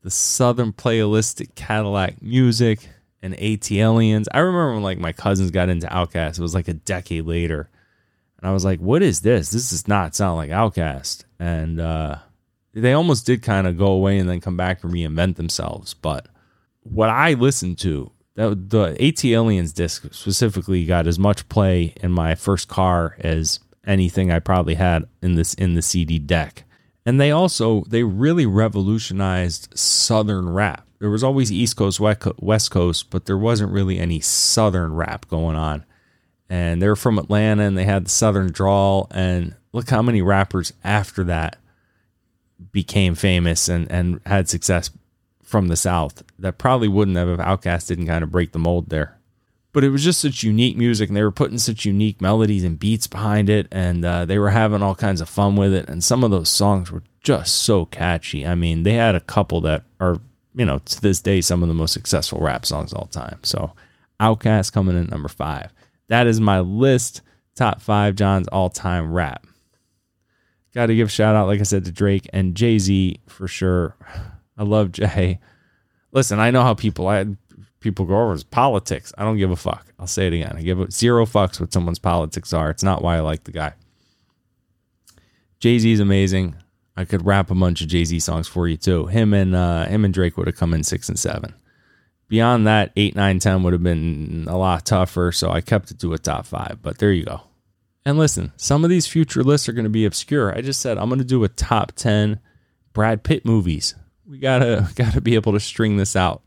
the 0.02 0.10
Southernplayalisticadillacmuzik 0.10 2.86
and 3.22 3.36
ATLiens. 3.36 4.26
I 4.32 4.40
remember 4.40 4.74
when 4.74 4.82
like 4.82 4.98
my 4.98 5.12
cousins 5.12 5.50
got 5.50 5.68
into 5.68 5.86
OutKast. 5.86 6.38
It 6.38 6.42
was 6.42 6.54
like 6.54 6.68
a 6.68 6.74
decade 6.74 7.24
later. 7.24 7.68
And 8.38 8.48
I 8.48 8.52
was 8.52 8.64
like, 8.64 8.80
what 8.80 9.02
is 9.02 9.20
this? 9.20 9.50
This 9.50 9.70
does 9.70 9.86
not 9.86 10.16
sound 10.16 10.36
like 10.36 10.50
OutKast." 10.50 11.24
And 11.38 11.80
uh, 11.80 12.16
they 12.74 12.92
almost 12.92 13.26
did 13.26 13.42
kind 13.42 13.66
of 13.66 13.78
go 13.78 13.86
away 13.86 14.18
and 14.18 14.28
then 14.28 14.40
come 14.40 14.56
back 14.56 14.82
and 14.82 14.92
reinvent 14.92 15.36
themselves. 15.36 15.94
But 15.94 16.26
what 16.82 17.08
I 17.08 17.34
listened 17.34 17.78
to, 17.80 18.10
the, 18.34 18.50
the 18.50 18.96
ATLiens 18.98 19.74
disc 19.74 20.12
specifically 20.12 20.84
got 20.84 21.06
as 21.06 21.18
much 21.18 21.48
play 21.48 21.94
in 22.02 22.10
my 22.10 22.34
first 22.34 22.68
car 22.68 23.16
as 23.20 23.60
anything 23.86 24.30
I 24.30 24.38
probably 24.38 24.74
had 24.74 25.04
in 25.20 25.34
this 25.34 25.54
in 25.54 25.74
the 25.74 25.82
CD 25.82 26.18
deck. 26.18 26.64
And 27.04 27.20
they 27.20 27.30
also 27.30 27.82
they 27.88 28.02
really 28.02 28.46
revolutionized 28.46 29.76
southern 29.76 30.48
rap. 30.48 30.86
There 30.98 31.10
was 31.10 31.24
always 31.24 31.50
East 31.50 31.76
Coast, 31.76 31.98
West 32.00 32.70
Coast, 32.70 33.10
but 33.10 33.26
there 33.26 33.38
wasn't 33.38 33.72
really 33.72 33.98
any 33.98 34.20
southern 34.20 34.94
rap 34.94 35.28
going 35.28 35.56
on. 35.56 35.84
And 36.48 36.80
they're 36.80 36.94
from 36.94 37.18
Atlanta 37.18 37.64
and 37.64 37.76
they 37.76 37.84
had 37.84 38.06
the 38.06 38.10
southern 38.10 38.52
drawl 38.52 39.08
and 39.10 39.56
look 39.72 39.90
how 39.90 40.02
many 40.02 40.22
rappers 40.22 40.72
after 40.84 41.24
that 41.24 41.56
became 42.70 43.14
famous 43.14 43.68
and, 43.68 43.90
and 43.90 44.20
had 44.26 44.48
success 44.48 44.90
from 45.42 45.68
the 45.68 45.76
South 45.76 46.22
that 46.38 46.58
probably 46.58 46.88
wouldn't 46.88 47.16
have 47.16 47.28
if 47.28 47.40
OutKast 47.40 47.88
didn't 47.88 48.06
kind 48.06 48.22
of 48.22 48.30
break 48.30 48.52
the 48.52 48.58
mold 48.58 48.90
there. 48.90 49.18
But 49.72 49.84
it 49.84 49.90
was 49.90 50.04
just 50.04 50.20
such 50.20 50.42
unique 50.42 50.76
music, 50.76 51.08
and 51.08 51.16
they 51.16 51.22
were 51.22 51.30
putting 51.30 51.58
such 51.58 51.86
unique 51.86 52.20
melodies 52.20 52.62
and 52.62 52.78
beats 52.78 53.06
behind 53.06 53.48
it, 53.48 53.68
and 53.72 54.04
uh, 54.04 54.26
they 54.26 54.38
were 54.38 54.50
having 54.50 54.82
all 54.82 54.94
kinds 54.94 55.20
of 55.20 55.28
fun 55.28 55.56
with 55.56 55.72
it. 55.72 55.88
And 55.88 56.04
some 56.04 56.22
of 56.22 56.30
those 56.30 56.50
songs 56.50 56.92
were 56.92 57.02
just 57.22 57.54
so 57.54 57.86
catchy. 57.86 58.46
I 58.46 58.54
mean, 58.54 58.82
they 58.82 58.92
had 58.92 59.14
a 59.14 59.20
couple 59.20 59.62
that 59.62 59.84
are, 59.98 60.18
you 60.54 60.66
know, 60.66 60.78
to 60.78 61.00
this 61.00 61.20
day, 61.20 61.40
some 61.40 61.62
of 61.62 61.68
the 61.68 61.74
most 61.74 61.92
successful 61.92 62.40
rap 62.40 62.66
songs 62.66 62.92
all 62.92 63.06
time. 63.06 63.38
So, 63.42 63.72
OutKast 64.20 64.72
coming 64.72 64.96
in 64.96 65.06
number 65.06 65.28
five. 65.28 65.72
That 66.08 66.26
is 66.26 66.40
my 66.40 66.60
list. 66.60 67.22
Top 67.54 67.80
five 67.80 68.14
Jon's 68.14 68.48
all 68.48 68.68
time 68.68 69.12
rap. 69.12 69.46
Got 70.74 70.86
to 70.86 70.94
give 70.94 71.10
shout 71.10 71.36
out, 71.36 71.48
like 71.48 71.60
I 71.60 71.64
said, 71.64 71.84
to 71.84 71.92
Drake 71.92 72.28
and 72.32 72.54
Jay 72.54 72.78
Z 72.78 73.20
for 73.26 73.48
sure. 73.48 73.96
I 74.58 74.64
love 74.64 74.92
Jay. 74.92 75.40
Listen, 76.12 76.38
I 76.38 76.50
know 76.50 76.62
how 76.62 76.74
people 76.74 77.08
I 77.08 77.24
people 77.82 78.04
go 78.04 78.20
over 78.20 78.32
is 78.32 78.44
politics. 78.44 79.12
I 79.18 79.24
don't 79.24 79.36
give 79.36 79.50
a 79.50 79.56
fuck. 79.56 79.92
I'll 79.98 80.06
say 80.06 80.26
it 80.26 80.32
again. 80.32 80.54
I 80.56 80.62
give 80.62 80.92
zero 80.92 81.26
fucks 81.26 81.60
what 81.60 81.72
someone's 81.72 81.98
politics 81.98 82.52
are. 82.52 82.70
It's 82.70 82.82
not 82.82 83.02
why 83.02 83.16
I 83.16 83.20
like 83.20 83.44
the 83.44 83.52
guy. 83.52 83.74
Jay 85.58 85.78
Z 85.78 85.92
is 85.92 86.00
amazing. 86.00 86.56
I 86.96 87.04
could 87.04 87.24
rap 87.24 87.50
a 87.50 87.54
bunch 87.54 87.80
of 87.80 87.88
Jay 87.88 88.04
Z 88.04 88.20
songs 88.20 88.48
for 88.48 88.68
you 88.68 88.76
too. 88.76 89.06
Him 89.06 89.32
and 89.34 89.54
uh, 89.54 89.86
him 89.86 90.04
and 90.04 90.12
Drake 90.12 90.36
would 90.36 90.46
have 90.46 90.56
come 90.56 90.74
in 90.74 90.82
six 90.82 91.08
and 91.08 91.18
seven. 91.18 91.54
Beyond 92.28 92.66
that, 92.66 92.92
eight, 92.96 93.14
nine, 93.14 93.38
ten 93.38 93.62
would 93.62 93.72
have 93.72 93.82
been 93.82 94.46
a 94.48 94.56
lot 94.56 94.86
tougher. 94.86 95.32
So 95.32 95.50
I 95.50 95.60
kept 95.60 95.90
it 95.90 96.00
to 96.00 96.14
a 96.14 96.18
top 96.18 96.46
five. 96.46 96.78
But 96.82 96.98
there 96.98 97.12
you 97.12 97.24
go. 97.24 97.42
And 98.04 98.18
listen, 98.18 98.52
some 98.56 98.84
of 98.84 98.90
these 98.90 99.06
future 99.06 99.44
lists 99.44 99.68
are 99.68 99.72
going 99.72 99.84
to 99.84 99.90
be 99.90 100.04
obscure. 100.04 100.56
I 100.56 100.60
just 100.60 100.80
said 100.80 100.98
I'm 100.98 101.08
going 101.08 101.18
to 101.18 101.24
do 101.24 101.44
a 101.44 101.48
top 101.48 101.92
10 101.92 102.40
Brad 102.92 103.22
Pitt 103.22 103.44
movies. 103.44 103.94
We 104.26 104.38
got 104.38 104.58
to 104.58 104.88
got 104.94 105.12
to 105.12 105.20
be 105.20 105.34
able 105.34 105.52
to 105.52 105.60
string 105.60 105.96
this 105.96 106.16
out. 106.16 106.42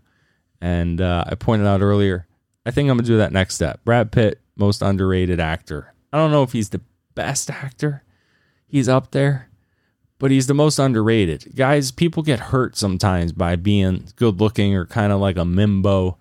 And 0.61 1.01
uh, 1.01 1.25
I 1.27 1.35
pointed 1.35 1.67
out 1.67 1.81
earlier, 1.81 2.27
I 2.65 2.71
think 2.71 2.89
I'm 2.89 2.97
to 2.97 3.03
do 3.03 3.17
that 3.17 3.31
next 3.31 3.55
step. 3.55 3.83
Brad 3.83 4.11
Pitt, 4.11 4.39
most 4.55 4.81
underrated 4.81 5.39
actor. 5.39 5.93
I 6.11 6.17
don't 6.17 6.31
know 6.31 6.43
if 6.43 6.53
he's 6.53 6.69
the 6.69 6.81
best 7.13 7.49
actor. 7.49 8.03
He's 8.67 8.89
up 8.89 9.11
there, 9.11 9.49
but 10.17 10.31
he's 10.31 10.47
the 10.47 10.53
most 10.53 10.79
underrated. 10.79 11.55
Guys, 11.55 11.91
people 11.91 12.23
get 12.23 12.39
hurt 12.39 12.75
sometimes 12.75 13.31
by 13.31 13.55
being 13.55 14.07
good 14.15 14.39
looking 14.39 14.75
or 14.75 14.85
kind 14.85 15.11
of 15.11 15.19
like 15.19 15.37
a 15.37 15.45
mimbo 15.45 16.17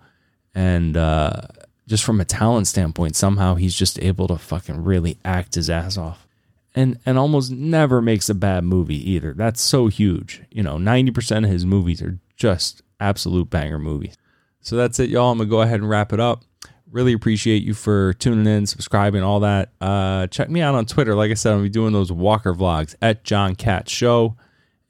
and 0.53 0.95
uh, 0.95 1.41
just 1.87 2.03
from 2.03 2.21
a 2.21 2.25
talent 2.25 2.67
standpoint, 2.67 3.15
somehow 3.15 3.55
he's 3.55 3.75
just 3.75 4.01
able 4.01 4.27
to 4.27 4.37
fucking 4.37 4.83
really 4.83 5.17
act 5.25 5.55
his 5.55 5.69
ass 5.69 5.97
off. 5.97 6.27
And 6.73 6.99
and 7.05 7.17
almost 7.17 7.51
never 7.51 8.01
makes 8.01 8.27
a 8.27 8.35
bad 8.35 8.63
movie 8.65 9.11
either. 9.11 9.33
That's 9.33 9.61
so 9.61 9.87
huge. 9.87 10.43
You 10.51 10.61
know, 10.61 10.75
90% 10.75 11.45
of 11.45 11.49
his 11.49 11.65
movies 11.65 12.01
are 12.01 12.19
just 12.35 12.81
absolute 12.99 13.49
banger 13.49 13.79
movies. 13.79 14.17
So 14.65 14.75
that's 14.75 14.99
it, 14.99 15.11
y'all. 15.11 15.31
I'm 15.31 15.37
gonna 15.37 15.47
go 15.47 15.61
ahead 15.61 15.79
and 15.79 15.87
wrap 15.87 16.11
it 16.11 16.19
up. 16.19 16.43
Really 16.89 17.13
appreciate 17.13 17.61
you 17.61 17.75
for 17.75 18.13
tuning 18.13 18.47
in, 18.47 18.65
subscribing, 18.65 19.21
all 19.21 19.41
that. 19.41 19.69
Uh, 19.79 20.25
check 20.25 20.49
me 20.49 20.59
out 20.59 20.73
on 20.73 20.87
Twitter. 20.87 21.13
Like 21.13 21.29
I 21.29 21.35
said, 21.35 21.53
I'll 21.53 21.61
be 21.61 21.69
doing 21.69 21.93
those 21.93 22.11
Walker 22.11 22.51
vlogs 22.51 22.95
at 22.99 23.23
John 23.23 23.55
Cat 23.55 23.87
Show. 23.87 24.35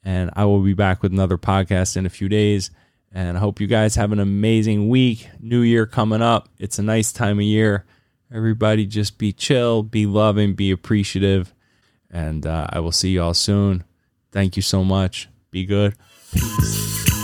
And 0.02 0.30
I 0.34 0.46
will 0.46 0.60
be 0.60 0.72
back 0.72 1.02
with 1.02 1.12
another 1.12 1.36
podcast 1.36 1.98
in 1.98 2.06
a 2.06 2.08
few 2.08 2.26
days. 2.26 2.70
And 3.12 3.36
I 3.36 3.40
hope 3.40 3.60
you 3.60 3.66
guys 3.66 3.96
have 3.96 4.12
an 4.12 4.18
amazing 4.18 4.88
week. 4.88 5.28
New 5.40 5.60
Year 5.60 5.84
coming 5.84 6.22
up. 6.22 6.48
It's 6.58 6.78
a 6.78 6.82
nice 6.82 7.12
time 7.12 7.38
of 7.38 7.44
year. 7.44 7.84
Everybody 8.32 8.86
just 8.86 9.18
be 9.18 9.32
chill, 9.32 9.82
be 9.82 10.06
loving, 10.06 10.54
be 10.54 10.70
appreciative. 10.70 11.52
And 12.10 12.46
uh, 12.46 12.68
I 12.70 12.80
will 12.80 12.92
see 12.92 13.10
y'all 13.10 13.34
soon. 13.34 13.84
Thank 14.32 14.56
you 14.56 14.62
so 14.62 14.84
much. 14.84 15.28
Be 15.50 15.66
good. 15.66 15.96
Peace. 16.32 17.15